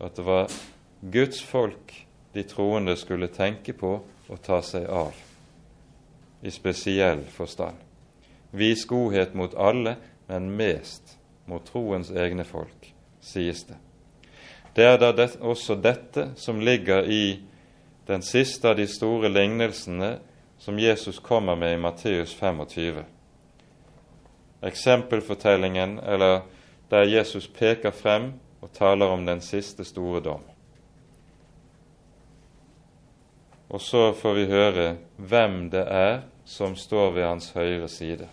at 0.00 0.16
det 0.16 0.24
var 0.24 0.52
Guds 1.00 1.42
folk 1.42 1.94
de 2.34 2.42
troende 2.42 2.94
skulle 2.96 3.30
tenke 3.32 3.72
på 3.72 3.98
og 4.28 4.40
ta 4.44 4.61
seg 4.62 4.86
av, 4.92 5.14
i 6.44 6.52
spesiell 6.52 7.24
forstand. 7.32 7.76
Vis 8.52 8.84
godhet 8.88 9.34
mot 9.34 9.54
alle, 9.56 9.96
men 10.28 10.50
mest 10.56 11.16
mot 11.48 11.64
troens 11.64 12.11
egne 12.12 12.44
folk, 12.44 12.92
sies 13.24 13.64
det. 13.68 13.76
Det 14.76 14.84
er 14.84 14.98
da 15.00 15.11
det, 15.16 15.30
også 15.40 15.74
dette 15.80 16.28
som 16.36 16.61
ligger 16.61 17.09
i 17.09 17.40
den 18.06 18.22
siste 18.22 18.68
av 18.70 18.76
de 18.78 18.86
store 18.88 19.30
lignelsene 19.32 20.18
som 20.59 20.78
Jesus 20.78 21.18
kommer 21.18 21.56
med 21.56 21.74
i 21.74 21.78
Matteus 21.78 22.34
25. 22.34 23.04
Eksempelfortellingen, 24.61 25.98
eller 25.98 26.40
der 26.88 27.02
Jesus 27.02 27.46
peker 27.46 27.90
frem 27.90 28.32
og 28.61 28.72
taler 28.72 29.06
om 29.06 29.26
den 29.26 29.40
siste 29.40 29.84
store 29.84 30.20
dom. 30.20 30.42
Og 33.68 33.80
så 33.80 34.12
får 34.16 34.34
vi 34.34 34.46
høre 34.48 34.88
hvem 35.16 35.68
det 35.70 35.84
er 35.84 36.22
som 36.48 36.76
står 36.76 37.11
ved 37.11 37.26
hans 37.28 37.50
høyre 37.52 37.88
side. 37.88 38.28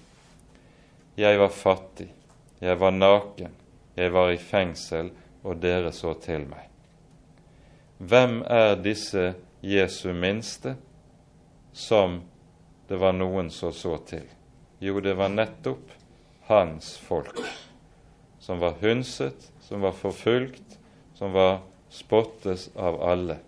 Jeg 1.18 1.40
var 1.40 1.52
fattig, 1.52 2.08
jeg 2.60 2.80
var 2.80 2.92
naken, 2.96 3.52
jeg 3.96 4.14
var 4.14 4.32
i 4.32 4.40
fengsel, 4.40 5.12
og 5.44 5.60
dere 5.62 5.92
så 5.94 6.16
til 6.24 6.48
meg. 6.48 6.64
Hvem 7.98 8.42
er 8.48 8.76
disse 8.80 9.34
Jesu 9.62 10.14
minste? 10.14 10.76
Som 11.76 12.22
det 12.88 12.96
var 12.96 13.14
noen 13.14 13.50
som 13.52 13.74
så 13.76 13.98
til? 14.08 14.24
Jo, 14.80 15.02
det 15.04 15.18
var 15.20 15.34
nettopp 15.34 15.92
hans 16.48 16.94
folk, 16.98 17.42
som 18.40 18.62
var 18.64 18.78
hundset, 18.80 19.52
som 19.60 19.84
var 19.84 19.92
forfulgt, 19.92 20.78
som 21.20 21.34
var 21.36 21.60
spottes 21.92 22.70
av 22.76 23.02
alle. 23.04 23.40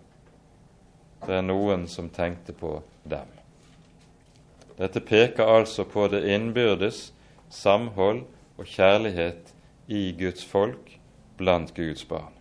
Det 1.24 1.40
er 1.40 1.46
noen 1.46 1.88
som 1.88 2.10
tenkte 2.12 2.52
på 2.54 2.82
dem. 3.08 3.30
Dette 4.78 5.00
peker 5.02 5.48
altså 5.48 5.88
på 5.88 6.10
det 6.12 6.26
innbyrdes 6.28 7.12
samhold 7.50 8.26
og 8.58 8.68
kjærlighet 8.68 9.54
i 9.88 10.12
Guds 10.20 10.44
folk 10.46 10.98
blant 11.40 11.72
Guds 11.78 12.04
barn. 12.10 12.34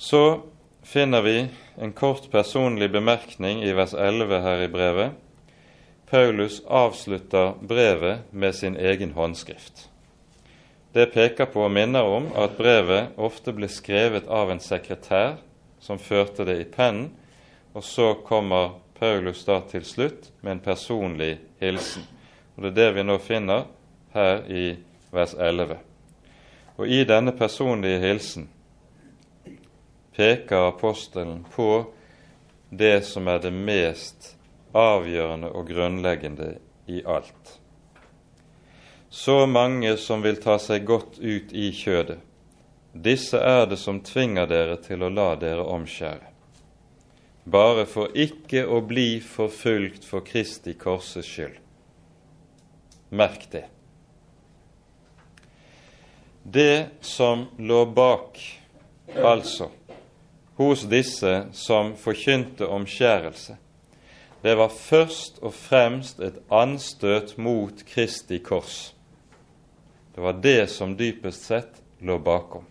Så 0.00 0.40
finner 0.82 1.22
vi 1.22 1.48
en 1.78 1.92
kort 1.92 2.30
personlig 2.30 2.90
bemerkning 2.92 3.62
i 3.64 3.72
vers 3.72 3.94
11 3.94 4.40
her 4.40 4.62
i 4.62 4.68
brevet. 4.68 5.10
Paulus 6.10 6.62
avslutter 6.66 7.52
brevet 7.60 8.32
med 8.32 8.54
sin 8.54 8.76
egen 8.76 9.12
håndskrift. 9.12 9.88
Det 10.92 11.06
peker 11.14 11.46
på 11.46 11.62
og 11.64 11.70
minner 11.70 12.02
om 12.02 12.26
at 12.34 12.56
brevet 12.58 13.14
ofte 13.16 13.54
ble 13.54 13.68
skrevet 13.70 14.26
av 14.26 14.50
en 14.50 14.60
sekretær 14.60 15.36
som 15.80 16.02
førte 16.02 16.44
det 16.48 16.56
i 16.58 16.66
pennen, 16.66 17.12
og 17.72 17.84
så 17.86 18.14
kommer 18.26 18.74
Paulus 18.98 19.44
da 19.46 19.60
til 19.70 19.84
slutt 19.86 20.32
med 20.42 20.56
en 20.56 20.64
personlig 20.64 21.36
hilsen. 21.60 22.02
Og 22.56 22.62
Det 22.62 22.70
er 22.72 22.78
det 22.80 22.94
vi 22.94 23.06
nå 23.06 23.18
finner 23.18 23.68
her 24.12 24.42
i 24.50 24.76
vers 25.14 25.34
11. 25.38 25.78
Og 26.76 26.88
i 26.88 27.04
denne 27.04 27.32
personlige 27.32 28.02
hilsen 28.02 28.48
peker 30.20 30.68
apostelen 30.68 31.44
på 31.54 31.84
det 32.68 33.04
som 33.04 33.28
er 33.28 33.38
det 33.40 33.52
mest 33.56 34.34
avgjørende 34.76 35.48
og 35.56 35.70
grunnleggende 35.72 36.50
i 36.86 37.00
alt. 37.08 37.54
Så 39.08 39.46
mange 39.46 39.94
som 39.96 40.20
vil 40.20 40.36
ta 40.44 40.58
seg 40.60 40.84
godt 40.84 41.16
ut 41.24 41.54
i 41.56 41.70
kjødet, 41.72 42.18
disse 42.92 43.40
er 43.40 43.64
det 43.70 43.80
som 43.80 44.02
tvinger 44.04 44.50
dere 44.50 44.76
til 44.84 45.06
å 45.06 45.10
la 45.14 45.30
dere 45.40 45.64
omskjære, 45.64 46.28
bare 47.48 47.88
for 47.88 48.12
ikke 48.12 48.66
å 48.68 48.84
bli 48.84 49.22
forfulgt 49.24 50.04
for 50.04 50.26
Kristi 50.26 50.76
korses 50.76 51.32
skyld. 51.32 51.56
Merk 53.08 53.48
det. 53.56 53.66
Det 56.44 57.00
som 57.00 57.48
lå 57.56 57.86
bak, 57.88 58.38
altså, 59.16 59.72
hos 60.60 60.84
disse 60.92 61.46
som 61.56 61.94
forkynte 61.96 62.68
omskjærelse, 62.68 63.56
det 64.42 64.56
var 64.56 64.68
først 64.68 65.38
og 65.44 65.54
fremst 65.56 66.20
et 66.20 66.36
anstøt 66.52 67.38
mot 67.38 67.84
Kristi 67.88 68.38
kors. 68.44 68.94
Det 70.14 70.24
var 70.24 70.36
det 70.40 70.70
som 70.72 70.96
dypest 70.96 71.48
sett 71.48 71.80
lå 72.00 72.18
bakom. 72.20 72.64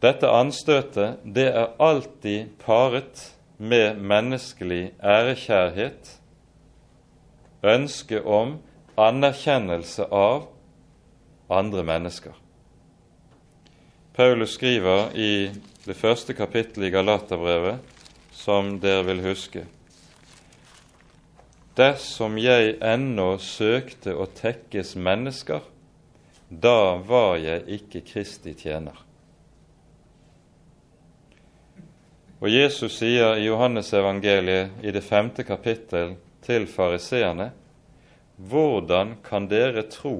Dette 0.00 0.28
anstøtet 0.32 1.20
det 1.24 1.48
er 1.52 1.74
alltid 1.76 2.52
paret 2.64 3.26
med 3.56 4.00
menneskelig 4.00 4.94
ærekjærhet, 5.04 6.16
ønske 7.60 8.22
om 8.24 8.56
anerkjennelse 8.96 10.08
av 10.08 10.46
andre 11.52 11.84
mennesker. 11.84 12.32
Paulus 14.20 14.50
skriver 14.50 15.16
i 15.16 15.50
det 15.86 15.94
første 15.96 16.34
kapittelet 16.36 16.90
i 16.90 16.92
Galaterbrevet, 16.92 17.78
som 18.36 18.74
dere 18.82 19.06
vil 19.06 19.22
huske 19.24 19.62
Dersom 21.78 22.36
jeg 22.36 22.74
ennå 22.84 23.30
søkte 23.40 24.12
å 24.12 24.26
tekkes 24.42 24.92
mennesker, 25.00 25.64
da 26.52 27.00
var 27.00 27.40
jeg 27.40 27.64
ikke 27.78 28.04
Kristi 28.12 28.52
tjener. 28.60 29.00
Og 32.44 32.52
Jesus 32.52 33.00
sier 33.00 33.40
i 33.40 33.48
Johannesevangeliet 33.48 34.84
i 34.84 34.92
det 34.92 35.06
femte 35.08 35.48
kapittel 35.48 36.18
til 36.44 36.68
fariseerne 36.68 37.54
hvordan 38.36 39.22
kan 39.24 39.48
dere 39.48 39.88
tro, 39.88 40.18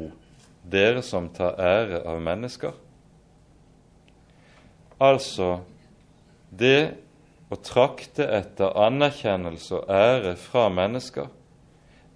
dere 0.65 1.05
som 1.05 1.29
tar 1.37 1.61
ære 1.61 2.07
av 2.09 2.25
mennesker? 2.25 2.87
Altså, 5.01 5.63
det 6.51 6.93
å 7.51 7.57
trakte 7.57 8.27
etter 8.29 8.75
anerkjennelse 8.79 9.79
og 9.79 9.93
ære 9.95 10.35
fra 10.39 10.69
mennesker, 10.73 11.31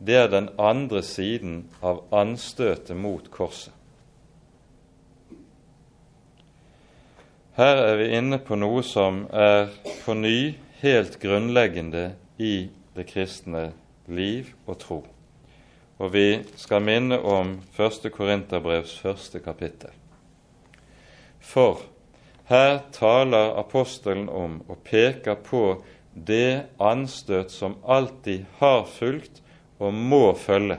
det 0.04 0.18
er 0.20 0.28
den 0.28 0.50
andre 0.60 1.00
siden 1.02 1.62
av 1.80 2.02
anstøtet 2.12 2.96
mot 2.98 3.30
korset. 3.32 3.72
Her 7.54 7.78
er 7.86 7.96
vi 8.00 8.10
inne 8.18 8.40
på 8.42 8.58
noe 8.58 8.82
som 8.82 9.24
er 9.30 9.68
på 10.02 10.16
ny 10.18 10.56
helt 10.80 11.20
grunnleggende 11.22 12.08
i 12.42 12.66
det 12.96 13.06
kristne 13.06 13.68
liv 14.10 14.50
og 14.66 14.78
tro. 14.82 14.98
Og 16.02 16.10
vi 16.12 16.42
skal 16.58 16.82
minne 16.82 17.20
om 17.22 17.60
1. 17.78 18.10
Korinterbrevs 18.12 18.96
første 18.98 19.38
kapittel. 19.38 19.94
For 21.38 21.86
her 22.44 22.78
taler 22.92 23.54
apostelen 23.58 24.28
om 24.28 24.58
og 24.68 24.82
peker 24.84 25.38
på 25.40 25.62
det 26.14 26.66
anstøt 26.78 27.50
som 27.50 27.78
alltid 27.82 28.44
har 28.58 28.84
fulgt 28.84 29.40
og 29.80 29.94
må 29.94 30.26
følge 30.38 30.78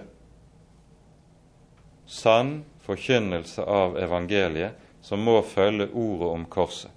sann 2.06 2.64
forkynnelse 2.86 3.66
av 3.66 3.98
evangeliet 3.98 4.78
som 5.02 5.22
må 5.26 5.40
følge 5.42 5.90
ordet 5.94 6.30
om 6.30 6.46
korset. 6.50 6.92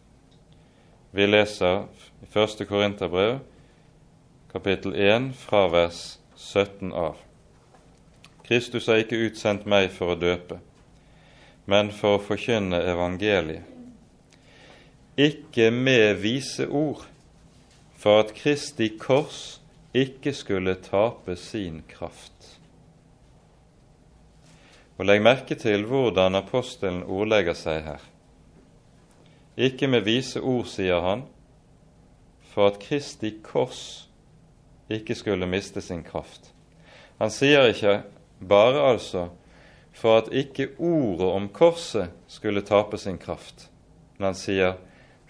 Vi 1.11 1.27
leser 1.27 1.87
i 2.23 2.29
1. 2.29 2.66
Korinterbrev, 2.69 3.39
kapittel 4.53 4.95
1, 4.95 5.33
fra 5.37 5.64
vers 5.73 6.19
17 6.37 6.93
av. 6.93 7.16
Kristus 8.45 8.89
har 8.89 9.01
ikke 9.03 9.21
utsendt 9.29 9.66
meg 9.69 9.91
for 9.93 10.12
å 10.12 10.21
døpe, 10.21 10.61
men 11.64 11.93
for 11.93 12.16
å 12.16 12.23
forkynne 12.25 12.81
evangeliet. 12.93 13.78
Ikke 15.19 15.71
med 15.75 16.21
vise 16.23 16.69
ord, 16.69 17.09
for 17.99 18.21
at 18.23 18.35
Kristi 18.39 18.93
kors 19.01 19.59
ikke 19.95 20.31
skulle 20.33 20.77
tape 20.79 21.35
sin 21.37 21.81
kraft. 21.91 22.61
Og 24.99 25.07
Legg 25.07 25.23
merke 25.23 25.59
til 25.59 25.89
hvordan 25.91 26.39
apostelen 26.39 27.03
ordlegger 27.03 27.59
seg 27.59 27.83
her. 27.83 28.05
Ikke 29.59 29.91
med 29.91 30.07
vise 30.07 30.39
ord, 30.39 30.69
sier 30.71 31.03
han, 31.03 31.25
for 32.55 32.71
at 32.71 32.79
Kristi 32.83 33.35
kors 33.43 34.09
ikke 34.91 35.19
skulle 35.19 35.51
miste 35.51 35.83
sin 35.83 36.05
kraft. 36.07 36.53
Han 37.19 37.35
sier 37.35 37.66
ikke 37.73 38.01
bare 38.39 38.87
altså 38.93 39.29
for 39.99 40.21
at 40.21 40.31
ikke 40.31 40.77
ordet 40.79 41.27
om 41.27 41.49
korset 41.51 42.14
skulle 42.31 42.62
tape 42.62 42.99
sin 42.99 43.19
kraft. 43.19 43.66
Men 44.19 44.31
han 44.31 44.39
sier 44.39 44.77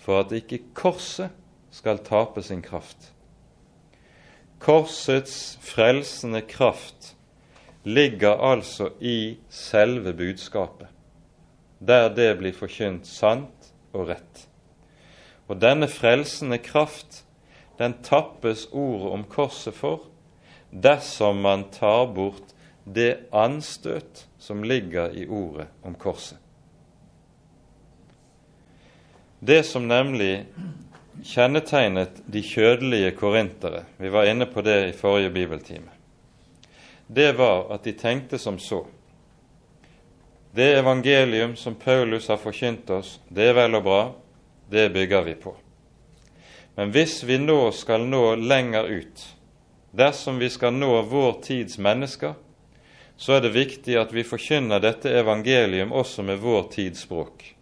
for 0.09 0.23
at 0.25 0.31
ikke 0.33 0.63
korset 0.73 1.35
skal 1.69 1.99
tape 2.01 2.41
sin 2.41 2.63
kraft. 2.65 3.11
Korsets 4.59 5.59
frelsende 5.61 6.41
kraft 6.49 7.11
ligger 7.85 8.41
altså 8.41 8.89
i 9.05 9.37
selve 9.53 10.15
budskapet, 10.17 10.89
der 11.79 12.09
det 12.09 12.31
blir 12.41 12.57
forkynt 12.57 13.05
sant 13.05 13.69
og 13.93 14.09
rett. 14.09 14.47
Og 15.45 15.61
denne 15.61 15.91
frelsende 15.93 16.57
kraft, 16.57 17.27
den 17.77 18.01
tappes 18.01 18.65
ordet 18.73 19.13
om 19.13 19.29
korset 19.29 19.77
for 19.77 20.09
dersom 20.73 21.45
man 21.45 21.69
tar 21.69 22.09
bort 22.17 22.57
det 22.89 23.29
anstøt 23.29 24.25
som 24.41 24.65
ligger 24.65 25.13
i 25.13 25.29
ordet 25.29 25.69
om 25.85 26.01
korset. 26.01 26.41
Det 29.41 29.63
som 29.63 29.89
nemlig 29.89 30.47
kjennetegnet 31.25 32.23
de 32.27 32.43
kjødelige 32.43 33.11
korintere, 33.19 33.85
vi 33.97 34.11
var 34.11 34.27
inne 34.27 34.47
på 34.51 34.63
det 34.67 34.79
i 34.89 34.97
forrige 34.97 35.31
bibeltime, 35.31 35.95
det 37.07 37.33
var 37.39 37.71
at 37.73 37.85
de 37.87 37.93
tenkte 37.93 38.39
som 38.39 38.59
så. 38.59 38.83
Det 40.51 40.75
evangelium 40.79 41.57
som 41.57 41.75
Paulus 41.75 42.29
har 42.29 42.37
forkynt 42.37 42.91
oss, 42.91 43.21
det 43.29 43.47
er 43.49 43.55
vel 43.57 43.79
og 43.79 43.85
bra, 43.87 44.03
det 44.71 44.89
bygger 44.93 45.23
vi 45.23 45.35
på. 45.39 45.55
Men 46.75 46.91
hvis 46.91 47.23
vi 47.25 47.39
nå 47.39 47.71
skal 47.73 48.05
nå 48.11 48.35
lenger 48.37 48.91
ut, 48.91 49.23
dersom 49.91 50.39
vi 50.39 50.51
skal 50.51 50.75
nå 50.75 50.91
vår 51.11 51.39
tids 51.47 51.79
mennesker, 51.79 52.35
så 53.17 53.39
er 53.39 53.47
det 53.47 53.55
viktig 53.55 53.97
at 53.99 54.13
vi 54.15 54.27
forkynner 54.27 54.83
dette 54.83 55.11
evangelium 55.11 55.95
også 55.95 56.23
med 56.27 56.43
vår 56.43 56.69
tids 56.75 57.07
språk. 57.07 57.55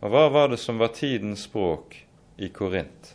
Og 0.00 0.12
hva 0.12 0.26
var 0.28 0.52
det 0.52 0.60
som 0.60 0.78
var 0.78 0.92
tidens 0.96 1.46
språk 1.48 1.96
i 2.36 2.48
Korint? 2.52 3.14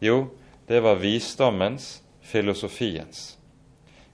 Jo, 0.00 0.26
det 0.68 0.80
var 0.84 1.00
visdommens, 1.00 2.02
filosofiens. 2.20 3.38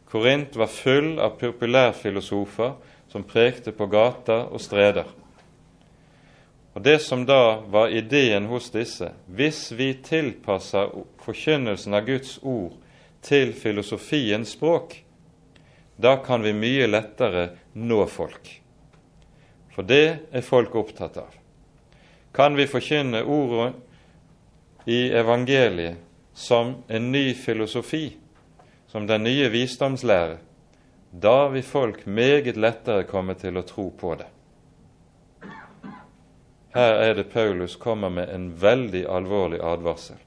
Korint 0.06 0.56
var 0.56 0.70
full 0.70 1.18
av 1.18 1.34
populærfilosofer 1.40 2.72
som 3.08 3.26
prekte 3.26 3.74
på 3.74 3.86
gater 3.90 4.46
og 4.46 4.62
streder. 4.62 5.06
Og 6.76 6.82
Det 6.82 6.98
som 7.02 7.24
da 7.26 7.60
var 7.72 7.88
ideen 7.88 8.46
hos 8.46 8.70
disse, 8.70 9.08
hvis 9.26 9.72
vi 9.72 9.94
tilpasser 10.04 10.90
forkynnelsen 11.24 11.94
av 11.96 12.04
Guds 12.04 12.38
ord 12.42 12.74
til 13.24 13.54
filosofiens 13.56 14.52
språk, 14.52 14.98
da 15.96 16.18
kan 16.20 16.44
vi 16.44 16.52
mye 16.52 16.86
lettere 16.86 17.48
nå 17.72 18.04
folk. 18.12 18.50
For 19.72 19.88
det 19.88 20.28
er 20.32 20.44
folk 20.44 20.76
opptatt 20.76 21.16
av. 21.20 21.32
Kan 22.36 22.56
vi 22.56 22.66
forkynne 22.68 23.22
ordet 23.24 23.72
i 24.84 25.08
evangeliet 25.08 25.96
som 26.34 26.74
en 26.88 27.12
ny 27.12 27.34
filosofi, 27.34 28.16
som 28.86 29.06
den 29.06 29.24
nye 29.24 29.48
visdomslære, 29.48 30.36
da 31.10 31.48
vil 31.48 31.64
folk 31.64 32.06
meget 32.06 32.56
lettere 32.60 33.06
komme 33.08 33.34
til 33.40 33.56
å 33.56 33.64
tro 33.64 33.88
på 33.88 34.12
det. 34.20 34.28
Her 36.76 37.00
er 37.00 37.14
det 37.16 37.30
Paulus 37.32 37.76
kommer 37.80 38.12
med 38.12 38.28
en 38.28 38.50
veldig 38.60 39.06
alvorlig 39.08 39.62
advarsel. 39.64 40.20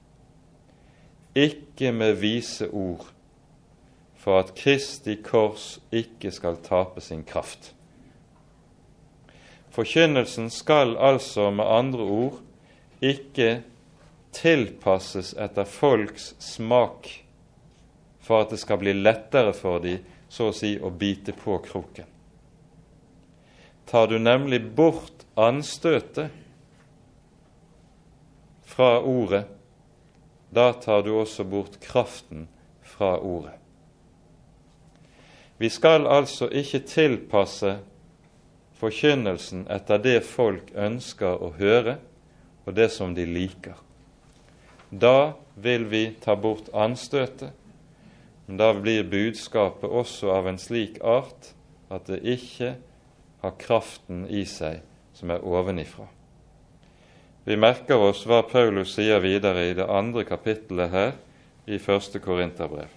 Ikke 1.38 1.92
med 1.94 2.18
vise 2.18 2.72
ord 2.74 3.06
for 4.18 4.42
at 4.42 4.56
Kristi 4.58 5.20
kors 5.22 5.76
ikke 5.94 6.32
skal 6.34 6.58
tape 6.66 7.06
sin 7.06 7.22
kraft. 7.24 7.76
Forkynnelsen 9.72 10.50
skal 10.50 10.98
altså 10.98 11.50
med 11.52 11.66
andre 11.66 12.04
ord 12.04 12.40
ikke 13.02 13.62
tilpasses 14.36 15.34
etter 15.38 15.66
folks 15.70 16.34
smak 16.44 17.10
for 18.20 18.44
at 18.44 18.54
det 18.54 18.60
skal 18.62 18.82
bli 18.82 18.94
lettere 18.98 19.54
for 19.58 19.82
dem 19.84 20.04
så 20.30 20.50
å 20.50 20.56
si 20.56 20.76
å 20.78 20.92
bite 20.94 21.34
på 21.34 21.58
kroken. 21.66 22.06
Tar 23.90 24.10
du 24.12 24.20
nemlig 24.22 24.62
bort 24.78 25.26
anstøtet 25.34 26.30
fra 28.70 29.00
ordet, 29.02 29.48
da 30.54 30.74
tar 30.74 31.02
du 31.06 31.16
også 31.18 31.46
bort 31.50 31.80
kraften 31.82 32.46
fra 32.86 33.16
ordet. 33.18 33.56
Vi 35.58 35.70
skal 35.74 36.06
altså 36.08 36.48
ikke 36.54 36.86
tilpasse 36.88 37.80
forkynnelsen 38.80 39.66
etter 39.72 40.02
det 40.02 40.20
folk 40.28 40.72
ønsker 40.76 41.42
å 41.44 41.52
høre, 41.60 41.98
og 42.66 42.76
det 42.78 42.90
som 42.94 43.16
de 43.16 43.26
liker. 43.28 43.78
Da 44.90 45.34
vil 45.60 45.86
vi 45.90 46.04
ta 46.22 46.36
bort 46.40 46.70
anstøtet, 46.74 47.52
men 48.46 48.58
da 48.58 48.72
blir 48.74 49.06
budskapet 49.06 49.90
også 49.90 50.32
av 50.34 50.48
en 50.50 50.58
slik 50.58 50.98
art 51.06 51.52
at 51.94 52.08
det 52.10 52.24
ikke 52.26 52.76
har 53.44 53.58
kraften 53.62 54.26
i 54.26 54.46
seg 54.50 54.82
som 55.14 55.30
er 55.34 55.46
ovenifra. 55.46 56.08
Vi 57.46 57.58
merker 57.58 58.02
oss 58.10 58.26
hva 58.30 58.42
Paulus 58.46 58.96
sier 58.96 59.22
videre 59.24 59.70
i 59.70 59.76
det 59.78 59.86
andre 59.90 60.26
kapittelet 60.28 60.92
her 60.94 61.12
i 61.70 61.80
første 61.82 62.22
Korinterbrev. 62.22 62.90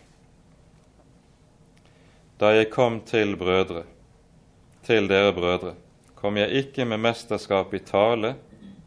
Da 2.41 2.51
jeg 2.57 2.73
kom 2.73 3.01
til 3.07 3.37
brødre, 3.39 3.85
til 4.87 5.09
dere 5.09 5.33
brødre, 5.33 5.75
kom 6.15 6.37
jeg 6.37 6.65
ikke 6.65 6.85
med 6.85 7.03
mesterskap 7.03 7.75
i 7.75 7.79
tale 7.79 8.35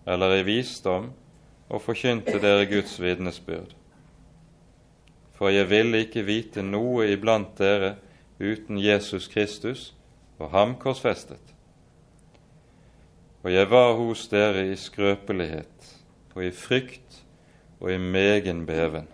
eller 0.08 0.40
i 0.40 0.44
visdom 0.48 1.10
og 1.70 1.82
forkynte 1.82 2.40
dere 2.42 2.68
Guds 2.70 3.00
vitnesbyrd 3.02 3.76
for 5.36 5.52
jeg 5.52 5.68
ville 5.70 6.04
ikke 6.06 6.24
vite 6.28 6.64
noe 6.64 7.10
iblant 7.12 7.58
dere 7.60 7.96
uten 8.40 8.80
Jesus 8.80 9.28
Kristus 9.32 9.90
og 10.40 10.52
ham 10.56 10.76
korsfestet. 10.80 11.42
Og 13.44 13.52
jeg 13.54 13.70
var 13.70 13.94
hos 14.00 14.26
dere 14.32 14.66
i 14.72 14.78
skrøpelighet 14.80 15.92
og 16.36 16.42
i 16.48 16.52
frykt 16.56 17.22
og 17.80 17.92
i 17.94 18.00
megen 18.00 18.64
beven. 18.68 19.08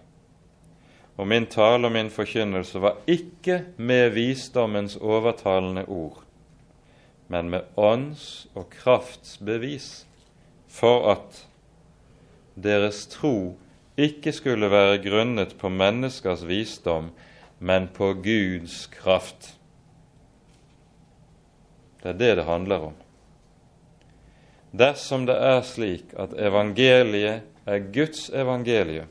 Og 1.17 1.27
min 1.27 1.45
tale 1.45 1.89
og 1.89 1.93
min 1.93 2.09
forkynnelse 2.09 2.81
var 2.81 3.01
ikke 3.09 3.63
med 3.77 4.13
visdommens 4.15 4.95
overtalende 4.95 5.83
ord, 5.85 6.21
men 7.31 7.49
med 7.53 7.79
ånds 7.79 8.47
og 8.53 8.67
krafts 8.73 9.37
bevis, 9.39 10.03
for 10.67 11.07
at 11.13 11.43
deres 12.59 13.05
tro 13.11 13.55
ikke 13.99 14.33
skulle 14.35 14.67
være 14.71 14.99
grunnet 15.03 15.55
på 15.59 15.71
menneskers 15.71 16.43
visdom, 16.47 17.11
men 17.59 17.87
på 17.93 18.13
Guds 18.23 18.85
kraft. 18.91 19.53
Det 22.01 22.15
er 22.15 22.19
det 22.19 22.35
det 22.41 22.47
handler 22.47 22.89
om. 22.89 22.97
Dersom 24.71 25.27
det 25.27 25.35
er 25.35 25.61
slik 25.67 26.13
at 26.19 26.33
evangeliet 26.39 27.47
er 27.67 27.87
Guds 27.93 28.29
evangelium 28.33 29.09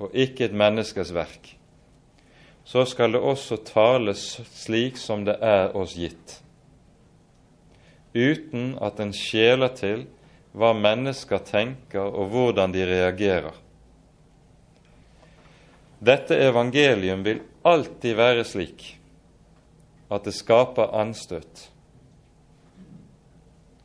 og 0.00 0.14
ikke 0.16 0.48
et 0.48 0.56
menneskes 0.56 1.12
verk, 1.14 1.54
så 2.64 2.86
skal 2.88 3.12
det 3.12 3.20
også 3.20 3.60
tales 3.68 4.40
slik 4.56 4.98
som 5.00 5.26
det 5.28 5.36
er 5.44 5.76
oss 5.76 5.96
gitt, 5.98 6.40
uten 8.14 8.74
at 8.82 9.00
en 9.00 9.12
skjeler 9.14 9.72
til 9.78 10.06
hva 10.56 10.72
mennesker 10.74 11.42
tenker 11.46 12.02
og 12.02 12.32
hvordan 12.32 12.72
de 12.74 12.86
reagerer. 12.86 13.54
Dette 16.00 16.38
evangelium 16.40 17.22
vil 17.26 17.42
alltid 17.66 18.16
være 18.16 18.46
slik 18.48 18.86
at 20.10 20.24
det 20.26 20.34
skaper 20.34 20.90
anstøt, 20.96 21.68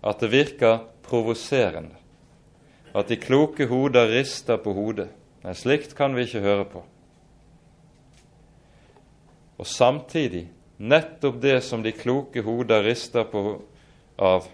at 0.01 0.23
det 0.23 0.31
virker 0.31 0.79
provoserende, 1.05 1.93
at 2.95 3.11
de 3.11 3.19
kloke 3.19 3.67
hoder 3.69 4.09
rister 4.09 4.57
på 4.57 4.73
hodet. 4.73 5.11
Nei, 5.45 5.53
slikt 5.53 5.93
kan 5.97 6.15
vi 6.17 6.23
ikke 6.25 6.41
høre 6.41 6.65
på. 6.65 6.81
Og 9.61 9.67
samtidig, 9.69 10.47
nettopp 10.79 11.37
det 11.43 11.59
som 11.63 11.83
de 11.83 11.93
kloke 11.93 12.41
hoder 12.41 12.81
rister 12.87 13.27
på 13.29 13.59
av, 14.17 14.47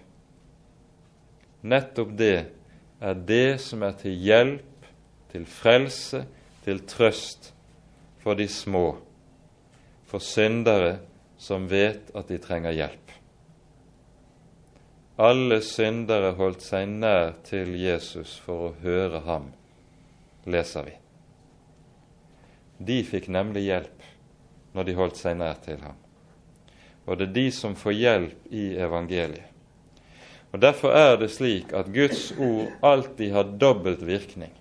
nettopp 1.62 2.12
det 2.18 2.36
er 3.02 3.24
det 3.26 3.60
som 3.62 3.82
er 3.86 3.96
til 3.98 4.18
hjelp, 4.18 4.86
til 5.32 5.46
frelse, 5.48 6.24
til 6.62 6.82
trøst 6.86 7.52
for 8.22 8.38
de 8.38 8.46
små, 8.48 8.86
for 10.06 10.22
syndere 10.22 10.98
som 11.42 11.66
vet 11.70 12.12
at 12.14 12.28
de 12.30 12.38
trenger 12.38 12.74
hjelp. 12.76 13.14
Alle 15.22 15.60
syndere 15.62 16.32
holdt 16.38 16.64
seg 16.64 16.88
nær 16.88 17.34
til 17.46 17.74
Jesus 17.78 18.36
for 18.42 18.68
å 18.68 18.74
høre 18.82 19.22
ham, 19.26 19.50
leser 20.46 20.86
vi. 20.86 20.94
De 22.82 23.02
fikk 23.06 23.28
nemlig 23.30 23.66
hjelp 23.68 24.06
når 24.74 24.88
de 24.88 24.96
holdt 24.98 25.20
seg 25.20 25.36
nær 25.38 25.60
til 25.62 25.78
ham. 25.84 25.98
Og 27.06 27.18
det 27.18 27.28
er 27.28 27.36
de 27.36 27.46
som 27.54 27.76
får 27.78 27.98
hjelp 27.98 28.52
i 28.54 28.64
evangeliet. 28.80 29.51
Og 30.52 30.60
Derfor 30.60 30.92
er 30.92 31.16
det 31.16 31.30
slik 31.32 31.72
at 31.72 31.88
Guds 31.94 32.32
ord 32.36 32.68
alltid 32.84 33.32
har 33.32 33.54
dobbelt 33.60 34.06
virkning. 34.06 34.52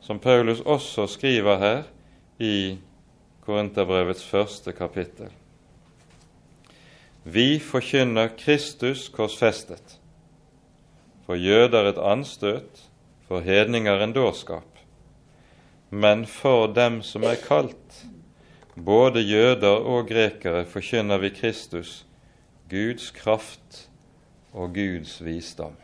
Som 0.00 0.18
Paulus 0.18 0.60
også 0.60 1.06
skriver 1.06 1.58
her 1.58 1.82
i 2.38 2.78
Korinterbrevets 3.44 4.24
første 4.24 4.72
kapittel. 4.72 5.28
Vi 7.24 7.58
forkynner 7.58 8.32
Kristus 8.38 9.08
korsfestet, 9.12 9.98
for 11.26 11.36
jøder 11.36 11.90
et 11.90 12.00
anstøt, 12.00 12.86
for 13.28 13.44
hedninger 13.44 14.00
en 14.00 14.16
dårskap. 14.16 14.80
Men 15.90 16.24
for 16.26 16.72
dem 16.72 17.02
som 17.02 17.22
er 17.28 17.36
kalt, 17.44 18.04
både 18.74 19.20
jøder 19.20 19.84
og 19.84 20.08
grekere, 20.08 20.64
forkynner 20.64 21.18
vi 21.18 21.28
Kristus, 21.28 22.06
Guds 22.70 23.10
kraft 23.10 23.89
og 24.52 24.74
Guds 24.74 25.18
visdom. 25.24 25.76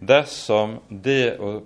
Dersom 0.00 0.78
det 0.90 1.38
å 1.40 1.62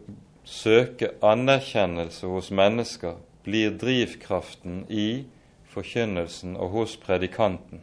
søke 0.47 1.13
anerkjennelse 1.25 2.31
hos 2.31 2.51
mennesker 2.55 3.19
blir 3.45 3.75
drivkraften 3.81 4.85
i 4.89 5.25
forkynnelsen 5.71 6.57
og 6.57 6.77
hos 6.77 6.97
predikanten, 7.01 7.83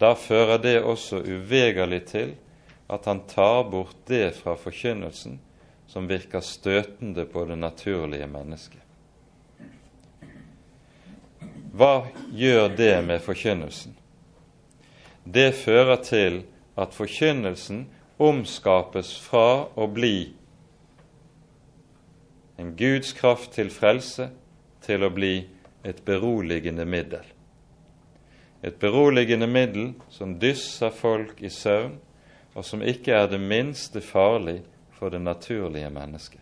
da 0.00 0.14
fører 0.18 0.60
det 0.60 0.78
også 0.84 1.22
uvegerlig 1.24 2.02
til 2.10 2.34
at 2.92 3.06
han 3.08 3.22
tar 3.28 3.64
bort 3.70 3.96
det 4.08 4.34
fra 4.36 4.56
forkynnelsen 4.60 5.38
som 5.88 6.08
virker 6.08 6.44
støtende 6.44 7.24
på 7.30 7.44
det 7.48 7.56
naturlige 7.58 8.26
mennesket. 8.26 8.85
Hva 11.76 12.06
gjør 12.32 12.70
det 12.76 12.94
med 13.04 13.20
forkynnelsen? 13.20 13.92
Det 15.24 15.50
fører 15.58 15.98
til 16.00 16.38
at 16.78 16.94
forkynnelsen 16.96 17.82
omskapes 18.22 19.10
fra 19.20 19.66
å 19.76 19.88
bli 19.92 20.30
en 22.56 22.72
Guds 22.78 23.12
kraft 23.12 23.52
til 23.58 23.68
frelse 23.68 24.30
til 24.86 25.04
å 25.04 25.12
bli 25.12 25.34
et 25.84 26.00
beroligende 26.08 26.88
middel. 26.88 27.28
Et 28.64 28.80
beroligende 28.80 29.50
middel 29.50 29.92
som 30.08 30.38
dysser 30.40 30.94
folk 30.96 31.42
i 31.44 31.52
søvn, 31.52 31.98
og 32.56 32.64
som 32.64 32.80
ikke 32.80 33.12
er 33.12 33.28
det 33.28 33.42
minste 33.42 34.00
farlig 34.00 34.62
for 34.96 35.12
det 35.12 35.20
naturlige 35.20 35.92
mennesket. 35.92 36.40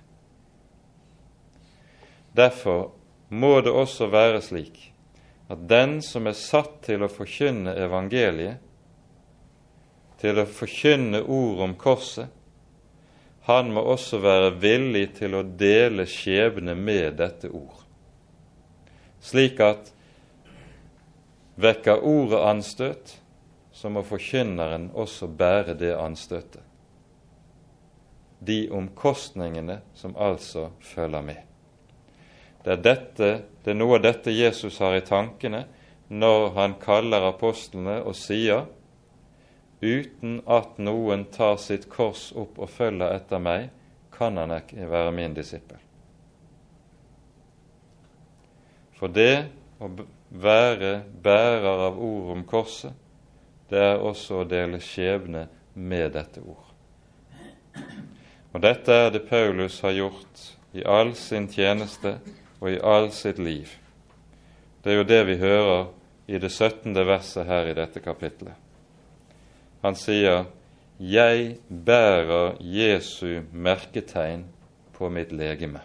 Derfor 2.30 2.92
må 3.34 3.56
det 3.66 3.74
også 3.74 4.06
være 4.14 4.38
slik 4.42 4.93
at 5.54 5.64
den 5.68 6.00
som 6.02 6.26
er 6.26 6.36
satt 6.38 6.80
til 6.86 7.04
å 7.04 7.10
forkynne 7.10 7.74
evangeliet, 7.78 8.60
til 10.20 10.40
å 10.40 10.46
forkynne 10.48 11.20
ord 11.22 11.62
om 11.66 11.74
korset, 11.78 12.30
han 13.44 13.72
må 13.76 13.82
også 13.92 14.22
være 14.24 14.54
villig 14.56 15.10
til 15.18 15.36
å 15.36 15.42
dele 15.44 16.06
skjebne 16.08 16.72
med 16.78 17.18
dette 17.20 17.50
ord, 17.52 17.82
slik 19.20 19.60
at 19.60 19.90
vekker 21.60 22.00
ordet 22.08 22.40
anstøt, 22.40 23.18
så 23.74 23.90
må 23.92 24.04
forkynneren 24.06 24.88
også 24.94 25.28
bære 25.28 25.74
det 25.76 25.92
anstøtet. 25.98 26.62
de 28.44 28.68
omkostningene 28.70 29.78
som 29.94 30.16
altså 30.16 30.68
følger 30.80 31.22
med. 31.24 31.53
Det 32.64 32.72
er, 32.72 32.80
dette, 32.80 33.30
det 33.64 33.72
er 33.74 33.76
noe 33.76 33.98
av 33.98 34.06
dette 34.06 34.32
Jesus 34.32 34.78
har 34.80 34.96
i 34.96 35.04
tankene 35.04 35.66
når 36.08 36.50
han 36.56 36.76
kaller 36.80 37.26
apostlene 37.28 37.98
og 38.00 38.16
sier 38.16 38.64
uten 39.84 40.38
at 40.48 40.78
noen 40.80 41.26
tar 41.32 41.58
sitt 41.60 41.90
kors 41.92 42.30
opp 42.32 42.56
og 42.56 42.70
følger 42.72 43.12
etter 43.18 43.42
meg, 43.42 43.68
kan 44.14 44.38
han 44.40 44.54
ikke 44.56 44.88
være 44.88 45.12
min 45.12 45.34
disippel. 45.36 45.80
For 48.96 49.12
det 49.12 49.44
å 49.82 49.90
være 50.30 51.02
bærer 51.22 51.82
av 51.88 51.98
ord 52.00 52.30
om 52.32 52.44
korset, 52.48 52.94
det 53.68 53.80
er 53.80 54.00
også 54.00 54.40
å 54.40 54.48
dele 54.48 54.80
skjebne 54.80 55.48
med 55.74 56.14
dette 56.14 56.40
ord. 56.40 56.70
Og 58.54 58.62
dette 58.62 58.94
er 58.94 59.10
det 59.10 59.24
Paulus 59.28 59.80
har 59.82 59.96
gjort 59.98 60.44
i 60.78 60.84
all 60.86 61.12
sin 61.18 61.48
tjeneste 61.50 62.16
og 62.64 62.72
i 62.72 62.80
all 62.80 63.10
sitt 63.12 63.38
liv. 63.38 63.68
Det 64.82 64.92
er 64.92 64.96
jo 65.02 65.08
det 65.08 65.22
vi 65.28 65.36
hører 65.36 65.90
i 66.26 66.38
det 66.40 66.48
17. 66.48 66.94
verset 67.04 67.44
her 67.46 67.68
i 67.68 67.76
dette 67.76 68.00
kapitlet. 68.00 68.54
Han 69.84 69.94
sier, 69.94 70.46
'Jeg 71.00 71.58
bærer 71.68 72.56
Jesu 72.60 73.42
merketegn 73.52 74.44
på 74.92 75.08
mitt 75.08 75.32
legeme'. 75.32 75.80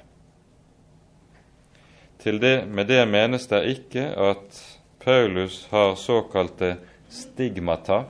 Det, 2.24 2.68
med 2.68 2.88
det 2.88 3.08
menes 3.08 3.48
det 3.48 3.66
ikke 3.66 4.06
at 4.16 4.80
Paulus 5.00 5.68
har 5.72 5.96
såkalte 5.96 6.78
stigmata, 7.10 8.04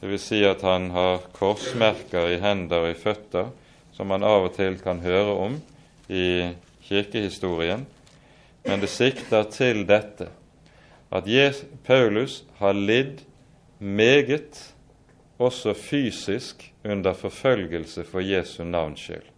dvs. 0.00 0.22
Si 0.22 0.44
at 0.44 0.62
han 0.62 0.90
har 0.90 1.18
korsmerker 1.32 2.28
i 2.28 2.38
hender 2.38 2.84
og 2.84 2.90
i 2.90 2.94
føtter, 2.94 3.50
som 3.92 4.06
man 4.06 4.22
av 4.22 4.44
og 4.44 4.54
til 4.54 4.78
kan 4.78 5.00
høre 5.00 5.34
om 5.34 5.60
i 6.08 6.54
kirkehistorien, 6.88 7.86
men 8.64 8.80
det 8.80 8.90
sikter 8.92 9.46
til 9.52 9.84
dette 9.88 10.30
at 11.10 11.24
Paulus 11.84 12.44
har 12.58 12.72
lidd 12.72 13.22
meget, 13.78 14.74
også 15.38 15.74
fysisk, 15.74 16.72
under 16.84 17.12
forfølgelse 17.12 18.04
for 18.04 18.20
Jesu 18.20 18.64
navns 18.64 19.00
skyld. 19.00 19.28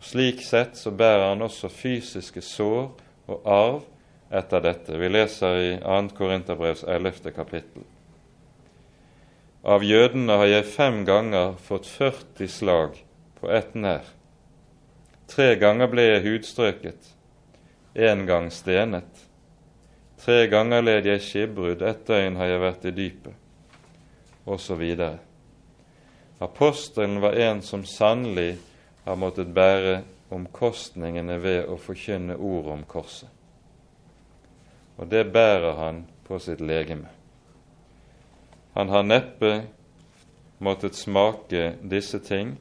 Slik 0.00 0.42
sett 0.44 0.76
så 0.76 0.90
bærer 0.90 1.28
han 1.28 1.42
også 1.42 1.68
fysiske 1.68 2.40
sår 2.40 2.90
og 3.26 3.40
arv 3.44 3.82
etter 4.32 4.60
dette. 4.60 4.98
Vi 4.98 5.08
leser 5.08 5.60
i 5.60 5.70
2. 5.80 6.16
Korinterbrevs 6.16 6.84
11. 6.88 7.32
kapittel. 7.36 7.84
Av 9.64 9.84
jødene 9.84 10.36
har 10.36 10.50
jeg 10.50 10.68
fem 10.68 11.04
ganger 11.08 11.54
fått 11.56 11.86
40 11.88 12.48
slag 12.52 12.98
på 13.40 13.48
ett 13.48 13.72
nær. 13.74 14.04
Tre 15.34 15.56
ganger 15.58 15.88
ble 15.90 16.02
jeg 16.06 16.22
hudstrøket, 16.28 17.06
én 17.98 18.20
gang 18.28 18.52
stenet. 18.54 19.24
Tre 20.22 20.44
ganger 20.46 20.84
led 20.84 21.08
jeg 21.08 21.22
skipbrudd, 21.26 21.80
ett 21.82 22.04
døgn 22.06 22.36
har 22.38 22.52
jeg 22.52 22.60
vært 22.62 22.84
i 22.86 22.92
dypet, 22.94 23.32
osv. 24.46 24.84
Apostelen 26.38 27.18
var 27.24 27.34
en 27.34 27.62
som 27.66 27.82
sannelig 27.82 28.60
har 29.08 29.18
måttet 29.18 29.50
bære 29.56 29.96
omkostningene 30.34 31.40
ved 31.42 31.66
å 31.66 31.80
forkynne 31.82 32.36
ordet 32.38 32.76
om 32.76 32.84
korset. 32.86 33.30
Og 35.02 35.10
det 35.10 35.24
bærer 35.34 35.74
han 35.80 36.04
på 36.28 36.38
sitt 36.38 36.62
legeme. 36.62 37.10
Han 38.78 38.94
har 38.94 39.02
neppe 39.02 39.50
måttet 40.62 40.94
smake 40.94 41.72
disse 41.82 42.22
ting 42.22 42.54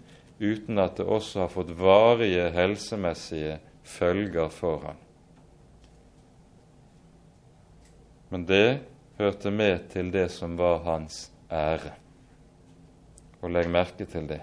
uten 0.44 0.80
at 0.84 0.98
det 1.00 1.08
også 1.08 1.46
har 1.46 1.52
fått 1.54 1.72
varige 1.80 2.50
helsemessige 2.56 3.58
følger 3.84 4.52
for 4.52 4.84
ham. 4.84 5.00
Men 8.30 8.46
det 8.50 8.80
hørte 9.18 9.52
med 9.52 9.90
til 9.94 10.12
det 10.12 10.30
som 10.34 10.58
var 10.58 10.84
hans 10.88 11.28
ære. 11.52 11.94
Og 13.44 13.52
legg 13.52 13.70
merke 13.70 14.08
til 14.10 14.26
det. 14.28 14.42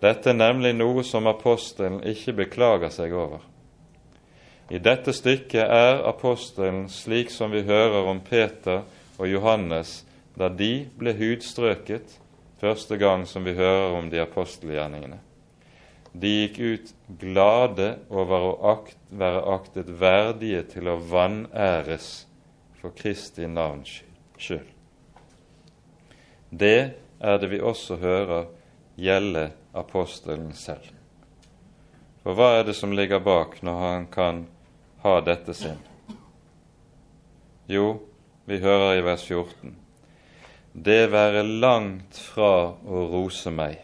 Dette 0.00 0.30
er 0.30 0.36
nemlig 0.36 0.74
noe 0.76 1.04
som 1.06 1.26
apostelen 1.26 2.02
ikke 2.06 2.36
beklager 2.44 2.92
seg 2.92 3.14
over. 3.16 3.40
I 4.70 4.78
dette 4.82 5.14
stykket 5.14 5.62
er 5.62 6.02
apostelen 6.08 6.86
slik 6.90 7.30
som 7.30 7.52
vi 7.54 7.62
hører 7.66 8.08
om 8.10 8.20
Peter 8.20 8.82
og 9.16 9.28
Johannes 9.30 10.00
da 10.36 10.50
de 10.52 10.86
ble 10.98 11.14
hudstrøket 11.16 12.18
første 12.60 12.96
gang 12.96 13.26
som 13.28 13.44
vi 13.44 13.54
hører 13.56 13.96
om 13.98 14.10
de 14.10 14.20
apostelgjerningene. 14.22 15.18
De 16.16 16.30
gikk 16.32 16.58
ut 16.58 16.92
glade 17.20 17.90
over 18.08 18.46
å 18.48 18.52
akt, 18.72 18.96
være 19.10 19.42
aktet 19.52 19.90
verdige 20.00 20.62
til 20.72 20.88
å 20.88 20.96
vanæres 20.96 22.26
for 22.80 22.94
Kristi 22.96 23.48
navns 23.50 23.98
skyld. 24.40 24.70
Det 26.48 26.78
er 27.20 27.40
det 27.42 27.50
vi 27.52 27.60
også 27.60 27.98
hører 28.00 28.48
gjelde 28.96 29.50
apostelen 29.76 30.54
selv. 30.56 30.88
For 32.24 32.36
hva 32.36 32.54
er 32.58 32.68
det 32.70 32.76
som 32.78 32.94
ligger 32.96 33.20
bak 33.20 33.60
når 33.62 33.82
han 33.82 34.06
kan 34.10 34.46
ha 35.04 35.18
dette 35.20 35.52
sinn? 35.54 35.82
Jo, 37.68 37.98
vi 38.48 38.62
hører 38.62 38.96
i 38.96 39.04
vers 39.04 39.26
14 39.26 39.85
det 40.76 41.06
være 41.08 41.40
langt 41.42 42.18
fra 42.20 42.76
å 42.84 43.04
rose 43.08 43.48
meg, 43.48 43.78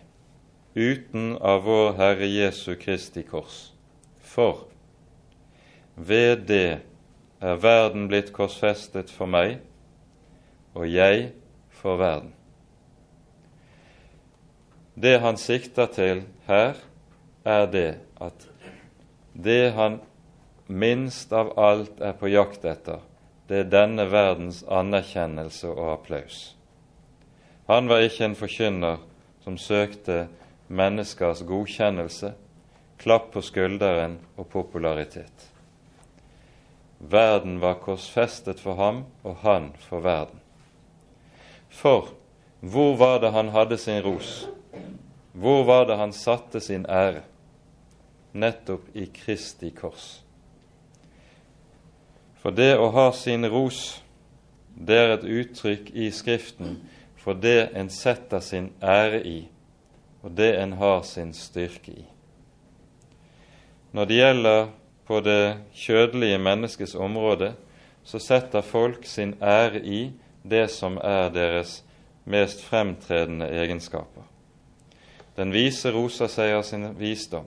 uten 0.76 1.38
av 1.40 1.64
vår 1.64 1.94
Herre 1.96 2.28
Jesu 2.28 2.74
Kristi 2.76 3.24
kors. 3.24 3.70
For 4.20 4.66
ved 5.96 6.44
det 6.50 6.82
er 7.40 7.64
verden 7.64 8.10
blitt 8.12 8.32
korsfestet 8.36 9.10
for 9.12 9.30
meg, 9.30 9.58
og 10.76 10.88
jeg 10.88 11.32
for 11.80 11.96
verden. 12.00 12.32
Det 14.94 15.18
han 15.24 15.40
sikter 15.40 15.88
til 15.88 16.24
her, 16.46 16.76
er 17.44 17.66
det 17.72 17.90
at 18.20 18.48
det 19.32 19.72
han 19.74 20.02
minst 20.68 21.32
av 21.32 21.56
alt 21.58 22.00
er 22.04 22.12
på 22.20 22.28
jakt 22.28 22.64
etter, 22.68 23.00
det 23.48 23.64
er 23.64 23.70
denne 23.72 24.04
verdens 24.12 24.60
anerkjennelse 24.68 25.72
og 25.72 25.96
applaus. 25.96 26.52
Han 27.72 27.88
var 27.88 28.02
ikke 28.04 28.26
en 28.26 28.34
forkynner 28.36 28.98
som 29.40 29.54
søkte 29.56 30.26
menneskers 30.68 31.40
godkjennelse, 31.48 32.34
klapp 33.00 33.30
på 33.32 33.40
skulderen 33.40 34.18
og 34.36 34.50
popularitet. 34.52 35.46
Verden 37.00 37.62
var 37.64 37.80
korsfestet 37.80 38.60
for 38.60 38.76
ham, 38.76 39.00
og 39.24 39.40
han 39.40 39.70
for 39.88 40.04
verden. 40.04 40.44
For 41.72 42.12
hvor 42.60 42.92
var 43.00 43.24
det 43.24 43.32
han 43.32 43.48
hadde 43.56 43.80
sin 43.80 44.04
ros? 44.04 44.50
Hvor 45.32 45.64
var 45.64 45.88
det 45.88 45.96
han 45.96 46.12
satte 46.12 46.60
sin 46.60 46.84
ære? 46.84 47.24
Nettopp 48.32 48.92
i 48.92 49.08
Kristi 49.14 49.72
kors. 49.72 50.18
For 52.36 52.52
det 52.52 52.74
å 52.76 52.92
ha 52.92 53.10
sin 53.16 53.48
ros, 53.48 54.02
det 54.76 54.98
er 55.06 55.16
et 55.16 55.24
uttrykk 55.24 55.94
i 55.96 56.12
Skriften 56.12 56.82
for 57.22 57.38
det 57.38 57.70
en 57.78 57.90
setter 57.90 58.40
sin 58.42 58.72
ære 58.82 59.22
i, 59.26 59.38
og 60.22 60.34
det 60.34 60.56
en 60.58 60.72
har 60.72 61.02
sin 61.06 61.30
styrke 61.34 61.94
i. 61.94 62.04
Når 63.92 64.08
det 64.08 64.16
gjelder 64.16 64.66
på 65.06 65.20
det 65.20 65.44
kjødelige 65.74 66.38
menneskets 66.38 66.94
område, 66.94 67.52
så 68.04 68.18
setter 68.18 68.60
folk 68.60 69.06
sin 69.06 69.36
ære 69.42 69.84
i 69.84 70.00
det 70.42 70.70
som 70.70 70.98
er 70.98 71.30
deres 71.30 71.82
mest 72.24 72.64
fremtredende 72.64 73.46
egenskaper. 73.46 74.26
Den 75.36 75.52
vise 75.52 75.92
roser 75.94 76.28
seg 76.28 76.56
av 76.56 76.64
sin 76.66 76.88
visdom. 76.98 77.46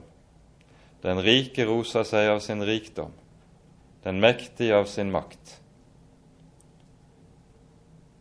Den 1.04 1.20
rike 1.22 1.66
roser 1.68 2.06
seg 2.08 2.30
av 2.32 2.40
sin 2.40 2.64
rikdom. 2.64 3.12
Den 4.04 4.20
mektige 4.20 4.74
av 4.78 4.88
sin 4.90 5.12
makt. 5.12 5.60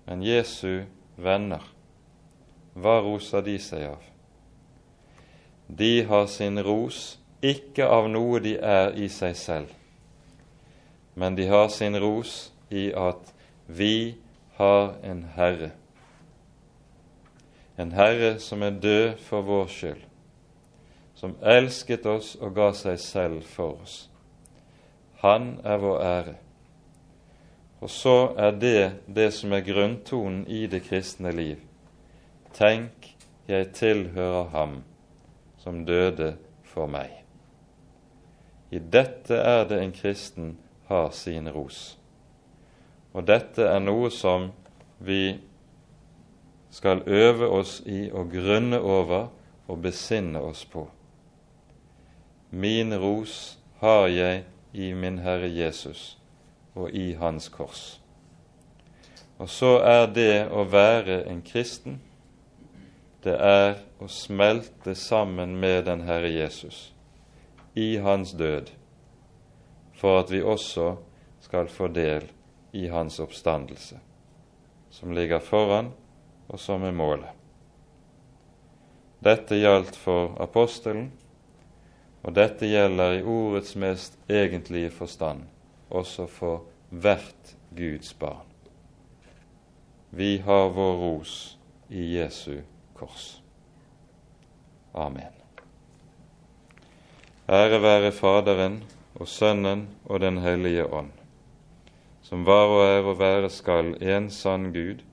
Men 0.05 0.21
Jesu 0.21 0.83
venner, 1.15 1.63
hva 2.75 2.99
roser 3.03 3.43
de 3.45 3.55
seg 3.61 3.87
av? 3.93 4.03
De 5.67 6.03
har 6.05 6.27
sin 6.27 6.59
ros 6.61 7.17
ikke 7.45 7.87
av 7.87 8.09
noe 8.11 8.41
de 8.43 8.55
er 8.59 8.93
i 8.99 9.07
seg 9.11 9.35
selv, 9.39 9.71
men 11.15 11.37
de 11.37 11.47
har 11.49 11.69
sin 11.73 11.97
ros 11.99 12.51
i 12.69 12.91
at 12.93 13.33
vi 13.67 14.15
har 14.59 14.95
en 15.03 15.23
Herre. 15.35 15.71
En 17.77 17.91
Herre 17.91 18.37
som 18.39 18.63
er 18.63 18.77
død 18.79 19.17
for 19.25 19.43
vår 19.43 19.67
skyld, 19.71 20.03
som 21.15 21.35
elsket 21.43 22.05
oss 22.07 22.35
og 22.39 22.55
ga 22.55 22.71
seg 22.75 22.99
selv 23.01 23.43
for 23.47 23.81
oss. 23.81 23.97
Han 25.23 25.55
er 25.63 25.79
vår 25.81 26.01
ære. 26.03 26.35
Og 27.79 27.89
så 27.89 28.33
er 28.37 28.51
det 28.51 28.91
det 29.07 29.31
som 29.35 29.53
er 29.53 29.65
grunntonen 29.65 30.45
i 30.47 30.65
det 30.67 30.83
kristne 30.87 31.31
liv. 31.35 31.59
Tenk, 32.55 33.15
jeg 33.47 33.71
tilhører 33.75 34.49
ham 34.49 34.79
som 35.61 35.83
døde 35.85 36.35
for 36.63 36.87
meg. 36.89 37.11
I 38.71 38.79
dette 38.79 39.37
er 39.37 39.67
det 39.69 39.81
en 39.81 39.93
kristen 39.93 40.55
har 40.87 41.11
sin 41.13 41.49
ros. 41.51 41.97
Og 43.13 43.27
dette 43.27 43.67
er 43.67 43.79
noe 43.83 44.09
som 44.11 44.49
vi 44.99 45.37
skal 46.73 47.03
øve 47.05 47.47
oss 47.47 47.79
i 47.85 48.07
å 48.11 48.25
grunne 48.27 48.79
over 48.81 49.29
og 49.67 49.81
besinne 49.83 50.41
oss 50.41 50.65
på. 50.65 50.87
Min 52.49 52.95
ros 52.97 53.57
har 53.79 54.07
jeg 54.07 54.43
i 54.73 54.93
min 54.93 55.19
Herre 55.23 55.47
Jesus 55.51 56.15
og 56.75 56.91
i 56.91 57.13
Hans 57.13 57.49
kors. 57.49 57.99
Og 59.37 59.49
så 59.49 59.77
er 59.83 60.05
det 60.15 60.47
å 60.51 60.63
være 60.67 61.23
en 61.29 61.41
kristen, 61.43 61.99
det 63.23 63.35
er 63.41 63.79
å 63.99 64.07
smelte 64.11 64.93
sammen 64.95 65.55
med 65.59 65.87
den 65.87 66.05
Herre 66.05 66.29
Jesus 66.29 66.91
i 67.75 67.97
Hans 67.99 68.35
død, 68.37 68.69
for 69.95 70.21
at 70.21 70.31
vi 70.31 70.43
også 70.43 70.93
skal 71.43 71.71
få 71.71 71.89
del 71.91 72.29
i 72.75 72.85
Hans 72.91 73.19
oppstandelse, 73.19 73.97
som 74.91 75.15
ligger 75.15 75.43
foran 75.43 75.91
og 76.47 76.61
som 76.61 76.85
er 76.85 76.95
målet. 76.95 77.31
Dette 79.25 79.57
gjaldt 79.57 79.97
for 79.97 80.35
apostelen, 80.43 81.09
og 82.21 82.35
dette 82.37 82.69
gjelder 82.69 83.19
i 83.19 83.25
ordets 83.25 83.75
mest 83.79 84.19
egentlige 84.29 84.93
forstand 84.93 85.43
også 85.89 86.27
for 86.27 86.65
hvert 86.89 87.55
Guds 87.75 88.13
barn. 88.13 88.45
Vi 90.09 90.37
har 90.37 90.69
vår 90.69 90.95
ros 90.95 91.57
i 91.89 92.17
Jesu 92.17 92.61
kors. 92.93 93.41
Amen. 94.93 95.33
Ære 97.49 97.81
være 97.81 98.11
Faderen 98.11 98.79
og 99.15 99.27
Sønnen 99.27 99.87
og 100.05 100.19
Den 100.19 100.37
hellige 100.37 100.85
ånd, 100.87 101.11
som 102.21 102.45
var 102.45 102.71
og 102.71 102.85
er 102.85 103.03
og 103.03 103.19
være 103.19 103.49
skal 103.49 103.93
en 104.01 104.31
sann 104.31 104.71
Gud, 104.73 105.03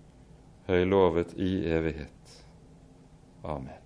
høylovet 0.66 1.34
i 1.36 1.66
evighet. 1.66 2.42
Amen. 3.44 3.81